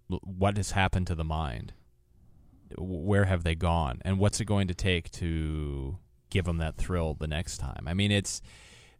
what 0.08 0.58
has 0.58 0.72
happened 0.72 1.08
to 1.08 1.16
the 1.16 1.24
mind 1.24 1.74
where 2.78 3.26
have 3.26 3.44
they 3.44 3.56
gone 3.56 4.00
and 4.04 4.20
what's 4.20 4.40
it 4.40 4.46
going 4.46 4.68
to 4.68 4.74
take 4.74 5.12
to 5.12 5.98
give 6.30 6.46
them 6.46 6.58
that 6.58 6.78
thrill 6.78 7.14
the 7.14 7.28
next 7.28 7.58
time 7.58 7.88
i 7.88 7.94
mean 7.94 8.12
it's 8.12 8.42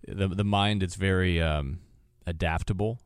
the 0.08 0.28
the 0.28 0.44
mind 0.44 0.84
is 0.84 0.96
very 0.96 1.42
um, 1.42 1.80
adaptable 2.26 3.00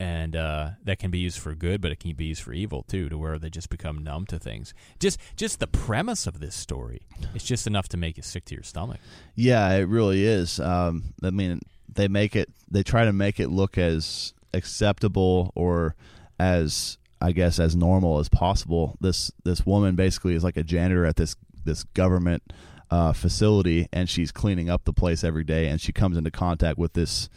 and 0.00 0.36
uh, 0.36 0.70
that 0.84 0.98
can 0.98 1.10
be 1.10 1.18
used 1.18 1.38
for 1.38 1.54
good, 1.54 1.80
but 1.80 1.90
it 1.90 1.98
can 1.98 2.14
be 2.14 2.26
used 2.26 2.42
for 2.42 2.52
evil 2.52 2.84
too, 2.84 3.08
to 3.08 3.18
where 3.18 3.38
they 3.38 3.50
just 3.50 3.68
become 3.68 3.98
numb 3.98 4.26
to 4.26 4.38
things. 4.38 4.72
Just 5.00 5.18
just 5.36 5.58
the 5.58 5.66
premise 5.66 6.26
of 6.26 6.40
this 6.40 6.54
story, 6.54 7.02
it's 7.34 7.44
just 7.44 7.66
enough 7.66 7.88
to 7.88 7.96
make 7.96 8.16
you 8.16 8.22
sick 8.22 8.44
to 8.46 8.54
your 8.54 8.62
stomach. 8.62 9.00
Yeah, 9.34 9.68
it 9.74 9.88
really 9.88 10.24
is. 10.24 10.60
Um, 10.60 11.14
I 11.22 11.30
mean, 11.30 11.60
they 11.92 12.06
make 12.06 12.36
it, 12.36 12.48
they 12.70 12.82
try 12.82 13.04
to 13.04 13.12
make 13.12 13.40
it 13.40 13.48
look 13.48 13.76
as 13.76 14.34
acceptable 14.54 15.52
or 15.56 15.96
as 16.38 16.98
I 17.20 17.32
guess 17.32 17.58
as 17.58 17.74
normal 17.76 18.18
as 18.18 18.28
possible. 18.28 18.96
This 19.00 19.30
this 19.44 19.64
woman 19.66 19.96
basically 19.96 20.34
is 20.34 20.44
like 20.44 20.56
a 20.56 20.62
janitor 20.62 21.04
at 21.04 21.16
this 21.16 21.36
this 21.64 21.84
government 21.84 22.52
uh, 22.90 23.12
facility, 23.12 23.88
and 23.92 24.08
she's 24.08 24.32
cleaning 24.32 24.70
up 24.70 24.84
the 24.84 24.92
place 24.92 25.22
every 25.24 25.44
day, 25.44 25.66
and 25.68 25.80
she 25.80 25.92
comes 25.92 26.16
into 26.16 26.30
contact 26.30 26.78
with 26.78 26.92
this 26.94 27.28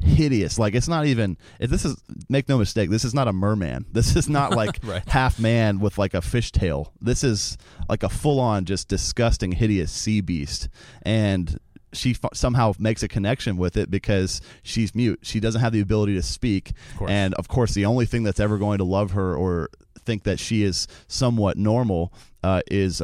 hideous. 0.00 0.58
Like 0.58 0.74
it's 0.74 0.88
not 0.88 1.06
even. 1.06 1.36
If 1.60 1.70
this 1.70 1.84
is 1.84 1.96
make 2.28 2.48
no 2.48 2.58
mistake. 2.58 2.90
This 2.90 3.04
is 3.04 3.14
not 3.14 3.28
a 3.28 3.32
merman. 3.32 3.86
This 3.92 4.14
is 4.16 4.28
not 4.28 4.52
like 4.52 4.78
Right. 4.84 5.06
half 5.08 5.38
man 5.38 5.78
with 5.80 5.96
like 5.98 6.14
a 6.14 6.18
fishtail. 6.20 6.90
This 7.00 7.24
is 7.24 7.56
like 7.88 8.02
a 8.02 8.08
full 8.08 8.40
on 8.40 8.64
just 8.64 8.88
disgusting, 8.88 9.52
hideous 9.52 9.90
sea 9.92 10.20
beast. 10.20 10.68
And 11.02 11.58
she 11.92 12.10
f- 12.10 12.30
somehow 12.34 12.72
makes 12.78 13.02
a 13.02 13.08
connection 13.08 13.56
with 13.56 13.76
it 13.76 13.90
because 13.90 14.40
she's 14.62 14.94
mute. 14.94 15.20
She 15.22 15.40
doesn't 15.40 15.60
have 15.60 15.72
the 15.72 15.80
ability 15.80 16.14
to 16.14 16.22
speak. 16.22 16.72
course. 16.96 17.10
And 17.10 17.34
of 17.34 17.48
course, 17.48 17.74
the 17.74 17.84
only 17.86 18.06
thing 18.06 18.22
that's 18.22 18.40
ever 18.40 18.58
going 18.58 18.78
to 18.78 18.84
love 18.84 19.12
her 19.12 19.34
or 19.34 19.68
think 20.00 20.24
that 20.24 20.38
she 20.38 20.62
is 20.62 20.86
somewhat 21.08 21.56
normal 21.56 22.12
uh, 22.42 22.60
is 22.70 23.00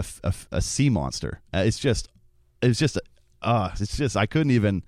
a 0.52 0.60
sea 0.60 0.88
monster. 0.88 1.40
Uh, 1.52 1.64
it's 1.66 1.78
just, 1.78 2.08
it's 2.60 2.78
just, 2.78 2.98
uh, 3.42 3.70
it's 3.78 3.96
just. 3.96 4.16
I 4.16 4.26
couldn't 4.26 4.52
even. 4.52 4.82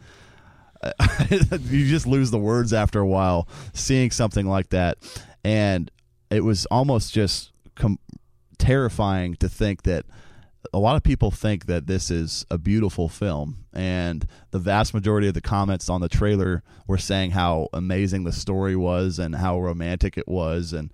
you 1.30 1.86
just 1.88 2.06
lose 2.06 2.30
the 2.30 2.38
words 2.38 2.74
after 2.74 3.00
a 3.00 3.06
while 3.06 3.48
seeing 3.72 4.10
something 4.10 4.46
like 4.46 4.68
that, 4.68 4.98
and 5.42 5.90
it 6.30 6.44
was 6.44 6.66
almost 6.66 7.12
just 7.12 7.52
com- 7.74 7.98
terrifying 8.58 9.34
to 9.36 9.48
think 9.48 9.84
that 9.84 10.04
a 10.72 10.78
lot 10.78 10.96
of 10.96 11.02
people 11.02 11.30
think 11.30 11.66
that 11.66 11.86
this 11.86 12.10
is 12.10 12.46
a 12.50 12.58
beautiful 12.58 13.08
film 13.08 13.64
and 13.72 14.26
the 14.50 14.58
vast 14.58 14.94
majority 14.94 15.28
of 15.28 15.34
the 15.34 15.40
comments 15.40 15.88
on 15.88 16.00
the 16.00 16.08
trailer 16.08 16.62
were 16.86 16.98
saying 16.98 17.32
how 17.32 17.68
amazing 17.72 18.24
the 18.24 18.32
story 18.32 18.76
was 18.76 19.18
and 19.18 19.34
how 19.36 19.60
romantic 19.60 20.16
it 20.16 20.28
was 20.28 20.72
and 20.72 20.92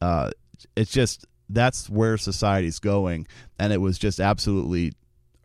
uh, 0.00 0.30
it's 0.76 0.92
just 0.92 1.26
that's 1.48 1.88
where 1.90 2.16
society's 2.16 2.78
going 2.78 3.26
and 3.58 3.72
it 3.72 3.80
was 3.80 3.98
just 3.98 4.20
absolutely 4.20 4.92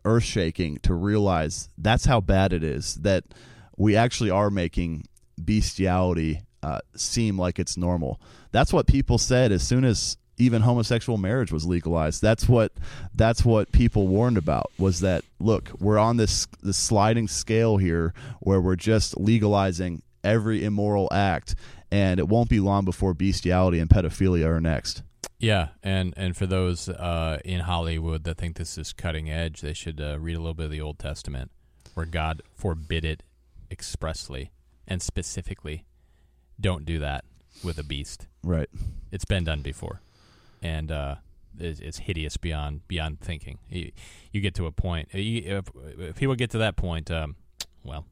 earth 0.04 0.24
shaking 0.24 0.78
to 0.78 0.94
realize 0.94 1.68
that's 1.76 2.06
how 2.06 2.20
bad 2.20 2.52
it 2.52 2.62
is 2.62 2.94
that 2.96 3.24
we 3.76 3.96
actually 3.96 4.30
are 4.30 4.50
making 4.50 5.04
bestiality 5.42 6.40
uh, 6.62 6.80
seem 6.94 7.38
like 7.38 7.58
it's 7.58 7.76
normal. 7.76 8.20
That's 8.50 8.72
what 8.72 8.86
people 8.86 9.18
said 9.18 9.52
as 9.52 9.62
soon 9.62 9.84
as 9.84 10.16
even 10.38 10.62
homosexual 10.62 11.18
marriage 11.18 11.52
was 11.52 11.64
legalized. 11.66 12.22
That's 12.22 12.48
what 12.48 12.72
that's 13.14 13.44
what 13.44 13.72
people 13.72 14.06
warned 14.06 14.36
about 14.36 14.70
was 14.78 15.00
that 15.00 15.24
look, 15.38 15.70
we're 15.78 15.98
on 15.98 16.16
this 16.16 16.46
this 16.62 16.76
sliding 16.76 17.28
scale 17.28 17.76
here 17.76 18.12
where 18.40 18.60
we're 18.60 18.76
just 18.76 19.18
legalizing 19.18 20.02
every 20.22 20.64
immoral 20.64 21.08
act 21.12 21.54
and 21.90 22.18
it 22.18 22.28
won't 22.28 22.50
be 22.50 22.60
long 22.60 22.84
before 22.84 23.14
bestiality 23.14 23.78
and 23.78 23.88
pedophilia 23.88 24.46
are 24.46 24.60
next. 24.60 25.02
Yeah, 25.38 25.68
and 25.82 26.14
and 26.16 26.36
for 26.36 26.46
those 26.46 26.88
uh, 26.88 27.38
in 27.44 27.60
Hollywood 27.60 28.24
that 28.24 28.38
think 28.38 28.56
this 28.56 28.78
is 28.78 28.92
cutting 28.92 29.30
edge, 29.30 29.60
they 29.60 29.74
should 29.74 30.00
uh, 30.00 30.18
read 30.18 30.34
a 30.34 30.40
little 30.40 30.54
bit 30.54 30.66
of 30.66 30.70
the 30.70 30.80
Old 30.80 30.98
Testament, 30.98 31.50
where 31.94 32.06
God 32.06 32.42
forbid 32.54 33.04
it 33.04 33.22
expressly 33.70 34.50
and 34.88 35.02
specifically. 35.02 35.84
Don't 36.58 36.86
do 36.86 36.98
that 37.00 37.24
with 37.62 37.78
a 37.78 37.82
beast. 37.82 38.28
Right. 38.42 38.68
It's 39.12 39.26
been 39.26 39.44
done 39.44 39.60
before, 39.60 40.00
and 40.62 40.90
uh, 40.90 41.16
it's, 41.58 41.80
it's 41.80 41.98
hideous 41.98 42.36
beyond 42.36 42.86
beyond 42.88 43.20
thinking. 43.20 43.58
You, 43.68 43.92
you 44.32 44.40
get 44.40 44.54
to 44.56 44.66
a 44.66 44.72
point. 44.72 45.08
You, 45.12 45.58
if, 45.58 45.64
if 45.98 46.16
people 46.16 46.34
get 46.34 46.50
to 46.50 46.58
that 46.58 46.76
point, 46.76 47.10
um, 47.10 47.36
well, 47.84 48.06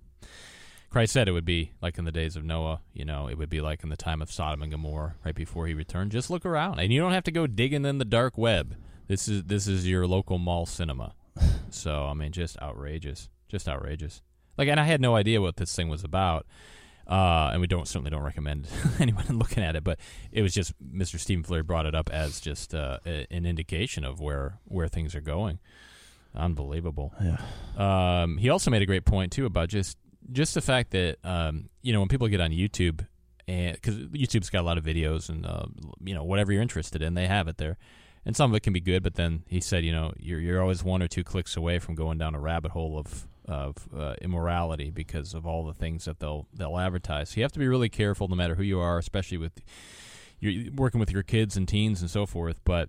Christ 0.91 1.13
said 1.13 1.29
it 1.29 1.33
would 1.33 1.45
be 1.45 1.73
like 1.83 1.99
in 1.99 2.05
the 2.05 2.13
days 2.13 2.37
of 2.37 2.45
Noah. 2.45 2.81
You 2.93 3.05
know, 3.05 3.29
it 3.29 3.37
would 3.37 3.51
be 3.51 3.61
like 3.61 3.83
in 3.83 3.89
the 3.89 3.97
time 3.97 4.23
of 4.23 4.31
Sodom 4.31 4.63
and 4.63 4.71
Gomorrah, 4.71 5.17
right 5.25 5.35
before 5.35 5.67
he 5.67 5.75
returned. 5.75 6.13
Just 6.13 6.31
look 6.31 6.47
around, 6.47 6.79
and 6.79 6.93
you 6.93 7.01
don't 7.01 7.13
have 7.13 7.25
to 7.25 7.33
go 7.33 7.47
digging 7.47 7.85
in 7.85 7.99
the 7.99 8.05
dark 8.05 8.39
web. 8.39 8.77
This 9.09 9.29
is 9.29 9.45
this 9.45 9.67
is 9.67 9.89
your 9.89 10.07
local 10.07 10.39
mall 10.39 10.67
cinema. 10.67 11.15
so 11.71 12.07
I 12.07 12.15
mean, 12.15 12.33
just 12.33 12.61
outrageous, 12.61 13.29
just 13.49 13.69
outrageous. 13.69 14.23
Like, 14.57 14.69
and 14.69 14.79
I 14.79 14.85
had 14.85 15.01
no 15.01 15.17
idea 15.17 15.41
what 15.41 15.57
this 15.57 15.75
thing 15.75 15.89
was 15.89 16.05
about. 16.05 16.47
Uh, 17.07 17.51
and 17.53 17.61
we 17.61 17.67
don't 17.67 17.87
certainly 17.87 18.11
don't 18.11 18.23
recommend 18.23 18.67
anyone 18.99 19.39
looking 19.39 19.63
at 19.63 19.77
it, 19.77 19.85
but 19.85 19.99
it 20.33 20.43
was 20.43 20.55
just 20.55 20.73
Mr. 20.83 21.19
Stephen 21.19 21.45
Flurry 21.45 21.63
brought 21.63 21.87
it 21.87 21.95
up 21.95 22.09
as 22.11 22.41
just 22.41 22.75
uh, 22.75 22.99
a, 23.05 23.27
an 23.31 23.45
indication 23.45 24.05
of 24.05 24.21
where 24.21 24.59
where 24.65 24.89
things 24.89 25.15
are 25.15 25.21
going. 25.21 25.59
Unbelievable. 26.35 27.13
Yeah. 27.23 28.23
Um, 28.23 28.39
he 28.39 28.49
also 28.49 28.71
made 28.71 28.83
a 28.83 28.87
great 28.87 29.05
point 29.05 29.33
too 29.33 29.47
about 29.47 29.69
just 29.69 29.99
just 30.33 30.55
the 30.55 30.61
fact 30.61 30.91
that 30.93 31.19
um, 31.25 31.69
you 31.83 31.93
know 31.93 32.01
when 32.01 32.09
people 32.09 32.27
get 32.29 32.41
on 32.41 32.51
YouTube 32.51 33.07
and 33.47 33.75
because 33.75 33.97
YouTube's 33.97 34.51
got 34.51 34.61
a 34.61 34.67
lot 34.67 34.79
of 34.79 34.85
videos 34.85 35.29
and 35.29 35.45
uh, 35.47 35.67
you 36.03 36.15
know 36.15 36.25
whatever 36.25 36.53
you're 36.53 36.63
interested 36.63 37.03
in, 37.03 37.15
they 37.15 37.27
have 37.27 37.49
it 37.49 37.59
there, 37.59 37.77
and 38.25 38.37
some 38.37 38.51
of 38.51 38.57
it 38.57 38.61
can 38.61 38.73
be 38.73 38.81
good. 38.81 39.03
But 39.03 39.15
then 39.15 39.45
he 39.49 39.61
said, 39.61 39.85
you 39.85 39.93
know, 39.93 40.13
you're 40.19 40.41
you're 40.41 40.63
always 40.63 40.83
one 40.83 41.03
or 41.03 41.09
two 41.09 41.23
clicks 41.25 41.57
away 41.57 41.79
from 41.79 41.95
going 41.95 42.19
down 42.19 42.35
a 42.35 42.41
rabbit 42.41 42.73
hole 42.73 42.99
of 42.99 43.27
of 43.47 43.89
uh, 43.97 44.15
immorality 44.21 44.91
because 44.91 45.35
of 45.35 45.47
all 45.47 45.65
the 45.65 45.75
things 45.75 46.05
that 46.07 46.19
they'll 46.19 46.47
they'll 46.55 46.79
advertise. 46.79 47.31
So 47.31 47.37
you 47.37 47.43
have 47.43 47.53
to 47.53 47.59
be 47.59 47.69
really 47.69 47.89
careful, 47.89 48.29
no 48.29 48.37
matter 48.37 48.55
who 48.55 48.63
you 48.63 48.81
are, 48.81 48.99
especially 48.99 49.39
with 49.39 49.53
you're 50.41 50.73
working 50.73 51.01
with 51.01 51.11
your 51.11 51.23
kids 51.23 51.57
and 51.57 51.67
teens 51.67 52.01
and 52.01 52.11
so 52.11 52.27
forth. 52.27 52.61
But 52.65 52.89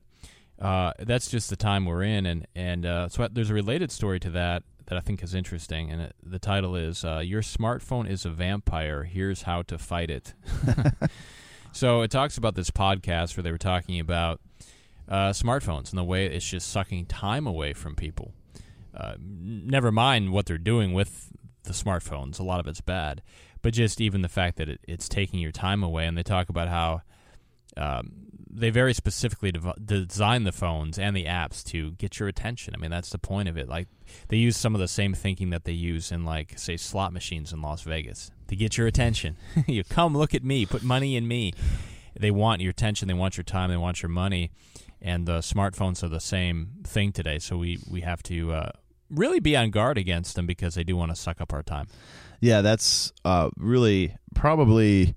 uh, 0.60 0.93
that's 0.99 1.30
just 1.30 1.49
the 1.49 1.56
time 1.56 1.86
we're 1.86 2.03
in, 2.03 2.26
and 2.26 2.47
and 2.56 2.86
uh, 2.86 3.10
so 3.10 3.28
there's 3.32 3.49
a 3.49 3.53
related 3.53 3.91
story 3.91 4.20
to 4.22 4.30
that 4.32 4.64
that 4.88 4.97
I 4.97 5.01
think 5.01 5.24
is 5.24 5.34
interesting, 5.34 5.91
and 5.91 6.01
it, 6.01 6.16
the 6.24 6.39
title 6.39 6.76
is 6.76 7.03
uh, 7.03 7.20
"Your 7.20 7.41
Smartphone 7.41 8.10
is 8.10 8.26
a 8.26 8.30
Vampire. 8.30 9.03
Here's 9.03 9.43
How 9.43 9.64
to 9.64 9.78
Fight 9.78 10.10
It." 10.10 10.34
so 11.72 12.01
it 12.01 12.12
talks 12.12 12.38
about 12.38 12.56
this 12.56 12.72
podcast 12.72 13.36
where 13.36 13.43
they 13.43 13.51
were 13.51 13.58
talking 13.58 13.99
about 13.99 14.39
uh, 15.10 15.32
smartphones 15.32 15.89
and 15.89 15.97
the 15.97 16.03
way 16.03 16.26
it's 16.26 16.47
just 16.47 16.70
sucking 16.70 17.06
time 17.08 17.45
away 17.47 17.74
from 17.74 17.95
people. 17.95 18.34
Uh, 18.96 19.16
never 19.20 19.91
mind 19.91 20.32
what 20.32 20.46
they're 20.46 20.58
doing 20.58 20.93
with 20.93 21.30
the 21.64 21.74
smartphones; 21.74 22.39
a 22.39 22.43
lot 22.43 22.60
of 22.60 22.68
it's 22.68 22.82
bad, 22.82 23.22
but 23.62 23.74
just 23.74 24.00
even 24.00 24.22
the 24.22 24.30
fact 24.30 24.58
that 24.58 24.70
it, 24.70 24.80
it's 24.88 25.10
taking 25.10 25.39
your 25.39 25.52
time 25.52 25.84
away. 25.84 26.06
And 26.06 26.18
they 26.18 26.24
talk 26.24 26.50
about 26.50 26.68
how 26.70 27.02
um, 27.78 28.12
they 28.50 28.70
very 28.70 28.93
specifically 28.93 29.52
dev- 29.52 29.86
design 29.86 30.43
the 30.43 30.52
phones 30.52 30.98
and 30.98 31.16
the 31.16 31.26
apps 31.26 31.64
to 31.66 31.91
get 31.91 32.20
your 32.20 32.30
attention. 32.30 32.74
I 32.74 32.78
mean, 32.78 32.91
that's 32.91 33.10
the 33.10 33.18
point 33.18 33.50
of 33.50 33.58
it. 33.58 33.68
Like 33.68 33.88
they 34.30 34.38
use 34.38 34.56
some 34.56 34.74
of 34.74 34.82
the 34.82 34.88
same 34.88 35.14
thinking 35.14 35.50
that 35.50 35.66
they 35.66 35.74
use 35.74 36.12
in 36.12 36.24
like 36.24 36.58
say 36.58 36.78
slot 36.78 37.12
machines 37.12 37.52
in 37.52 37.62
Las 37.62 37.82
Vegas 37.82 38.32
to 38.48 38.56
get 38.56 38.78
your 38.78 38.88
attention. 38.88 39.36
you 39.68 39.84
come 39.84 40.16
look 40.16 40.34
at 40.34 40.43
me, 40.43 40.66
put 40.66 40.84
money 40.84 41.16
in 41.16 41.28
me. 41.28 41.54
They 42.18 42.32
want 42.32 42.62
your 42.62 42.72
attention, 42.72 43.10
they 43.10 43.14
want 43.14 43.36
your 43.36 43.43
time, 43.43 43.70
they 43.70 43.78
want 43.78 44.02
your 44.02 44.10
money. 44.10 44.52
And 45.02 45.28
the 45.28 45.39
smartphones 45.39 46.02
are 46.02 46.08
the 46.08 46.22
same 46.22 46.70
thing 46.86 47.12
today. 47.12 47.39
So 47.39 47.58
we 47.58 47.80
we 47.89 48.02
have 48.02 48.24
to 48.24 48.54
uh, 48.54 48.72
really 49.10 49.39
be 49.39 49.56
on 49.56 49.72
guard 49.72 49.97
against 49.97 50.36
them 50.36 50.45
because 50.45 50.76
they 50.76 50.84
do 50.84 50.95
want 50.95 51.12
to 51.12 51.16
suck 51.16 51.41
up 51.41 51.53
our 51.53 51.64
time. 51.64 51.88
Yeah, 52.41 52.62
that's 52.62 53.14
uh, 53.24 53.49
really 53.58 54.16
probably 54.34 55.16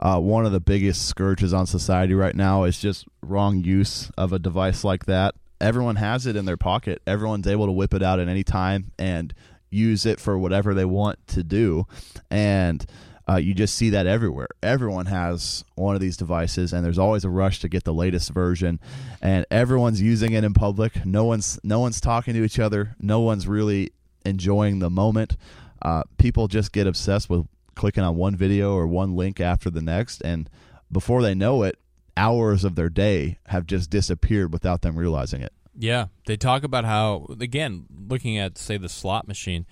uh, 0.00 0.20
one 0.20 0.46
of 0.46 0.52
the 0.52 0.60
biggest 0.60 1.06
scourges 1.06 1.52
on 1.52 1.66
society 1.66 2.14
right 2.14 2.34
now 2.34 2.64
is 2.64 2.78
just 2.78 3.06
wrong 3.22 3.62
use 3.62 4.10
of 4.16 4.32
a 4.32 4.38
device 4.38 4.84
like 4.84 5.06
that. 5.06 5.34
Everyone 5.60 5.96
has 5.96 6.26
it 6.26 6.36
in 6.36 6.44
their 6.44 6.56
pocket. 6.56 7.00
Everyone's 7.06 7.46
able 7.46 7.66
to 7.66 7.72
whip 7.72 7.94
it 7.94 8.02
out 8.02 8.20
at 8.20 8.28
any 8.28 8.44
time 8.44 8.92
and 8.98 9.32
use 9.70 10.04
it 10.04 10.20
for 10.20 10.38
whatever 10.38 10.74
they 10.74 10.84
want 10.84 11.24
to 11.28 11.42
do. 11.42 11.86
And 12.30 12.84
uh, 13.28 13.36
you 13.36 13.54
just 13.54 13.74
see 13.74 13.90
that 13.90 14.06
everywhere. 14.06 14.48
Everyone 14.62 15.06
has 15.06 15.64
one 15.76 15.94
of 15.94 16.00
these 16.00 16.16
devices, 16.16 16.72
and 16.72 16.84
there's 16.84 16.98
always 16.98 17.24
a 17.24 17.30
rush 17.30 17.60
to 17.60 17.68
get 17.68 17.84
the 17.84 17.94
latest 17.94 18.30
version. 18.30 18.78
And 19.22 19.46
everyone's 19.50 20.02
using 20.02 20.32
it 20.32 20.44
in 20.44 20.52
public. 20.52 21.06
No 21.06 21.24
one's 21.24 21.58
no 21.64 21.80
one's 21.80 22.00
talking 22.00 22.34
to 22.34 22.44
each 22.44 22.58
other. 22.58 22.94
No 23.00 23.20
one's 23.20 23.48
really 23.48 23.92
enjoying 24.26 24.78
the 24.78 24.90
moment. 24.90 25.36
Uh, 25.80 26.02
people 26.18 26.48
just 26.48 26.72
get 26.72 26.86
obsessed 26.86 27.30
with 27.30 27.46
clicking 27.74 28.04
on 28.04 28.16
one 28.16 28.36
video 28.36 28.74
or 28.74 28.86
one 28.86 29.16
link 29.16 29.40
after 29.40 29.70
the 29.70 29.82
next, 29.82 30.20
and 30.22 30.50
before 30.92 31.22
they 31.22 31.34
know 31.34 31.62
it, 31.62 31.78
hours 32.16 32.62
of 32.62 32.74
their 32.74 32.88
day 32.88 33.38
have 33.46 33.66
just 33.66 33.90
disappeared 33.90 34.52
without 34.52 34.82
them 34.82 34.96
realizing 34.96 35.40
it. 35.40 35.52
Yeah, 35.76 36.06
they 36.26 36.36
talk 36.36 36.62
about 36.62 36.84
how 36.84 37.26
again, 37.40 37.86
looking 38.08 38.38
at 38.38 38.58
say 38.58 38.76
the 38.76 38.88
slot 38.88 39.26
machine, 39.26 39.66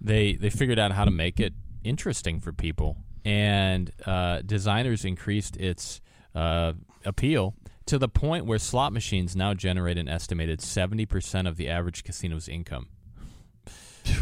they 0.00 0.34
they 0.34 0.50
figured 0.50 0.78
out 0.78 0.92
how 0.92 1.04
to 1.04 1.10
make 1.10 1.38
it 1.38 1.52
interesting 1.84 2.40
for 2.40 2.52
people, 2.52 2.96
and 3.24 3.90
uh, 4.06 4.42
designers 4.44 5.04
increased 5.04 5.56
its 5.56 6.00
uh, 6.34 6.72
appeal 7.04 7.54
to 7.86 7.98
the 7.98 8.08
point 8.08 8.46
where 8.46 8.58
slot 8.58 8.92
machines 8.92 9.34
now 9.36 9.54
generate 9.54 9.98
an 9.98 10.08
estimated 10.08 10.60
seventy 10.60 11.06
percent 11.06 11.48
of 11.48 11.56
the 11.56 11.68
average 11.68 12.04
casino's 12.04 12.48
income. 12.48 12.88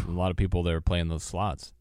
A 0.07 0.11
lot 0.11 0.31
of 0.31 0.37
people 0.37 0.63
that 0.63 0.73
are 0.73 0.81
playing 0.81 1.07
those 1.07 1.23
slots 1.23 1.73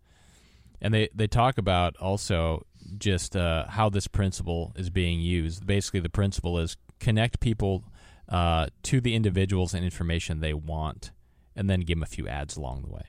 and 0.81 0.95
they 0.95 1.09
they 1.15 1.27
talk 1.27 1.59
about 1.59 1.97
also 1.99 2.67
just 2.99 3.37
uh, 3.37 3.67
how 3.69 3.89
this 3.91 4.07
principle 4.09 4.73
is 4.77 4.91
being 4.91 5.21
used. 5.21 5.67
Basically, 5.67 6.01
the 6.01 6.09
principle 6.09 6.59
is 6.59 6.77
connect 6.99 7.41
people 7.41 7.85
uh, 8.29 8.67
to 8.85 9.01
the 9.01 9.15
individuals 9.15 9.75
and 9.75 9.85
information 9.85 10.41
they 10.41 10.55
want, 10.55 11.13
and 11.55 11.69
then 11.69 11.81
give 11.81 11.99
them 11.99 12.03
a 12.03 12.07
few 12.07 12.27
ads 12.27 12.57
along 12.57 12.83
the 12.83 12.91
way. 12.91 13.03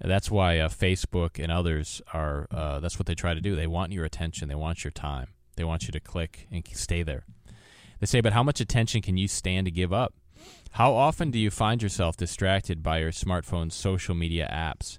And 0.00 0.10
that's 0.10 0.30
why 0.30 0.58
uh, 0.58 0.68
Facebook 0.68 1.42
and 1.42 1.52
others 1.52 2.02
are. 2.12 2.46
Uh, 2.50 2.80
that's 2.80 2.98
what 2.98 3.06
they 3.06 3.14
try 3.14 3.34
to 3.34 3.40
do. 3.40 3.56
They 3.56 3.66
want 3.66 3.92
your 3.92 4.04
attention. 4.04 4.48
They 4.48 4.54
want 4.54 4.84
your 4.84 4.90
time. 4.90 5.28
They 5.56 5.64
want 5.64 5.86
you 5.86 5.92
to 5.92 6.00
click 6.00 6.48
and 6.50 6.66
stay 6.72 7.02
there. 7.02 7.24
They 8.00 8.06
say, 8.06 8.20
but 8.20 8.32
how 8.32 8.42
much 8.42 8.60
attention 8.60 9.02
can 9.02 9.16
you 9.16 9.28
stand 9.28 9.66
to 9.66 9.70
give 9.70 9.92
up? 9.92 10.14
How 10.72 10.92
often 10.92 11.30
do 11.30 11.38
you 11.38 11.50
find 11.50 11.82
yourself 11.82 12.16
distracted 12.16 12.82
by 12.82 12.98
your 12.98 13.12
smartphone's 13.12 13.74
social 13.74 14.14
media 14.14 14.50
apps? 14.52 14.98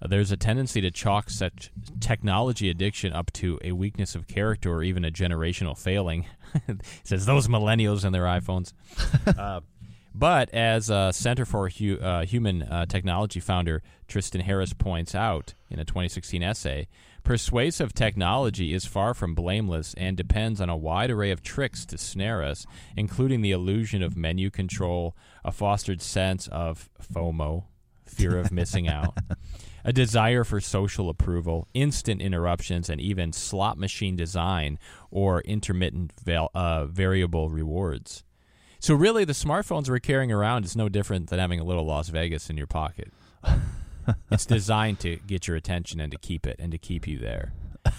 Uh, 0.00 0.06
there's 0.06 0.30
a 0.30 0.36
tendency 0.36 0.80
to 0.80 0.90
chalk 0.90 1.28
such 1.28 1.72
technology 2.00 2.70
addiction 2.70 3.12
up 3.12 3.32
to 3.32 3.58
a 3.64 3.72
weakness 3.72 4.14
of 4.14 4.28
character 4.28 4.72
or 4.72 4.82
even 4.84 5.04
a 5.04 5.10
generational 5.10 5.76
failing. 5.76 6.26
says 7.02 7.26
those 7.26 7.48
millennials 7.48 8.04
and 8.04 8.14
their 8.14 8.24
iPhones. 8.24 8.72
uh, 9.38 9.60
but 10.18 10.50
as 10.52 10.90
uh, 10.90 11.12
Center 11.12 11.44
for 11.44 11.68
Hu- 11.68 11.98
uh, 11.98 12.24
Human 12.24 12.62
uh, 12.62 12.86
Technology 12.86 13.38
founder 13.38 13.82
Tristan 14.08 14.40
Harris 14.40 14.72
points 14.72 15.14
out 15.14 15.54
in 15.70 15.78
a 15.78 15.84
2016 15.84 16.42
essay, 16.42 16.88
persuasive 17.22 17.94
technology 17.94 18.74
is 18.74 18.84
far 18.84 19.14
from 19.14 19.36
blameless 19.36 19.94
and 19.96 20.16
depends 20.16 20.60
on 20.60 20.68
a 20.68 20.76
wide 20.76 21.10
array 21.10 21.30
of 21.30 21.42
tricks 21.42 21.86
to 21.86 21.96
snare 21.96 22.42
us, 22.42 22.66
including 22.96 23.42
the 23.42 23.52
illusion 23.52 24.02
of 24.02 24.16
menu 24.16 24.50
control, 24.50 25.14
a 25.44 25.52
fostered 25.52 26.02
sense 26.02 26.48
of 26.48 26.90
FOMO, 27.00 27.66
fear 28.04 28.38
of 28.38 28.50
missing 28.50 28.88
out 28.88 29.16
a 29.84 29.92
desire 29.92 30.42
for 30.42 30.60
social 30.60 31.08
approval, 31.08 31.68
instant 31.74 32.20
interruptions, 32.20 32.90
and 32.90 33.00
even 33.00 33.32
slot 33.32 33.78
machine 33.78 34.16
design 34.16 34.78
or 35.10 35.40
intermittent 35.42 36.12
val- 36.24 36.50
uh, 36.54 36.86
variable 36.86 37.48
rewards. 37.48 38.24
So, 38.80 38.94
really, 38.94 39.24
the 39.24 39.32
smartphones 39.32 39.88
we're 39.88 39.98
carrying 39.98 40.30
around 40.30 40.64
is 40.64 40.76
no 40.76 40.88
different 40.88 41.30
than 41.30 41.38
having 41.38 41.58
a 41.58 41.64
little 41.64 41.84
Las 41.84 42.08
Vegas 42.10 42.48
in 42.48 42.56
your 42.56 42.68
pocket. 42.68 43.12
it's 44.30 44.46
designed 44.46 45.00
to 45.00 45.16
get 45.26 45.48
your 45.48 45.56
attention 45.56 46.00
and 46.00 46.12
to 46.12 46.18
keep 46.18 46.46
it 46.46 46.56
and 46.58 46.70
to 46.72 46.78
keep 46.78 47.06
you 47.06 47.18
there. 47.18 47.52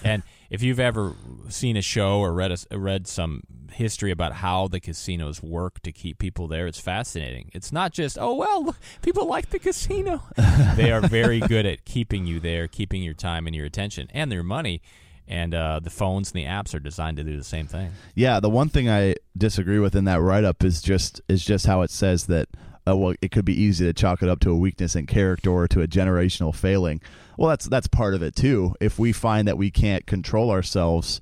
And 0.04 0.22
if 0.50 0.62
you've 0.62 0.80
ever 0.80 1.14
seen 1.48 1.76
a 1.76 1.82
show 1.82 2.20
or 2.20 2.32
read 2.32 2.52
a, 2.52 2.78
read 2.78 3.06
some 3.06 3.42
history 3.72 4.10
about 4.10 4.34
how 4.34 4.68
the 4.68 4.80
casinos 4.80 5.42
work 5.42 5.80
to 5.82 5.92
keep 5.92 6.18
people 6.18 6.48
there, 6.48 6.66
it's 6.66 6.80
fascinating. 6.80 7.50
It's 7.52 7.72
not 7.72 7.92
just 7.92 8.18
oh 8.18 8.34
well, 8.34 8.74
people 9.02 9.26
like 9.26 9.50
the 9.50 9.58
casino. 9.58 10.22
they 10.76 10.92
are 10.92 11.00
very 11.00 11.40
good 11.40 11.66
at 11.66 11.84
keeping 11.84 12.26
you 12.26 12.40
there, 12.40 12.68
keeping 12.68 13.02
your 13.02 13.14
time 13.14 13.46
and 13.46 13.54
your 13.54 13.66
attention 13.66 14.08
and 14.12 14.30
their 14.30 14.42
money. 14.42 14.80
And 15.30 15.54
uh, 15.54 15.78
the 15.78 15.90
phones 15.90 16.32
and 16.32 16.42
the 16.42 16.46
apps 16.46 16.74
are 16.74 16.80
designed 16.80 17.16
to 17.18 17.24
do 17.24 17.36
the 17.36 17.44
same 17.44 17.68
thing. 17.68 17.92
Yeah, 18.16 18.40
the 18.40 18.50
one 18.50 18.68
thing 18.68 18.90
I 18.90 19.14
disagree 19.38 19.78
with 19.78 19.94
in 19.94 20.04
that 20.04 20.20
write 20.20 20.42
up 20.42 20.64
is 20.64 20.82
just 20.82 21.20
is 21.28 21.44
just 21.44 21.66
how 21.66 21.82
it 21.82 21.90
says 21.90 22.26
that 22.26 22.48
uh, 22.88 22.96
well, 22.96 23.14
it 23.20 23.30
could 23.30 23.44
be 23.44 23.54
easy 23.54 23.84
to 23.86 23.92
chalk 23.92 24.22
it 24.22 24.28
up 24.28 24.40
to 24.40 24.50
a 24.50 24.56
weakness 24.56 24.96
in 24.96 25.06
character 25.06 25.50
or 25.50 25.68
to 25.68 25.82
a 25.82 25.86
generational 25.86 26.54
failing. 26.54 27.00
Well, 27.36 27.48
that's 27.48 27.66
that's 27.66 27.86
part 27.86 28.14
of 28.14 28.22
it 28.22 28.34
too. 28.34 28.74
If 28.80 28.98
we 28.98 29.12
find 29.12 29.46
that 29.48 29.56
we 29.56 29.70
can't 29.70 30.06
control 30.06 30.50
ourselves, 30.50 31.20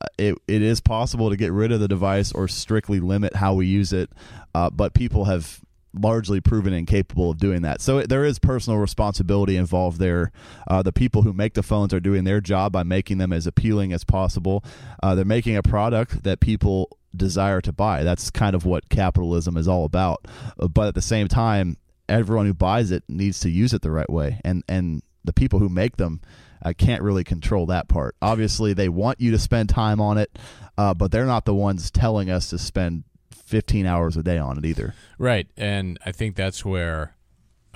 uh, 0.00 0.06
it 0.18 0.36
it 0.48 0.62
is 0.62 0.80
possible 0.80 1.30
to 1.30 1.36
get 1.36 1.52
rid 1.52 1.72
of 1.72 1.80
the 1.80 1.88
device 1.88 2.32
or 2.32 2.48
strictly 2.48 3.00
limit 3.00 3.36
how 3.36 3.54
we 3.54 3.66
use 3.66 3.92
it. 3.92 4.10
Uh, 4.54 4.70
but 4.70 4.94
people 4.94 5.26
have 5.26 5.60
largely 5.94 6.40
proven 6.40 6.72
incapable 6.72 7.30
of 7.30 7.38
doing 7.38 7.62
that. 7.62 7.80
So 7.80 8.02
there 8.02 8.24
is 8.24 8.38
personal 8.38 8.78
responsibility 8.78 9.56
involved 9.56 9.98
there. 9.98 10.32
Uh, 10.66 10.82
the 10.82 10.92
people 10.92 11.22
who 11.22 11.32
make 11.32 11.54
the 11.54 11.62
phones 11.62 11.94
are 11.94 12.00
doing 12.00 12.24
their 12.24 12.40
job 12.40 12.72
by 12.72 12.82
making 12.82 13.18
them 13.18 13.32
as 13.32 13.46
appealing 13.46 13.92
as 13.92 14.04
possible. 14.04 14.64
Uh, 15.02 15.14
they're 15.14 15.24
making 15.24 15.56
a 15.56 15.62
product 15.62 16.24
that 16.24 16.40
people 16.40 16.98
desire 17.16 17.60
to 17.60 17.72
buy. 17.72 18.02
That's 18.02 18.30
kind 18.30 18.54
of 18.54 18.64
what 18.64 18.88
capitalism 18.88 19.56
is 19.56 19.68
all 19.68 19.84
about. 19.84 20.26
Uh, 20.58 20.68
but 20.68 20.88
at 20.88 20.94
the 20.94 21.02
same 21.02 21.28
time, 21.28 21.76
everyone 22.08 22.46
who 22.46 22.54
buys 22.54 22.90
it 22.90 23.04
needs 23.08 23.40
to 23.40 23.50
use 23.50 23.72
it 23.72 23.82
the 23.82 23.90
right 23.90 24.10
way, 24.10 24.40
and 24.44 24.62
and 24.68 25.02
the 25.24 25.32
people 25.32 25.58
who 25.58 25.68
make 25.68 25.96
them 25.96 26.20
uh, 26.62 26.72
can't 26.76 27.02
really 27.02 27.24
control 27.24 27.66
that 27.66 27.88
part. 27.88 28.16
Obviously, 28.20 28.72
they 28.72 28.88
want 28.88 29.20
you 29.20 29.30
to 29.30 29.38
spend 29.38 29.68
time 29.68 30.00
on 30.00 30.18
it, 30.18 30.38
uh, 30.76 30.94
but 30.94 31.10
they're 31.10 31.26
not 31.26 31.44
the 31.44 31.54
ones 31.54 31.90
telling 31.90 32.30
us 32.30 32.50
to 32.50 32.58
spend 32.58 33.04
15 33.44 33.86
hours 33.86 34.16
a 34.16 34.22
day 34.22 34.38
on 34.38 34.58
it 34.58 34.64
either. 34.64 34.94
Right, 35.18 35.48
and 35.56 35.98
I 36.04 36.12
think 36.12 36.36
that's 36.36 36.64
where 36.64 37.14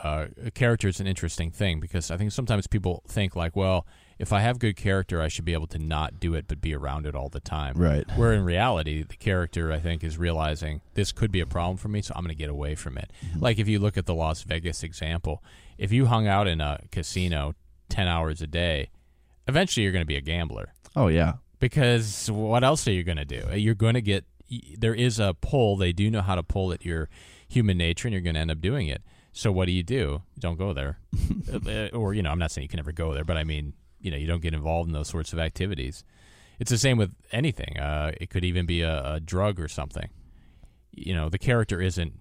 uh, 0.02 0.26
character 0.54 0.88
is 0.88 1.00
an 1.00 1.06
interesting 1.06 1.50
thing 1.50 1.80
because 1.80 2.10
I 2.10 2.16
think 2.16 2.32
sometimes 2.32 2.66
people 2.66 3.02
think 3.08 3.34
like, 3.34 3.56
well, 3.56 3.86
if 4.18 4.32
I 4.32 4.40
have 4.40 4.58
good 4.58 4.76
character, 4.76 5.22
I 5.22 5.28
should 5.28 5.44
be 5.44 5.52
able 5.52 5.66
to 5.68 5.78
not 5.78 6.18
do 6.18 6.34
it 6.34 6.46
but 6.48 6.60
be 6.60 6.74
around 6.74 7.06
it 7.06 7.14
all 7.14 7.28
the 7.28 7.40
time. 7.40 7.76
Right. 7.76 8.04
Where 8.16 8.32
in 8.32 8.44
reality, 8.44 9.02
the 9.02 9.16
character 9.16 9.72
I 9.72 9.78
think 9.78 10.02
is 10.02 10.18
realizing 10.18 10.80
this 10.94 11.12
could 11.12 11.30
be 11.30 11.40
a 11.40 11.46
problem 11.46 11.76
for 11.76 11.88
me, 11.88 12.02
so 12.02 12.14
I'm 12.16 12.22
going 12.22 12.34
to 12.34 12.38
get 12.38 12.50
away 12.50 12.74
from 12.74 12.98
it. 12.98 13.12
Mm-hmm. 13.24 13.40
Like 13.40 13.58
if 13.58 13.68
you 13.68 13.78
look 13.78 13.96
at 13.96 14.06
the 14.06 14.14
Las 14.14 14.42
Vegas 14.42 14.82
example, 14.82 15.42
if 15.76 15.92
you 15.92 16.06
hung 16.06 16.26
out 16.26 16.48
in 16.48 16.60
a 16.60 16.80
casino 16.90 17.54
10 17.88 18.08
hours 18.08 18.42
a 18.42 18.46
day, 18.46 18.90
eventually 19.46 19.84
you're 19.84 19.92
going 19.92 20.02
to 20.02 20.06
be 20.06 20.16
a 20.16 20.20
gambler. 20.20 20.72
Oh 20.96 21.08
yeah. 21.08 21.34
Because 21.60 22.30
what 22.30 22.62
else 22.62 22.86
are 22.86 22.92
you 22.92 23.02
going 23.04 23.18
to 23.18 23.24
do? 23.24 23.44
You're 23.56 23.74
going 23.74 23.94
to 23.94 24.02
get 24.02 24.24
there 24.78 24.94
is 24.94 25.18
a 25.18 25.34
pull. 25.34 25.76
They 25.76 25.92
do 25.92 26.10
know 26.10 26.22
how 26.22 26.34
to 26.34 26.42
pull 26.42 26.72
at 26.72 26.84
your 26.84 27.08
human 27.48 27.76
nature, 27.78 28.08
and 28.08 28.12
you're 28.12 28.22
going 28.22 28.34
to 28.34 28.40
end 28.40 28.50
up 28.50 28.60
doing 28.60 28.88
it. 28.88 29.02
So 29.32 29.52
what 29.52 29.66
do 29.66 29.72
you 29.72 29.82
do? 29.82 30.22
Don't 30.38 30.56
go 30.58 30.72
there, 30.72 30.98
Uh, 31.66 31.88
or 31.92 32.12
you 32.14 32.22
know, 32.22 32.30
I'm 32.30 32.38
not 32.38 32.50
saying 32.50 32.64
you 32.64 32.68
can 32.68 32.78
never 32.78 32.92
go 32.92 33.14
there, 33.14 33.24
but 33.24 33.36
I 33.36 33.44
mean, 33.44 33.72
you 34.00 34.10
know, 34.10 34.16
you 34.16 34.26
don't 34.26 34.42
get 34.42 34.54
involved 34.54 34.88
in 34.88 34.94
those 34.94 35.08
sorts 35.08 35.32
of 35.32 35.38
activities. 35.38 36.02
It's 36.58 36.70
the 36.70 36.78
same 36.78 36.98
with 36.98 37.14
anything. 37.30 37.78
Uh, 37.78 38.12
it 38.20 38.30
could 38.30 38.44
even 38.44 38.66
be 38.66 38.82
a, 38.82 39.14
a 39.14 39.20
drug 39.20 39.60
or 39.60 39.68
something. 39.68 40.08
You 40.92 41.14
know, 41.14 41.28
the 41.28 41.38
character 41.38 41.80
isn't 41.80 42.12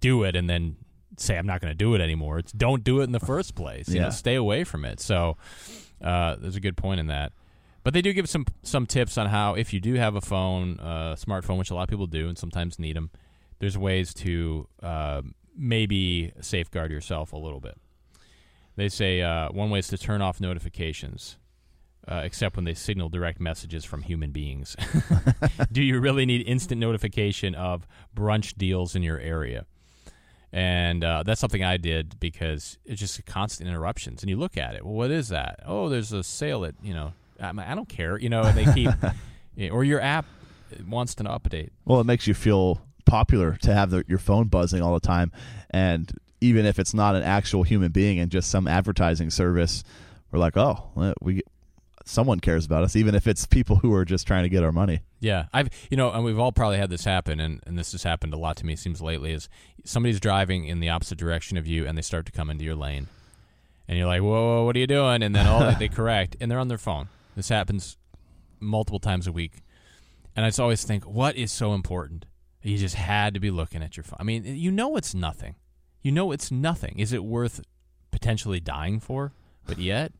do 0.00 0.22
it 0.22 0.36
and 0.36 0.48
then 0.48 0.76
say 1.16 1.36
I'm 1.36 1.46
not 1.46 1.60
going 1.60 1.72
to 1.72 1.76
do 1.76 1.94
it 1.94 2.00
anymore. 2.00 2.38
It's 2.38 2.52
don't 2.52 2.84
do 2.84 3.00
it 3.00 3.04
in 3.04 3.12
the 3.12 3.20
first 3.20 3.54
place. 3.56 3.88
You 3.88 3.96
Yeah. 3.96 4.02
know, 4.04 4.10
stay 4.10 4.36
away 4.36 4.62
from 4.64 4.84
it. 4.84 5.00
So 5.00 5.36
uh, 6.00 6.36
there's 6.36 6.56
a 6.56 6.60
good 6.60 6.76
point 6.76 7.00
in 7.00 7.08
that. 7.08 7.32
But 7.90 7.94
they 7.94 8.02
do 8.02 8.12
give 8.12 8.28
some 8.28 8.46
some 8.62 8.86
tips 8.86 9.18
on 9.18 9.26
how 9.26 9.54
if 9.54 9.72
you 9.72 9.80
do 9.80 9.94
have 9.94 10.14
a 10.14 10.20
phone, 10.20 10.78
uh, 10.78 11.16
smartphone, 11.18 11.58
which 11.58 11.70
a 11.70 11.74
lot 11.74 11.82
of 11.82 11.88
people 11.88 12.06
do 12.06 12.28
and 12.28 12.38
sometimes 12.38 12.78
need 12.78 12.94
them, 12.94 13.10
there's 13.58 13.76
ways 13.76 14.14
to 14.14 14.68
uh, 14.80 15.22
maybe 15.56 16.32
safeguard 16.40 16.92
yourself 16.92 17.32
a 17.32 17.36
little 17.36 17.58
bit. 17.58 17.76
They 18.76 18.90
say 18.90 19.22
uh, 19.22 19.48
one 19.50 19.70
way 19.70 19.80
is 19.80 19.88
to 19.88 19.98
turn 19.98 20.22
off 20.22 20.40
notifications, 20.40 21.36
uh, 22.06 22.20
except 22.22 22.54
when 22.54 22.64
they 22.64 22.74
signal 22.74 23.08
direct 23.08 23.40
messages 23.40 23.84
from 23.84 24.02
human 24.02 24.30
beings. 24.30 24.76
do 25.72 25.82
you 25.82 25.98
really 25.98 26.26
need 26.26 26.46
instant 26.46 26.80
notification 26.80 27.56
of 27.56 27.88
brunch 28.14 28.56
deals 28.56 28.94
in 28.94 29.02
your 29.02 29.18
area? 29.18 29.66
And 30.52 31.02
uh, 31.02 31.24
that's 31.24 31.40
something 31.40 31.64
I 31.64 31.76
did 31.76 32.20
because 32.20 32.78
it's 32.84 33.00
just 33.00 33.26
constant 33.26 33.68
interruptions. 33.68 34.22
And 34.22 34.30
you 34.30 34.36
look 34.36 34.56
at 34.56 34.76
it. 34.76 34.84
Well, 34.84 34.94
what 34.94 35.10
is 35.10 35.30
that? 35.30 35.58
Oh, 35.66 35.88
there's 35.88 36.12
a 36.12 36.22
sale 36.22 36.64
at 36.64 36.76
you 36.84 36.94
know. 36.94 37.14
I'm 37.40 37.58
I 37.58 37.74
don't 37.74 37.88
care. 37.88 38.18
You 38.18 38.28
know, 38.28 38.42
and 38.42 38.56
they 38.56 38.72
keep 38.72 38.90
or 39.72 39.84
your 39.84 40.00
app 40.00 40.26
wants 40.86 41.14
to 41.16 41.24
update. 41.24 41.70
Well, 41.84 42.00
it 42.00 42.04
makes 42.04 42.26
you 42.26 42.34
feel 42.34 42.80
popular 43.06 43.56
to 43.62 43.74
have 43.74 43.90
the, 43.90 44.04
your 44.06 44.18
phone 44.18 44.48
buzzing 44.48 44.82
all 44.82 44.94
the 44.94 45.00
time, 45.00 45.32
and 45.70 46.12
even 46.40 46.64
if 46.66 46.78
it's 46.78 46.94
not 46.94 47.14
an 47.14 47.22
actual 47.22 47.62
human 47.62 47.92
being 47.92 48.18
and 48.18 48.30
just 48.30 48.50
some 48.50 48.66
advertising 48.66 49.30
service, 49.30 49.84
we're 50.30 50.38
like, 50.38 50.56
oh, 50.56 51.14
we 51.20 51.42
someone 52.04 52.40
cares 52.40 52.64
about 52.66 52.82
us, 52.82 52.96
even 52.96 53.14
if 53.14 53.26
it's 53.26 53.46
people 53.46 53.76
who 53.76 53.92
are 53.94 54.04
just 54.04 54.26
trying 54.26 54.42
to 54.42 54.48
get 54.48 54.64
our 54.64 54.72
money. 54.72 55.00
Yeah, 55.20 55.46
I've 55.52 55.68
you 55.90 55.96
know, 55.96 56.10
and 56.10 56.24
we've 56.24 56.38
all 56.38 56.52
probably 56.52 56.78
had 56.78 56.90
this 56.90 57.04
happen, 57.04 57.40
and, 57.40 57.62
and 57.66 57.78
this 57.78 57.92
has 57.92 58.02
happened 58.02 58.34
a 58.34 58.38
lot 58.38 58.56
to 58.58 58.66
me. 58.66 58.74
It 58.74 58.78
seems 58.78 59.00
lately 59.00 59.32
is 59.32 59.48
somebody's 59.84 60.20
driving 60.20 60.66
in 60.66 60.80
the 60.80 60.88
opposite 60.88 61.18
direction 61.18 61.56
of 61.56 61.66
you, 61.66 61.86
and 61.86 61.96
they 61.96 62.02
start 62.02 62.26
to 62.26 62.32
come 62.32 62.50
into 62.50 62.64
your 62.64 62.74
lane, 62.74 63.08
and 63.88 63.98
you're 63.98 64.06
like, 64.06 64.22
whoa, 64.22 64.56
whoa 64.58 64.64
what 64.64 64.76
are 64.76 64.78
you 64.78 64.86
doing? 64.86 65.22
And 65.22 65.34
then 65.34 65.46
all 65.46 65.74
they 65.78 65.88
correct, 65.88 66.36
and 66.40 66.50
they're 66.50 66.58
on 66.58 66.68
their 66.68 66.78
phone. 66.78 67.08
This 67.36 67.48
happens 67.48 67.96
multiple 68.58 69.00
times 69.00 69.26
a 69.26 69.32
week, 69.32 69.62
and 70.36 70.44
I 70.44 70.48
just 70.48 70.60
always 70.60 70.84
think, 70.84 71.04
what 71.04 71.36
is 71.36 71.52
so 71.52 71.74
important? 71.74 72.26
You 72.62 72.76
just 72.76 72.96
had 72.96 73.34
to 73.34 73.40
be 73.40 73.50
looking 73.50 73.82
at 73.82 73.96
your 73.96 74.04
phone. 74.04 74.18
I 74.20 74.24
mean, 74.24 74.44
you 74.44 74.70
know 74.70 74.96
it's 74.96 75.14
nothing. 75.14 75.54
You 76.02 76.12
know 76.12 76.32
it's 76.32 76.50
nothing. 76.50 76.98
Is 76.98 77.12
it 77.12 77.24
worth 77.24 77.60
potentially 78.10 78.60
dying 78.60 79.00
for? 79.00 79.32
But 79.66 79.78
yet, 79.78 80.12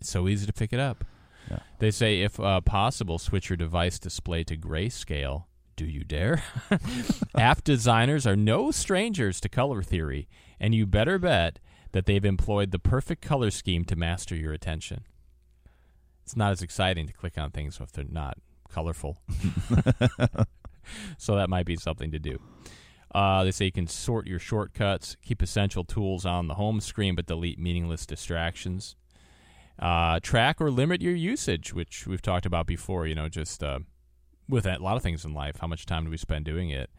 it's 0.00 0.10
so 0.10 0.28
easy 0.28 0.46
to 0.46 0.52
pick 0.52 0.72
it 0.72 0.80
up. 0.80 1.04
Yeah. 1.50 1.58
They 1.78 1.90
say, 1.90 2.22
if 2.22 2.40
uh, 2.40 2.60
possible, 2.62 3.18
switch 3.18 3.50
your 3.50 3.56
device 3.56 3.98
display 3.98 4.44
to 4.44 4.56
grayscale. 4.56 5.44
Do 5.76 5.86
you 5.86 6.04
dare? 6.04 6.42
App 7.36 7.64
designers 7.64 8.26
are 8.26 8.36
no 8.36 8.70
strangers 8.70 9.40
to 9.40 9.48
color 9.48 9.82
theory, 9.82 10.28
and 10.60 10.74
you 10.74 10.86
better 10.86 11.18
bet 11.18 11.58
that 11.92 12.06
they've 12.06 12.24
employed 12.24 12.70
the 12.70 12.78
perfect 12.78 13.22
color 13.22 13.50
scheme 13.50 13.84
to 13.86 13.96
master 13.96 14.36
your 14.36 14.52
attention. 14.52 15.04
It's 16.24 16.36
not 16.36 16.52
as 16.52 16.62
exciting 16.62 17.06
to 17.06 17.12
click 17.12 17.36
on 17.36 17.50
things 17.50 17.78
if 17.82 17.92
they're 17.92 18.04
not 18.08 18.38
colorful. 18.72 19.18
so 21.18 21.36
that 21.36 21.50
might 21.50 21.66
be 21.66 21.76
something 21.76 22.10
to 22.10 22.18
do. 22.18 22.40
Uh, 23.14 23.44
they 23.44 23.50
say 23.50 23.66
you 23.66 23.72
can 23.72 23.86
sort 23.86 24.26
your 24.26 24.38
shortcuts, 24.38 25.16
keep 25.22 25.42
essential 25.42 25.84
tools 25.84 26.24
on 26.24 26.48
the 26.48 26.54
home 26.54 26.80
screen, 26.80 27.14
but 27.14 27.26
delete 27.26 27.58
meaningless 27.58 28.06
distractions. 28.06 28.96
Uh, 29.78 30.18
track 30.20 30.60
or 30.60 30.70
limit 30.70 31.02
your 31.02 31.14
usage, 31.14 31.74
which 31.74 32.06
we've 32.06 32.22
talked 32.22 32.46
about 32.46 32.66
before. 32.66 33.06
You 33.06 33.14
know, 33.14 33.28
just 33.28 33.62
uh, 33.62 33.80
with 34.48 34.66
a 34.66 34.78
lot 34.78 34.96
of 34.96 35.02
things 35.02 35.24
in 35.26 35.34
life, 35.34 35.58
how 35.60 35.66
much 35.66 35.84
time 35.84 36.04
do 36.04 36.10
we 36.10 36.16
spend 36.16 36.46
doing 36.46 36.70
it? 36.70 36.90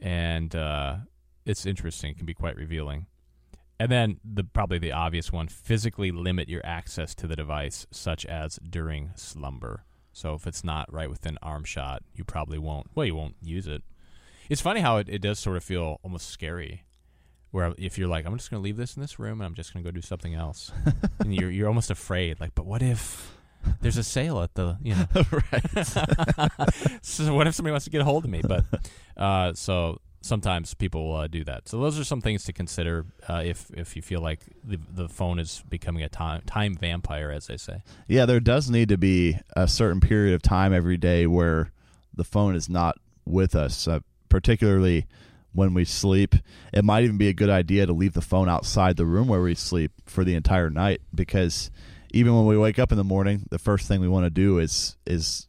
And 0.00 0.54
uh, 0.56 0.96
it's 1.44 1.64
interesting; 1.64 2.10
it 2.10 2.16
can 2.16 2.26
be 2.26 2.34
quite 2.34 2.56
revealing. 2.56 3.06
And 3.78 3.92
then 3.92 4.20
the 4.24 4.44
probably 4.44 4.78
the 4.78 4.92
obvious 4.92 5.32
one: 5.32 5.48
physically 5.48 6.10
limit 6.10 6.48
your 6.48 6.64
access 6.64 7.14
to 7.16 7.26
the 7.26 7.36
device, 7.36 7.86
such 7.90 8.24
as 8.26 8.58
during 8.68 9.10
slumber. 9.16 9.84
So 10.12 10.34
if 10.34 10.46
it's 10.46 10.64
not 10.64 10.90
right 10.90 11.10
within 11.10 11.38
arm 11.42 11.64
shot, 11.64 12.02
you 12.14 12.24
probably 12.24 12.58
won't. 12.58 12.86
Well, 12.94 13.04
you 13.04 13.14
won't 13.14 13.36
use 13.42 13.66
it. 13.66 13.82
It's 14.48 14.62
funny 14.62 14.80
how 14.80 14.96
it, 14.96 15.08
it 15.10 15.20
does 15.20 15.38
sort 15.38 15.58
of 15.58 15.64
feel 15.64 16.00
almost 16.02 16.30
scary. 16.30 16.84
Where 17.50 17.74
if 17.76 17.98
you're 17.98 18.08
like, 18.08 18.24
I'm 18.26 18.36
just 18.36 18.50
going 18.50 18.62
to 18.62 18.64
leave 18.64 18.76
this 18.76 18.96
in 18.96 19.02
this 19.02 19.18
room 19.18 19.40
and 19.40 19.46
I'm 19.46 19.54
just 19.54 19.72
going 19.72 19.84
to 19.84 19.90
go 19.90 19.94
do 19.94 20.00
something 20.00 20.34
else, 20.34 20.72
and 21.20 21.34
you're 21.34 21.50
you're 21.50 21.68
almost 21.68 21.90
afraid. 21.90 22.40
Like, 22.40 22.54
but 22.54 22.64
what 22.64 22.82
if 22.82 23.36
there's 23.80 23.96
a 23.96 24.02
sale 24.02 24.40
at 24.40 24.54
the 24.54 24.78
you 24.82 24.94
know? 24.94 25.06
right. 25.52 25.86
so 27.02 27.34
what 27.34 27.46
if 27.46 27.54
somebody 27.54 27.72
wants 27.72 27.84
to 27.84 27.90
get 27.90 28.00
a 28.00 28.04
hold 28.04 28.24
of 28.24 28.30
me? 28.30 28.40
But 28.42 28.64
uh, 29.16 29.52
so 29.54 30.00
sometimes 30.26 30.74
people 30.74 31.14
uh, 31.14 31.26
do 31.26 31.44
that. 31.44 31.68
So 31.68 31.78
those 31.78 31.98
are 31.98 32.04
some 32.04 32.20
things 32.20 32.44
to 32.44 32.52
consider 32.52 33.06
uh, 33.28 33.42
if 33.44 33.70
if 33.74 33.96
you 33.96 34.02
feel 34.02 34.20
like 34.20 34.40
the 34.64 34.78
the 34.90 35.08
phone 35.08 35.38
is 35.38 35.62
becoming 35.68 36.02
a 36.02 36.08
time 36.08 36.42
time 36.46 36.74
vampire, 36.74 37.30
as 37.30 37.46
they 37.46 37.56
say. 37.56 37.82
Yeah, 38.08 38.26
there 38.26 38.40
does 38.40 38.70
need 38.70 38.88
to 38.90 38.98
be 38.98 39.38
a 39.56 39.68
certain 39.68 40.00
period 40.00 40.34
of 40.34 40.42
time 40.42 40.72
every 40.72 40.96
day 40.96 41.26
where 41.26 41.72
the 42.14 42.24
phone 42.24 42.54
is 42.54 42.68
not 42.68 42.98
with 43.24 43.54
us, 43.54 43.86
uh, 43.88 44.00
particularly 44.28 45.06
when 45.52 45.74
we 45.74 45.84
sleep. 45.84 46.34
It 46.72 46.84
might 46.84 47.04
even 47.04 47.18
be 47.18 47.28
a 47.28 47.32
good 47.32 47.50
idea 47.50 47.86
to 47.86 47.92
leave 47.92 48.12
the 48.12 48.20
phone 48.20 48.48
outside 48.48 48.96
the 48.96 49.06
room 49.06 49.28
where 49.28 49.40
we 49.40 49.54
sleep 49.54 49.92
for 50.04 50.24
the 50.24 50.34
entire 50.34 50.70
night 50.70 51.00
because 51.14 51.70
even 52.12 52.34
when 52.34 52.46
we 52.46 52.56
wake 52.56 52.78
up 52.78 52.92
in 52.92 52.98
the 52.98 53.04
morning, 53.04 53.46
the 53.50 53.58
first 53.58 53.88
thing 53.88 54.00
we 54.00 54.08
want 54.08 54.24
to 54.24 54.30
do 54.30 54.58
is 54.58 54.96
is 55.06 55.48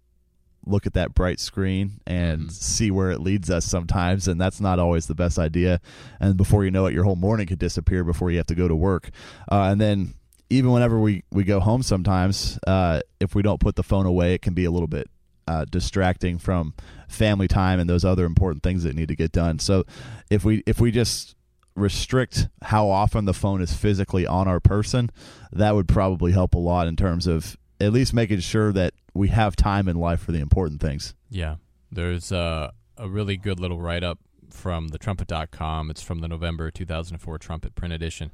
look 0.68 0.86
at 0.86 0.94
that 0.94 1.14
bright 1.14 1.40
screen 1.40 2.00
and 2.06 2.48
Mhm. 2.48 2.52
see 2.52 2.92
where 2.92 3.12
it 3.12 3.20
leads 3.22 3.50
us 3.50 3.66
sometimes 3.66 4.28
and 4.28 4.40
that's 4.40 4.60
not 4.60 4.80
always 4.80 5.08
the 5.08 5.16
best 5.16 5.40
idea. 5.40 5.80
And 6.20 6.38
before 6.38 6.64
you 6.66 6.72
know 6.72 6.86
it 6.86 6.94
your 6.94 7.04
whole 7.04 7.16
morning 7.16 7.48
could 7.48 7.60
disappear 7.60 8.04
before 8.04 8.32
you 8.32 8.38
have 8.38 8.48
to 8.48 8.56
go 8.56 8.68
to 8.68 8.76
work. 8.76 9.10
Uh, 9.52 9.64
and 9.72 9.80
then 9.82 10.14
even 10.50 10.72
whenever 10.72 11.00
we, 11.00 11.24
we 11.32 11.44
go 11.44 11.60
home 11.60 11.84
sometimes 11.84 12.58
uh, 12.68 13.02
if 13.20 13.36
we 13.36 13.42
don't 13.42 13.60
put 13.60 13.76
the 13.76 13.84
phone 13.84 14.06
away 14.06 14.34
it 14.34 14.42
can 14.42 14.54
be 14.54 14.66
a 14.66 14.72
little 14.72 14.88
bit 14.88 15.10
uh, 15.48 15.66
distracting 15.70 16.38
from 16.38 16.74
family 17.08 17.48
time 17.48 17.80
and 17.80 17.90
those 17.90 18.04
other 18.04 18.26
important 18.26 18.62
things 18.64 18.84
that 18.84 18.94
need 18.96 19.08
to 19.08 19.16
get 19.16 19.32
done. 19.32 19.60
So 19.60 19.86
if 20.30 20.44
we 20.44 20.64
if 20.66 20.82
we 20.82 20.92
just 20.92 21.36
restrict 21.76 22.48
how 22.64 22.90
often 22.90 23.26
the 23.26 23.34
phone 23.34 23.62
is 23.62 23.72
physically 23.72 24.26
on 24.26 24.48
our 24.48 24.60
person 24.60 25.12
that 25.52 25.76
would 25.76 25.88
probably 25.88 26.32
help 26.32 26.56
a 26.56 26.58
lot 26.58 26.88
in 26.88 26.96
terms 26.96 27.28
of 27.28 27.56
at 27.80 27.94
least 27.94 28.14
making 28.14 28.40
sure 28.40 28.72
that 28.74 28.94
we 29.14 29.30
have 29.30 29.56
time 29.56 29.88
in 29.88 29.98
life 29.98 30.20
for 30.20 30.32
the 30.32 30.40
important 30.40 30.82
things 30.82 31.14
Yeah. 31.30 31.56
There's 31.92 32.32
uh, 32.32 32.72
a 32.98 33.08
really 33.08 33.38
good 33.38 33.60
little 33.60 33.80
write 33.80 34.04
up 34.04 34.20
from 34.50 34.90
the 34.90 34.98
trumpet.com. 34.98 35.90
It's 35.90 36.02
from 36.02 36.20
the 36.20 36.28
November 36.28 36.72
2004 36.72 37.38
Trumpet 37.38 37.76
print 37.76 37.94
edition. 37.94 38.32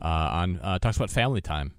Uh, 0.00 0.04
on 0.04 0.60
uh, 0.62 0.78
talks 0.78 0.96
about 0.96 1.10
family 1.10 1.40
time 1.40 1.72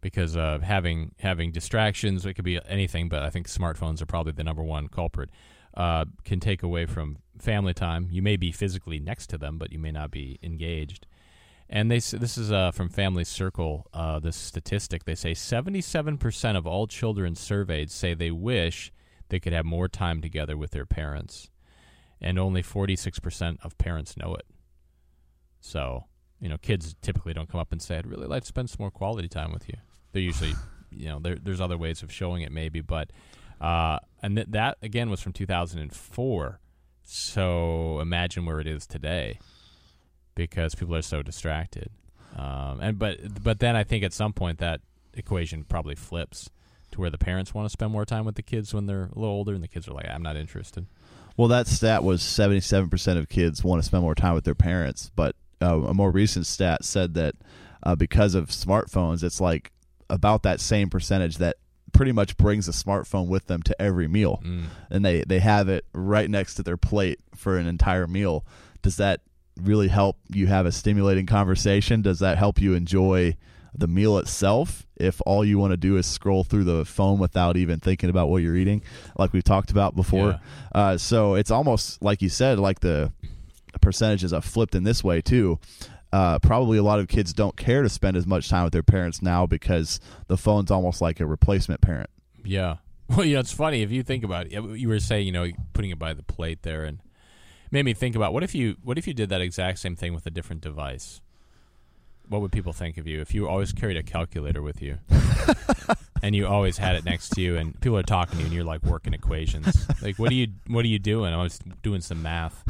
because 0.00 0.36
uh, 0.36 0.60
having 0.62 1.12
having 1.18 1.50
distractions, 1.50 2.24
it 2.24 2.34
could 2.34 2.44
be 2.44 2.60
anything, 2.68 3.08
but 3.08 3.22
I 3.22 3.30
think 3.30 3.48
smartphones 3.48 4.00
are 4.00 4.06
probably 4.06 4.32
the 4.32 4.44
number 4.44 4.62
one 4.62 4.88
culprit. 4.88 5.30
Uh, 5.74 6.04
can 6.24 6.38
take 6.38 6.62
away 6.62 6.86
from 6.86 7.18
family 7.38 7.74
time. 7.74 8.08
You 8.10 8.22
may 8.22 8.36
be 8.36 8.52
physically 8.52 9.00
next 9.00 9.26
to 9.30 9.38
them, 9.38 9.58
but 9.58 9.72
you 9.72 9.78
may 9.78 9.90
not 9.90 10.10
be 10.12 10.38
engaged. 10.42 11.06
And 11.68 11.90
they 11.90 11.98
this 11.98 12.36
is 12.36 12.52
uh, 12.52 12.70
from 12.72 12.88
Family 12.88 13.24
Circle. 13.24 13.86
Uh, 13.92 14.18
this 14.18 14.36
statistic 14.36 15.04
they 15.04 15.14
say 15.14 15.32
77% 15.32 16.56
of 16.56 16.66
all 16.66 16.86
children 16.86 17.34
surveyed 17.34 17.90
say 17.90 18.14
they 18.14 18.30
wish 18.30 18.92
they 19.28 19.40
could 19.40 19.52
have 19.52 19.64
more 19.64 19.88
time 19.88 20.20
together 20.20 20.56
with 20.56 20.72
their 20.72 20.86
parents, 20.86 21.50
and 22.20 22.38
only 22.38 22.62
46% 22.62 23.56
of 23.64 23.78
parents 23.78 24.16
know 24.16 24.34
it. 24.34 24.46
So, 25.60 26.04
you 26.38 26.48
know, 26.48 26.58
kids 26.58 26.94
typically 27.00 27.32
don't 27.32 27.48
come 27.48 27.60
up 27.60 27.72
and 27.72 27.80
say, 27.80 27.96
"I'd 27.96 28.06
really 28.06 28.26
like 28.26 28.42
to 28.42 28.48
spend 28.48 28.68
some 28.68 28.76
more 28.80 28.90
quality 28.90 29.28
time 29.28 29.52
with 29.52 29.66
you." 29.66 29.76
They're 30.12 30.22
usually, 30.22 30.52
you 30.90 31.06
know, 31.08 31.18
there, 31.18 31.36
there's 31.36 31.60
other 31.60 31.78
ways 31.78 32.02
of 32.02 32.12
showing 32.12 32.42
it, 32.42 32.52
maybe, 32.52 32.82
but 32.82 33.10
uh, 33.60 33.98
and 34.22 34.36
th- 34.36 34.48
that 34.50 34.76
again 34.82 35.08
was 35.08 35.20
from 35.20 35.32
2004. 35.32 36.60
So 37.02 38.00
imagine 38.00 38.44
where 38.44 38.60
it 38.60 38.66
is 38.66 38.86
today, 38.86 39.38
because 40.34 40.74
people 40.74 40.94
are 40.96 41.02
so 41.02 41.22
distracted. 41.22 41.90
Um, 42.36 42.80
and 42.80 42.98
but 42.98 43.42
but 43.42 43.60
then 43.60 43.76
I 43.76 43.84
think 43.84 44.02
at 44.04 44.12
some 44.12 44.32
point 44.32 44.58
that 44.58 44.80
equation 45.14 45.64
probably 45.64 45.94
flips 45.94 46.50
to 46.90 47.00
where 47.00 47.10
the 47.10 47.18
parents 47.18 47.54
want 47.54 47.66
to 47.66 47.70
spend 47.70 47.92
more 47.92 48.04
time 48.04 48.24
with 48.24 48.34
the 48.34 48.42
kids 48.42 48.74
when 48.74 48.86
they're 48.86 49.04
a 49.14 49.18
little 49.18 49.34
older, 49.36 49.54
and 49.54 49.62
the 49.62 49.68
kids 49.68 49.86
are 49.88 49.92
like, 49.92 50.08
"I'm 50.08 50.22
not 50.22 50.36
interested." 50.36 50.86
Well, 51.36 51.48
that 51.48 51.66
stat 51.66 52.04
was 52.04 52.22
77% 52.22 53.18
of 53.18 53.28
kids 53.28 53.64
want 53.64 53.82
to 53.82 53.86
spend 53.86 54.02
more 54.02 54.14
time 54.14 54.34
with 54.34 54.44
their 54.44 54.54
parents, 54.54 55.10
but 55.16 55.34
uh, 55.60 55.78
a 55.80 55.92
more 55.94 56.10
recent 56.12 56.46
stat 56.46 56.84
said 56.84 57.14
that 57.14 57.34
uh, 57.82 57.96
because 57.96 58.36
of 58.36 58.50
smartphones, 58.50 59.24
it's 59.24 59.40
like 59.40 59.72
about 60.08 60.42
that 60.44 60.60
same 60.60 60.88
percentage 60.90 61.38
that 61.38 61.56
pretty 61.92 62.12
much 62.12 62.36
brings 62.36 62.68
a 62.68 62.72
smartphone 62.72 63.26
with 63.28 63.46
them 63.46 63.62
to 63.62 63.80
every 63.82 64.06
meal, 64.08 64.40
Mm. 64.44 64.64
and 64.90 65.04
they 65.04 65.22
they 65.22 65.38
have 65.40 65.68
it 65.68 65.84
right 65.92 66.28
next 66.30 66.54
to 66.54 66.62
their 66.64 66.76
plate 66.76 67.20
for 67.34 67.58
an 67.58 67.66
entire 67.68 68.06
meal. 68.08 68.44
Does 68.82 68.96
that 68.96 69.20
really 69.60 69.88
help 69.88 70.16
you 70.28 70.46
have 70.46 70.66
a 70.66 70.72
stimulating 70.72 71.26
conversation? 71.26 72.02
Does 72.02 72.18
that 72.20 72.38
help 72.38 72.60
you 72.60 72.74
enjoy 72.74 73.36
the 73.76 73.88
meal 73.88 74.18
itself 74.18 74.86
if 74.96 75.20
all 75.26 75.44
you 75.44 75.58
want 75.58 75.72
to 75.72 75.76
do 75.76 75.96
is 75.96 76.06
scroll 76.06 76.44
through 76.44 76.64
the 76.64 76.84
phone 76.84 77.18
without 77.18 77.56
even 77.56 77.80
thinking 77.80 78.08
about 78.08 78.28
what 78.28 78.42
you're 78.42 78.56
eating, 78.56 78.82
like 79.18 79.32
we've 79.32 79.44
talked 79.44 79.70
about 79.70 79.96
before? 79.96 80.30
Yeah. 80.30 80.38
Uh, 80.80 80.98
so 80.98 81.34
it's 81.34 81.50
almost 81.50 82.02
like 82.02 82.22
you 82.22 82.28
said, 82.28 82.58
like 82.58 82.80
the 82.80 83.12
percentages 83.80 84.30
have 84.30 84.44
flipped 84.44 84.74
in 84.74 84.84
this 84.84 85.02
way 85.02 85.20
too. 85.20 85.58
Uh, 86.12 86.38
probably 86.38 86.78
a 86.78 86.82
lot 86.82 87.00
of 87.00 87.08
kids 87.08 87.32
don't 87.32 87.56
care 87.56 87.82
to 87.82 87.88
spend 87.88 88.16
as 88.16 88.24
much 88.24 88.48
time 88.48 88.62
with 88.62 88.72
their 88.72 88.84
parents 88.84 89.20
now 89.20 89.46
because 89.46 89.98
the 90.28 90.36
phone's 90.36 90.70
almost 90.70 91.00
like 91.00 91.18
a 91.18 91.26
replacement 91.26 91.80
parent. 91.80 92.10
Yeah. 92.44 92.76
Well, 93.06 93.26
you 93.26 93.34
know, 93.34 93.40
it's 93.40 93.52
funny 93.52 93.82
if 93.82 93.90
you 93.90 94.02
think 94.02 94.24
about 94.24 94.46
it. 94.46 94.52
You 94.52 94.88
were 94.88 94.98
saying, 94.98 95.26
you 95.26 95.32
know, 95.32 95.46
putting 95.74 95.90
it 95.90 95.98
by 95.98 96.14
the 96.14 96.22
plate 96.22 96.62
there, 96.62 96.84
and 96.84 97.00
made 97.74 97.84
me 97.84 97.92
think 97.92 98.16
about 98.16 98.32
what 98.32 98.42
if 98.42 98.54
you 98.54 98.76
what 98.82 98.96
if 98.96 99.06
you 99.06 99.12
did 99.12 99.28
that 99.28 99.42
exact 99.42 99.80
same 99.80 99.96
thing 99.96 100.14
with 100.14 100.24
a 100.24 100.30
different 100.30 100.62
device? 100.62 101.20
What 102.26 102.40
would 102.40 102.52
people 102.52 102.72
think 102.72 102.96
of 102.96 103.06
you 103.06 103.20
if 103.20 103.34
you 103.34 103.46
always 103.46 103.72
carried 103.72 103.98
a 103.98 104.02
calculator 104.02 104.62
with 104.62 104.80
you, 104.80 104.96
and 106.22 106.34
you 106.34 106.46
always 106.46 106.78
had 106.78 106.96
it 106.96 107.04
next 107.04 107.30
to 107.30 107.42
you, 107.42 107.58
and 107.58 107.78
people 107.82 107.98
are 107.98 108.02
talking 108.02 108.36
to 108.36 108.38
you, 108.38 108.44
and 108.46 108.54
you're 108.54 108.64
like 108.64 108.82
working 108.82 109.12
equations? 109.12 109.86
Like, 110.00 110.18
what 110.18 110.30
are 110.30 110.34
you 110.34 110.46
what 110.68 110.86
are 110.86 110.88
you 110.88 110.98
doing? 110.98 111.34
I 111.34 111.42
was 111.42 111.58
doing 111.82 112.00
some 112.00 112.22
math. 112.22 112.64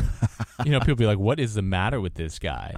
You 0.65 0.73
know, 0.73 0.81
people 0.81 0.97
be 0.97 1.07
like, 1.07 1.19
"What 1.19 1.39
is 1.39 1.55
the 1.55 1.63
matter 1.63 2.01
with 2.01 2.15
this 2.15 2.41
guy?" 2.41 2.75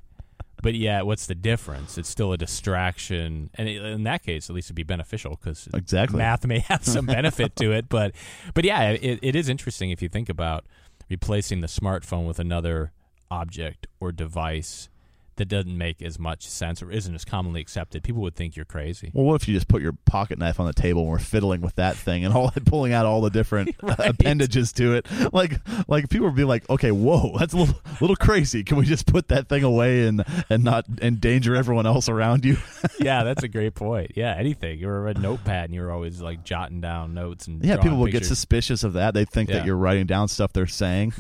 But 0.63 0.75
yeah, 0.75 1.03
what's 1.03 1.27
the 1.27 1.35
difference? 1.35 1.97
It's 1.97 2.09
still 2.09 2.33
a 2.33 2.37
distraction, 2.37 3.51
and 3.55 3.69
it, 3.69 3.83
in 3.83 4.03
that 4.03 4.23
case, 4.23 4.51
at 4.51 4.57
least 4.57 4.67
it'd 4.67 4.77
be 4.77 4.83
beneficial 4.83 5.39
because 5.41 5.69
Exactly. 5.73 6.19
math 6.19 6.45
may 6.47 6.59
have 6.59 6.85
some 6.85 7.07
benefit 7.07 7.55
to 7.57 7.73
it. 7.73 7.89
But 7.89 8.15
but 8.53 8.65
yeah, 8.65 8.91
it, 8.91 9.21
it 9.23 9.37
is 9.37 9.49
interesting 9.49 9.91
if 9.93 10.03
you 10.03 10.09
think 10.09 10.29
about 10.29 10.65
replacing 11.09 11.61
the 11.61 11.67
smartphone 11.67 12.27
with 12.27 12.39
another 12.39 12.93
object 13.31 13.87
or 14.01 14.13
device 14.13 14.89
that 15.37 15.47
doesn't 15.47 15.77
make 15.77 16.03
as 16.03 16.19
much 16.19 16.47
sense 16.49 16.83
or 16.83 16.91
isn't 16.91 17.15
as 17.15 17.25
commonly 17.25 17.61
accepted. 17.61 18.03
People 18.03 18.23
would 18.23 18.35
think 18.35 18.57
you're 18.57 18.65
crazy. 18.65 19.11
Well, 19.15 19.25
what 19.27 19.35
if 19.41 19.49
you 19.49 19.55
just 19.55 19.69
put 19.69 19.83
your 19.83 19.93
pocket 20.05 20.39
knife 20.39 20.59
on 20.61 20.67
the 20.67 20.73
table 20.73 21.03
and 21.03 21.11
we're 21.11 21.19
fiddling 21.19 21.61
with 21.61 21.75
that 21.77 21.97
thing 21.97 22.25
and 22.25 22.35
all 22.35 22.51
pulling 22.67 22.93
out 22.93 23.07
all 23.07 23.21
the 23.21 23.31
different 23.31 23.75
Right. 23.83 23.99
appendages 24.01 24.73
to 24.75 24.95
it? 24.95 25.07
Like, 25.33 25.61
like 25.89 26.09
people 26.09 26.27
would 26.27 26.37
be 26.37 26.45
like, 26.45 26.69
"Okay, 26.71 26.91
whoa, 26.91 27.37
that's 27.39 27.53
a 27.55 27.57
little, 27.59 27.75
little 28.01 28.17
crazy. 28.17 28.65
Can 28.65 28.77
we 28.79 28.85
just 28.85 29.07
put 29.07 29.29
that 29.29 29.49
thing 29.49 29.63
away 29.63 30.07
and 30.07 30.25
and 30.51 30.65
not 30.65 30.85
endanger 31.01 31.55
everyone 31.55 31.87
else 31.87 32.09
around 32.09 32.45
you?" 32.45 32.57
yeah, 32.99 33.23
that's 33.25 33.43
a 33.43 33.49
great 33.49 33.75
point. 33.75 34.13
Yeah, 34.17 34.35
anything. 34.37 34.79
You're 34.79 35.09
a 35.09 35.15
notepad 35.15 35.67
and 35.67 35.75
you're 35.75 35.91
always 35.93 36.21
like 36.21 36.45
jotting 36.45 36.81
down 36.81 37.15
notes 37.15 37.47
and 37.47 37.65
Yeah, 37.65 37.77
people 37.77 37.99
would 37.99 38.13
get 38.13 38.25
suspicious 38.25 38.85
of 38.85 38.95
that. 38.95 39.15
They 39.15 39.25
think 39.25 39.49
Yeah. 39.51 39.57
that 39.59 39.67
you're 39.67 39.77
writing 39.77 40.07
down 40.07 40.29
stuff 40.29 40.53
they're 40.53 40.67
saying 40.67 41.13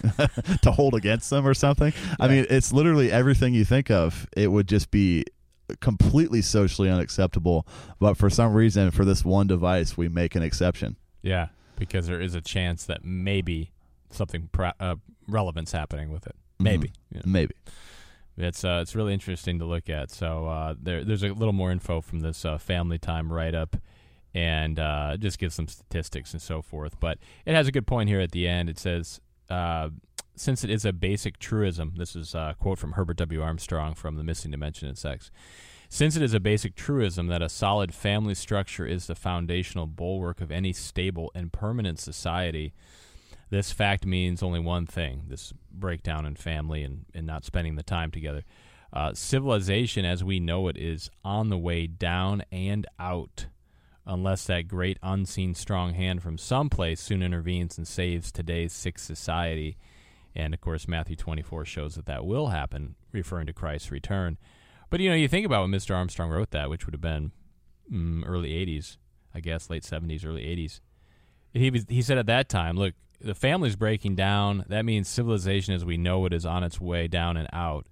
to 0.62 0.70
hold 0.72 0.94
against 0.94 1.30
them 1.30 1.46
or 1.46 1.54
something. 1.54 1.92
I 2.20 2.28
mean, 2.28 2.46
it's 2.50 2.72
literally 2.72 3.10
everything 3.12 3.54
you 3.54 3.64
think 3.64 3.90
of. 3.90 4.05
It 4.36 4.48
would 4.48 4.68
just 4.68 4.90
be 4.90 5.24
completely 5.80 6.42
socially 6.42 6.90
unacceptable. 6.90 7.66
But 7.98 8.16
for 8.16 8.30
some 8.30 8.54
reason, 8.54 8.90
for 8.90 9.04
this 9.04 9.24
one 9.24 9.46
device, 9.46 9.96
we 9.96 10.08
make 10.08 10.34
an 10.34 10.42
exception. 10.42 10.96
Yeah, 11.22 11.48
because 11.76 12.06
there 12.06 12.20
is 12.20 12.34
a 12.34 12.40
chance 12.40 12.84
that 12.86 13.04
maybe 13.04 13.72
something 14.10 14.48
pra- 14.52 14.74
uh, 14.78 14.96
relevant's 15.28 15.72
happening 15.72 16.10
with 16.10 16.26
it. 16.26 16.36
Maybe. 16.58 16.92
You 17.10 17.18
know. 17.18 17.22
Maybe. 17.26 17.54
It's 18.38 18.64
uh, 18.64 18.80
it's 18.82 18.94
really 18.94 19.14
interesting 19.14 19.58
to 19.60 19.64
look 19.64 19.88
at. 19.88 20.10
So 20.10 20.46
uh, 20.46 20.74
there, 20.80 21.04
there's 21.04 21.22
a 21.22 21.28
little 21.28 21.54
more 21.54 21.70
info 21.70 22.00
from 22.00 22.20
this 22.20 22.44
uh, 22.44 22.58
Family 22.58 22.98
Time 22.98 23.32
write 23.32 23.54
up, 23.54 23.76
and 24.34 24.78
uh, 24.78 25.16
just 25.16 25.38
gives 25.38 25.54
some 25.54 25.68
statistics 25.68 26.32
and 26.32 26.42
so 26.42 26.60
forth. 26.60 27.00
But 27.00 27.18
it 27.46 27.54
has 27.54 27.66
a 27.66 27.72
good 27.72 27.86
point 27.86 28.08
here 28.08 28.20
at 28.20 28.32
the 28.32 28.46
end. 28.46 28.68
It 28.68 28.78
says, 28.78 29.20
uh, 29.48 29.88
since 30.36 30.62
it 30.62 30.70
is 30.70 30.84
a 30.84 30.92
basic 30.92 31.38
truism, 31.38 31.94
this 31.96 32.14
is 32.14 32.34
a 32.34 32.54
quote 32.60 32.78
from 32.78 32.92
Herbert 32.92 33.16
W. 33.16 33.42
Armstrong 33.42 33.94
from 33.94 34.16
The 34.16 34.24
Missing 34.24 34.50
Dimension 34.50 34.88
in 34.88 34.94
Sex. 34.94 35.30
Since 35.88 36.16
it 36.16 36.22
is 36.22 36.34
a 36.34 36.40
basic 36.40 36.74
truism 36.74 37.28
that 37.28 37.42
a 37.42 37.48
solid 37.48 37.94
family 37.94 38.34
structure 38.34 38.86
is 38.86 39.06
the 39.06 39.14
foundational 39.14 39.86
bulwark 39.86 40.40
of 40.40 40.50
any 40.50 40.72
stable 40.72 41.30
and 41.34 41.52
permanent 41.52 41.98
society, 41.98 42.74
this 43.50 43.70
fact 43.72 44.04
means 44.04 44.42
only 44.42 44.58
one 44.60 44.86
thing 44.86 45.22
this 45.28 45.52
breakdown 45.70 46.26
in 46.26 46.34
family 46.34 46.82
and, 46.82 47.06
and 47.14 47.26
not 47.26 47.44
spending 47.44 47.76
the 47.76 47.82
time 47.82 48.10
together. 48.10 48.44
Uh, 48.92 49.14
civilization 49.14 50.04
as 50.04 50.24
we 50.24 50.40
know 50.40 50.68
it 50.68 50.76
is 50.76 51.10
on 51.24 51.48
the 51.48 51.58
way 51.58 51.86
down 51.86 52.42
and 52.50 52.86
out 52.98 53.46
unless 54.06 54.46
that 54.46 54.68
great 54.68 54.98
unseen 55.02 55.54
strong 55.54 55.94
hand 55.94 56.22
from 56.22 56.38
someplace 56.38 57.00
soon 57.00 57.22
intervenes 57.22 57.76
and 57.76 57.86
saves 57.86 58.30
today's 58.30 58.72
sick 58.72 58.98
society. 58.98 59.76
And 60.36 60.52
of 60.52 60.60
course, 60.60 60.86
Matthew 60.86 61.16
24 61.16 61.64
shows 61.64 61.94
that 61.94 62.06
that 62.06 62.26
will 62.26 62.48
happen, 62.48 62.94
referring 63.12 63.46
to 63.46 63.52
Christ's 63.52 63.90
return. 63.90 64.36
But 64.90 65.00
you 65.00 65.08
know, 65.08 65.16
you 65.16 65.28
think 65.28 65.46
about 65.46 65.62
when 65.62 65.70
Mr. 65.70 65.94
Armstrong 65.96 66.30
wrote 66.30 66.50
that, 66.50 66.70
which 66.70 66.86
would 66.86 66.94
have 66.94 67.00
been 67.00 67.32
mm, 67.90 68.22
early 68.26 68.50
80s, 68.50 68.98
I 69.34 69.40
guess, 69.40 69.70
late 69.70 69.82
70s, 69.82 70.24
early 70.24 70.42
80s. 70.42 70.80
He 71.52 71.84
he 71.88 72.02
said 72.02 72.18
at 72.18 72.26
that 72.26 72.48
time, 72.48 72.76
look, 72.76 72.94
the 73.20 73.34
family's 73.34 73.76
breaking 73.76 74.14
down. 74.14 74.64
That 74.68 74.84
means 74.84 75.08
civilization 75.08 75.74
as 75.74 75.84
we 75.84 75.96
know 75.96 76.26
it 76.26 76.32
is 76.32 76.44
on 76.44 76.62
its 76.62 76.80
way 76.80 77.08
down 77.08 77.36
and 77.36 77.48
out. 77.52 77.86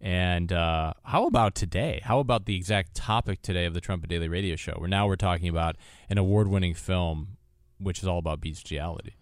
And 0.00 0.52
uh, 0.52 0.94
how 1.04 1.26
about 1.26 1.54
today? 1.54 2.00
How 2.04 2.18
about 2.18 2.44
the 2.44 2.56
exact 2.56 2.94
topic 2.94 3.40
today 3.40 3.64
of 3.64 3.72
the 3.72 3.80
Trumpet 3.80 4.10
Daily 4.10 4.28
Radio 4.28 4.56
Show? 4.56 4.74
Where 4.76 4.88
now 4.88 5.06
we're 5.06 5.16
talking 5.16 5.48
about 5.48 5.76
an 6.10 6.18
award-winning 6.18 6.74
film, 6.74 7.38
which 7.78 8.00
is 8.00 8.06
all 8.06 8.18
about 8.18 8.40
bestiality. 8.40 9.16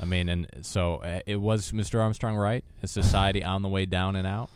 I 0.00 0.04
mean, 0.04 0.28
and 0.28 0.46
so 0.62 0.96
uh, 0.96 1.20
it 1.26 1.36
was 1.36 1.72
Mr. 1.72 2.00
Armstrong 2.00 2.36
right? 2.36 2.64
Is 2.82 2.90
society 2.90 3.42
on 3.42 3.62
the 3.62 3.68
way 3.68 3.86
down 3.86 4.16
and 4.16 4.26
out? 4.26 4.50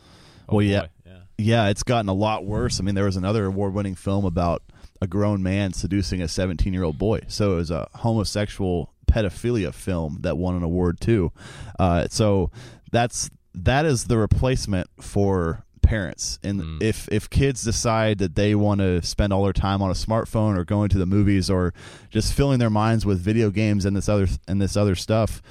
Oh, 0.48 0.56
Well, 0.56 0.62
yeah. 0.66 0.86
yeah. 1.06 1.12
Yeah, 1.38 1.68
it's 1.68 1.82
gotten 1.82 2.08
a 2.10 2.14
lot 2.14 2.44
worse. 2.44 2.80
I 2.80 2.82
mean, 2.82 2.94
there 2.94 3.06
was 3.06 3.16
another 3.16 3.46
award-winning 3.46 3.94
film 3.94 4.26
about 4.26 4.62
a 5.00 5.06
grown 5.06 5.42
man 5.42 5.72
seducing 5.72 6.20
a 6.20 6.26
17-year-old 6.26 6.98
boy. 6.98 7.20
So 7.28 7.54
it 7.54 7.56
was 7.56 7.70
a 7.70 7.88
homosexual 7.94 8.92
pedophilia 9.10 9.72
film 9.72 10.18
that 10.20 10.36
won 10.36 10.56
an 10.56 10.62
award 10.62 11.00
too. 11.00 11.32
Uh, 11.78 12.06
so 12.10 12.50
that's 12.92 13.30
that 13.54 13.84
is 13.86 14.04
the 14.04 14.18
replacement 14.18 14.88
for 15.00 15.64
parents. 15.90 16.38
And 16.44 16.60
Mm. 16.60 16.82
if 16.82 17.08
if 17.10 17.28
kids 17.28 17.62
decide 17.62 18.18
that 18.18 18.34
they 18.36 18.54
want 18.54 18.80
to 18.80 19.02
spend 19.02 19.32
all 19.32 19.42
their 19.44 19.52
time 19.52 19.82
on 19.82 19.90
a 19.90 19.94
smartphone 19.94 20.56
or 20.56 20.64
going 20.64 20.88
to 20.90 20.98
the 20.98 21.06
movies 21.06 21.50
or 21.50 21.74
just 22.10 22.32
filling 22.32 22.58
their 22.60 22.70
minds 22.70 23.04
with 23.04 23.20
video 23.20 23.50
games 23.50 23.84
and 23.84 23.96
this 23.96 24.08
other 24.08 24.28
and 24.48 24.60
this 24.62 24.76
other 24.76 24.94
stuff, 24.94 25.42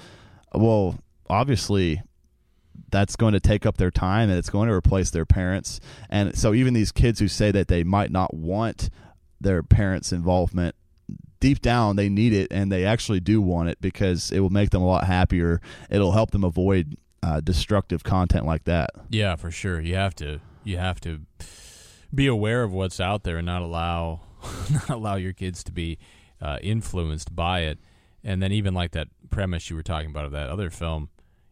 well, 0.54 0.96
obviously 1.30 2.02
that's 2.92 3.16
going 3.16 3.34
to 3.34 3.40
take 3.40 3.66
up 3.66 3.78
their 3.78 3.92
time 3.92 4.30
and 4.30 4.40
it's 4.40 4.50
going 4.50 4.68
to 4.70 4.74
replace 4.74 5.10
their 5.12 5.26
parents. 5.26 5.80
And 6.10 6.36
so 6.38 6.54
even 6.54 6.74
these 6.74 6.92
kids 6.92 7.20
who 7.20 7.28
say 7.28 7.52
that 7.52 7.68
they 7.68 7.84
might 7.84 8.12
not 8.12 8.34
want 8.34 8.90
their 9.42 9.62
parents' 9.62 10.12
involvement, 10.14 10.74
deep 11.40 11.62
down 11.62 11.96
they 11.96 12.10
need 12.10 12.34
it 12.34 12.48
and 12.52 12.72
they 12.72 12.86
actually 12.86 13.20
do 13.20 13.42
want 13.42 13.70
it 13.70 13.78
because 13.82 14.32
it 14.32 14.40
will 14.40 14.50
make 14.50 14.70
them 14.72 14.82
a 14.82 14.88
lot 14.88 15.04
happier. 15.04 15.60
It'll 15.90 16.14
help 16.14 16.32
them 16.32 16.44
avoid 16.44 16.96
uh, 17.24 17.40
destructive 17.42 18.04
content 18.04 18.46
like 18.46 18.66
that. 18.66 18.92
Yeah, 19.10 19.36
for 19.36 19.52
sure. 19.52 19.80
You 19.80 19.96
have 19.96 20.16
to 20.16 20.40
you 20.64 20.78
have 20.78 21.00
to 21.02 21.22
be 22.14 22.28
aware 22.28 22.64
of 22.64 22.74
what's 22.74 23.00
out 23.00 23.24
there 23.24 23.38
and 23.38 23.46
not 23.46 23.62
allow 23.62 24.22
not 24.72 24.90
allow 24.90 25.16
your 25.16 25.34
kids 25.34 25.64
to 25.66 25.72
be 25.72 25.98
uh, 26.42 26.58
influenced 26.62 27.36
by 27.36 27.62
it. 27.62 27.80
And 28.24 28.42
then 28.42 28.52
even 28.52 28.74
like 28.74 28.92
that 28.92 29.08
premise 29.30 29.70
you 29.70 29.76
were 29.76 29.84
talking 29.84 30.10
about 30.10 30.26
of 30.26 30.32
that 30.32 30.50
other 30.50 30.70
film, 30.70 31.10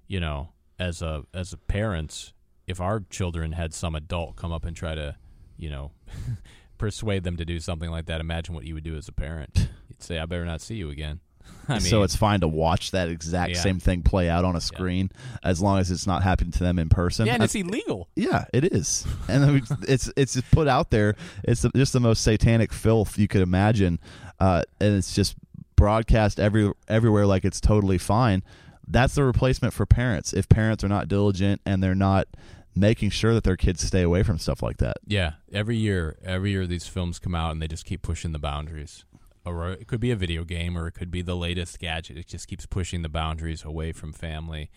you 0.07 0.19
know, 0.19 0.49
as 0.79 1.01
a 1.01 1.23
as 1.33 1.53
a 1.53 1.57
parents, 1.57 2.33
if 2.65 2.81
our 2.81 3.01
children 3.09 3.53
had 3.53 3.73
some 3.73 3.95
adult 3.95 4.35
come 4.35 4.51
up 4.51 4.65
and 4.65 4.75
try 4.75 4.95
to, 4.95 5.15
you 5.57 5.69
know, 5.69 5.91
persuade 6.77 7.23
them 7.23 7.37
to 7.37 7.45
do 7.45 7.59
something 7.59 7.89
like 7.89 8.05
that, 8.05 8.21
imagine 8.21 8.53
what 8.53 8.65
you 8.65 8.73
would 8.73 8.83
do 8.83 8.95
as 8.95 9.07
a 9.07 9.13
parent. 9.13 9.69
You'd 9.89 10.03
say, 10.03 10.19
"I 10.19 10.25
better 10.25 10.45
not 10.45 10.61
see 10.61 10.75
you 10.75 10.89
again." 10.89 11.21
I 11.69 11.73
mean, 11.73 11.81
so 11.81 12.03
it's 12.03 12.15
fine 12.15 12.39
to 12.41 12.47
watch 12.47 12.91
that 12.91 13.09
exact 13.09 13.51
Yeah. 13.55 13.59
same 13.59 13.79
thing 13.79 14.01
play 14.01 14.29
out 14.29 14.45
on 14.45 14.55
a 14.55 14.61
screen 14.61 15.11
as 15.43 15.61
long 15.61 15.79
as 15.79 15.91
it's 15.91 16.07
not 16.07 16.23
happening 16.23 16.51
to 16.53 16.59
them 16.59 16.79
in 16.79 16.87
person. 16.87 17.25
yeah, 17.27 17.33
and 17.33 17.41
I- 17.43 17.45
it's 17.45 17.55
illegal. 17.55 18.07
Yeah, 18.15 18.45
it 18.53 18.63
is, 18.73 19.05
and 19.27 19.61
it's 19.87 20.09
it's 20.15 20.39
put 20.51 20.67
out 20.67 20.91
there. 20.91 21.15
It's 21.43 21.65
just 21.75 21.91
the 21.93 21.99
most 21.99 22.23
satanic 22.23 22.71
filth 22.71 23.17
you 23.19 23.27
could 23.27 23.41
imagine, 23.41 23.99
uh, 24.39 24.63
and 24.79 24.95
it's 24.95 25.13
just 25.13 25.35
broadcast 25.75 26.39
every 26.39 26.71
everywhere 26.87 27.25
like 27.25 27.45
it's 27.45 27.59
totally 27.61 27.97
fine. 27.97 28.43
That's 28.87 29.15
the 29.15 29.23
replacement 29.25 29.73
for 29.73 29.85
parents. 29.85 30.33
If 30.33 30.47
parents 30.47 30.83
are 30.83 30.87
not 30.87 31.07
diligent 31.09 31.61
and 31.65 31.83
they're 31.83 31.93
not 31.95 32.27
making 32.73 33.09
sure 33.09 33.33
that 33.33 33.43
their 33.43 33.57
kids 33.57 33.81
stay 33.81 34.01
away 34.03 34.23
from 34.23 34.37
stuff 34.37 34.61
like 34.63 34.77
that. 34.77 34.97
Yeah, 35.05 35.33
every 35.51 35.75
year, 35.75 36.17
every 36.23 36.51
year 36.51 36.65
these 36.65 36.87
films 36.87 37.19
come 37.19 37.35
out 37.35 37.51
and 37.51 37.61
they 37.61 37.67
just 37.67 37.85
keep 37.85 38.01
pushing 38.01 38.31
the 38.31 38.39
boundaries. 38.39 39.03
Or 39.47 39.69
it 39.69 39.87
could 39.87 39.99
be 39.99 40.11
a 40.11 40.15
video 40.15 40.43
game, 40.43 40.77
or 40.77 40.87
it 40.87 40.93
could 40.93 41.11
be 41.11 41.21
the 41.21 41.35
latest 41.35 41.79
gadget. 41.79 42.17
It 42.17 42.27
just 42.27 42.47
keeps 42.47 42.65
pushing 42.65 43.01
the 43.01 43.09
boundaries 43.09 43.63
away 43.63 43.91
from 43.91 44.13
family, 44.13 44.69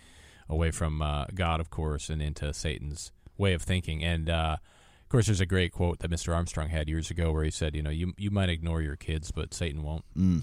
away 0.49 0.71
from 0.71 1.03
uh, 1.03 1.27
God, 1.35 1.61
of 1.61 1.71
course, 1.71 2.09
and 2.09 2.23
into 2.23 2.53
Satan's 2.53 3.13
way 3.37 3.53
of 3.55 3.63
thinking. 3.63 4.05
And 4.05 4.29
uh, 4.29 4.57
of 5.03 5.09
course, 5.09 5.27
there's 5.27 5.41
a 5.41 5.47
great 5.47 5.73
quote 5.73 5.99
that 6.01 6.11
Mr. 6.11 6.35
Armstrong 6.35 6.69
had 6.69 6.89
years 6.89 7.11
ago 7.11 7.33
where 7.33 7.45
he 7.45 7.51
said, 7.51 7.75
"You 7.75 7.83
know, 7.83 7.91
you 7.91 8.13
you 8.17 8.31
might 8.31 8.49
ignore 8.49 8.81
your 8.83 8.97
kids, 8.97 9.33
but 9.33 9.53
Satan 9.53 9.83
won't." 9.83 10.05
Mm. 10.17 10.43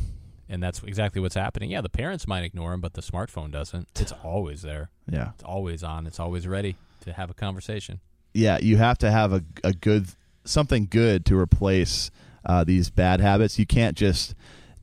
And 0.49 0.63
that's 0.63 0.81
exactly 0.83 1.21
what's 1.21 1.35
happening. 1.35 1.71
Yeah, 1.71 1.81
the 1.81 1.89
parents 1.89 2.25
might 2.27 2.43
ignore 2.43 2.71
them, 2.71 2.81
but 2.81 2.93
the 2.93 3.01
smartphone 3.01 3.51
doesn't. 3.51 3.87
It's 3.99 4.11
always 4.23 4.61
there. 4.61 4.89
Yeah. 5.09 5.31
It's 5.35 5.43
always 5.43 5.83
on. 5.83 6.07
It's 6.07 6.19
always 6.19 6.47
ready. 6.47 6.75
to 7.01 7.13
have 7.13 7.29
a 7.29 7.33
conversation. 7.33 8.01
Yeah, 8.33 8.57
you 8.59 8.77
have 8.77 8.97
to 8.99 9.11
have 9.11 9.33
a 9.33 9.43
a 9.63 9.73
good 9.73 10.07
something 10.43 10.87
good 10.89 11.25
to 11.25 11.37
replace 11.37 12.11
uh, 12.47 12.63
these 12.63 12.89
bad 12.89 13.21
habits. 13.21 13.59
You 13.59 13.67
can't 13.67 13.95
just 13.95 14.33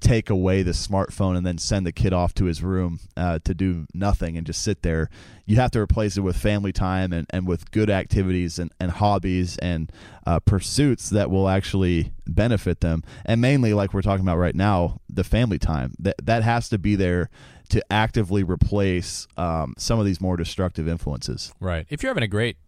take 0.00 0.28
away 0.28 0.62
the 0.62 0.72
smartphone 0.72 1.34
and 1.34 1.46
then 1.46 1.56
send 1.56 1.86
the 1.86 1.92
kid 1.92 2.12
off 2.12 2.34
to 2.34 2.44
his 2.44 2.62
room 2.62 3.00
uh, 3.16 3.38
to 3.42 3.54
do 3.54 3.86
nothing 3.94 4.36
and 4.36 4.46
just 4.46 4.62
sit 4.62 4.82
there. 4.82 5.08
You 5.46 5.56
have 5.56 5.70
to 5.72 5.80
replace 5.80 6.16
it 6.18 6.20
with 6.20 6.36
family 6.36 6.72
time 6.72 7.12
and, 7.12 7.26
and 7.30 7.46
with 7.48 7.70
good 7.70 7.88
activities 7.88 8.58
and, 8.58 8.70
and 8.78 8.90
hobbies 8.90 9.56
and 9.58 9.90
uh, 10.26 10.40
pursuits 10.40 11.08
that 11.10 11.30
will 11.30 11.48
actually 11.48 12.12
benefit 12.26 12.80
them. 12.80 13.02
And 13.24 13.40
mainly, 13.40 13.72
like 13.72 13.94
we're 13.94 14.02
talking 14.02 14.24
about 14.24 14.36
right 14.36 14.54
now, 14.54 15.00
the 15.08 15.24
family 15.24 15.58
time. 15.58 15.94
That, 15.98 16.16
that 16.22 16.42
has 16.42 16.68
to 16.68 16.78
be 16.78 16.96
there 16.96 17.30
to 17.70 17.82
actively 17.90 18.42
replace 18.42 19.26
um, 19.38 19.74
some 19.78 19.98
of 19.98 20.04
these 20.04 20.20
more 20.20 20.36
destructive 20.36 20.86
influences. 20.86 21.52
Right. 21.60 21.86
If 21.88 22.02
you're 22.02 22.10
having 22.10 22.24
a 22.24 22.28
great 22.28 22.58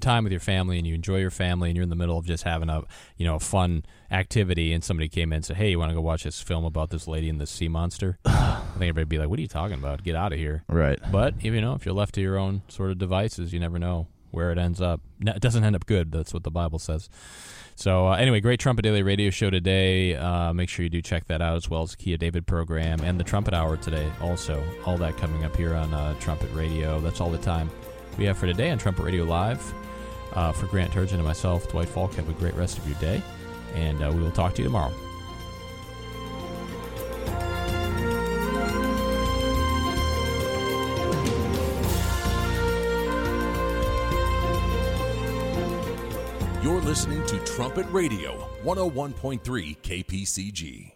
time 0.00 0.24
with 0.24 0.32
your 0.32 0.40
family 0.40 0.78
and 0.78 0.86
you 0.86 0.94
enjoy 0.94 1.18
your 1.18 1.30
family 1.30 1.68
and 1.70 1.76
you're 1.76 1.82
in 1.82 1.90
the 1.90 1.96
middle 1.96 2.18
of 2.18 2.26
just 2.26 2.44
having 2.44 2.68
a 2.68 2.82
you 3.16 3.26
know 3.26 3.36
a 3.36 3.40
fun 3.40 3.84
activity 4.10 4.72
and 4.72 4.84
somebody 4.84 5.08
came 5.08 5.32
in 5.32 5.36
and 5.36 5.44
said 5.44 5.56
hey 5.56 5.70
you 5.70 5.78
want 5.78 5.90
to 5.90 5.94
go 5.94 6.00
watch 6.00 6.24
this 6.24 6.40
film 6.40 6.64
about 6.64 6.90
this 6.90 7.08
lady 7.08 7.28
and 7.28 7.40
the 7.40 7.46
sea 7.46 7.68
monster? 7.68 8.18
I 8.24 8.60
think 8.78 8.88
everybody'd 8.90 9.08
be 9.08 9.18
like 9.18 9.28
what 9.28 9.38
are 9.38 9.42
you 9.42 9.48
talking 9.48 9.78
about? 9.78 10.02
Get 10.02 10.14
out 10.16 10.32
of 10.32 10.38
here. 10.38 10.64
Right. 10.68 10.98
but 11.10 11.42
you 11.42 11.60
know 11.60 11.74
if 11.74 11.86
you're 11.86 11.94
left 11.94 12.14
to 12.16 12.20
your 12.20 12.38
own 12.38 12.62
sort 12.68 12.90
of 12.90 12.98
devices 12.98 13.52
you 13.52 13.60
never 13.60 13.78
know 13.78 14.08
where 14.32 14.52
it 14.52 14.58
ends 14.58 14.82
up. 14.82 15.00
No, 15.18 15.32
it 15.32 15.40
doesn't 15.40 15.64
end 15.64 15.74
up 15.74 15.86
good 15.86 16.12
that's 16.12 16.34
what 16.34 16.42
the 16.42 16.50
bible 16.50 16.78
says. 16.78 17.08
So 17.74 18.08
uh, 18.08 18.16
anyway 18.16 18.40
great 18.40 18.60
trumpet 18.60 18.82
daily 18.82 19.02
radio 19.02 19.30
show 19.30 19.50
today. 19.50 20.14
Uh, 20.14 20.52
make 20.52 20.68
sure 20.68 20.82
you 20.82 20.90
do 20.90 21.02
check 21.02 21.26
that 21.26 21.40
out 21.40 21.56
as 21.56 21.68
well 21.70 21.82
as 21.82 21.92
the 21.92 21.96
key 21.96 22.12
of 22.12 22.20
david 22.20 22.46
program 22.46 23.00
and 23.00 23.18
the 23.18 23.24
trumpet 23.24 23.54
hour 23.54 23.76
today 23.76 24.10
also. 24.20 24.62
All 24.84 24.98
that 24.98 25.16
coming 25.16 25.44
up 25.44 25.56
here 25.56 25.74
on 25.74 25.92
uh, 25.94 26.14
trumpet 26.20 26.52
radio. 26.52 27.00
That's 27.00 27.20
all 27.20 27.30
the 27.30 27.38
time 27.38 27.70
we 28.18 28.24
have 28.24 28.38
for 28.38 28.46
today 28.46 28.70
on 28.70 28.78
trumpet 28.78 29.02
radio 29.02 29.24
live 29.24 29.74
uh, 30.36 30.52
for 30.52 30.66
Grant 30.66 30.92
Turgeon 30.92 31.14
and 31.14 31.24
myself, 31.24 31.68
Dwight 31.68 31.88
Falk, 31.88 32.14
have 32.14 32.28
a 32.28 32.34
great 32.34 32.54
rest 32.54 32.78
of 32.78 32.86
your 32.86 32.98
day, 33.00 33.20
and 33.74 34.00
uh, 34.02 34.12
we 34.14 34.20
will 34.22 34.30
talk 34.30 34.54
to 34.54 34.62
you 34.62 34.68
tomorrow. 34.68 34.92
You're 46.62 46.80
listening 46.80 47.24
to 47.26 47.38
Trumpet 47.44 47.86
Radio, 47.90 48.48
101.3 48.62 49.76
KPCG. 49.78 50.95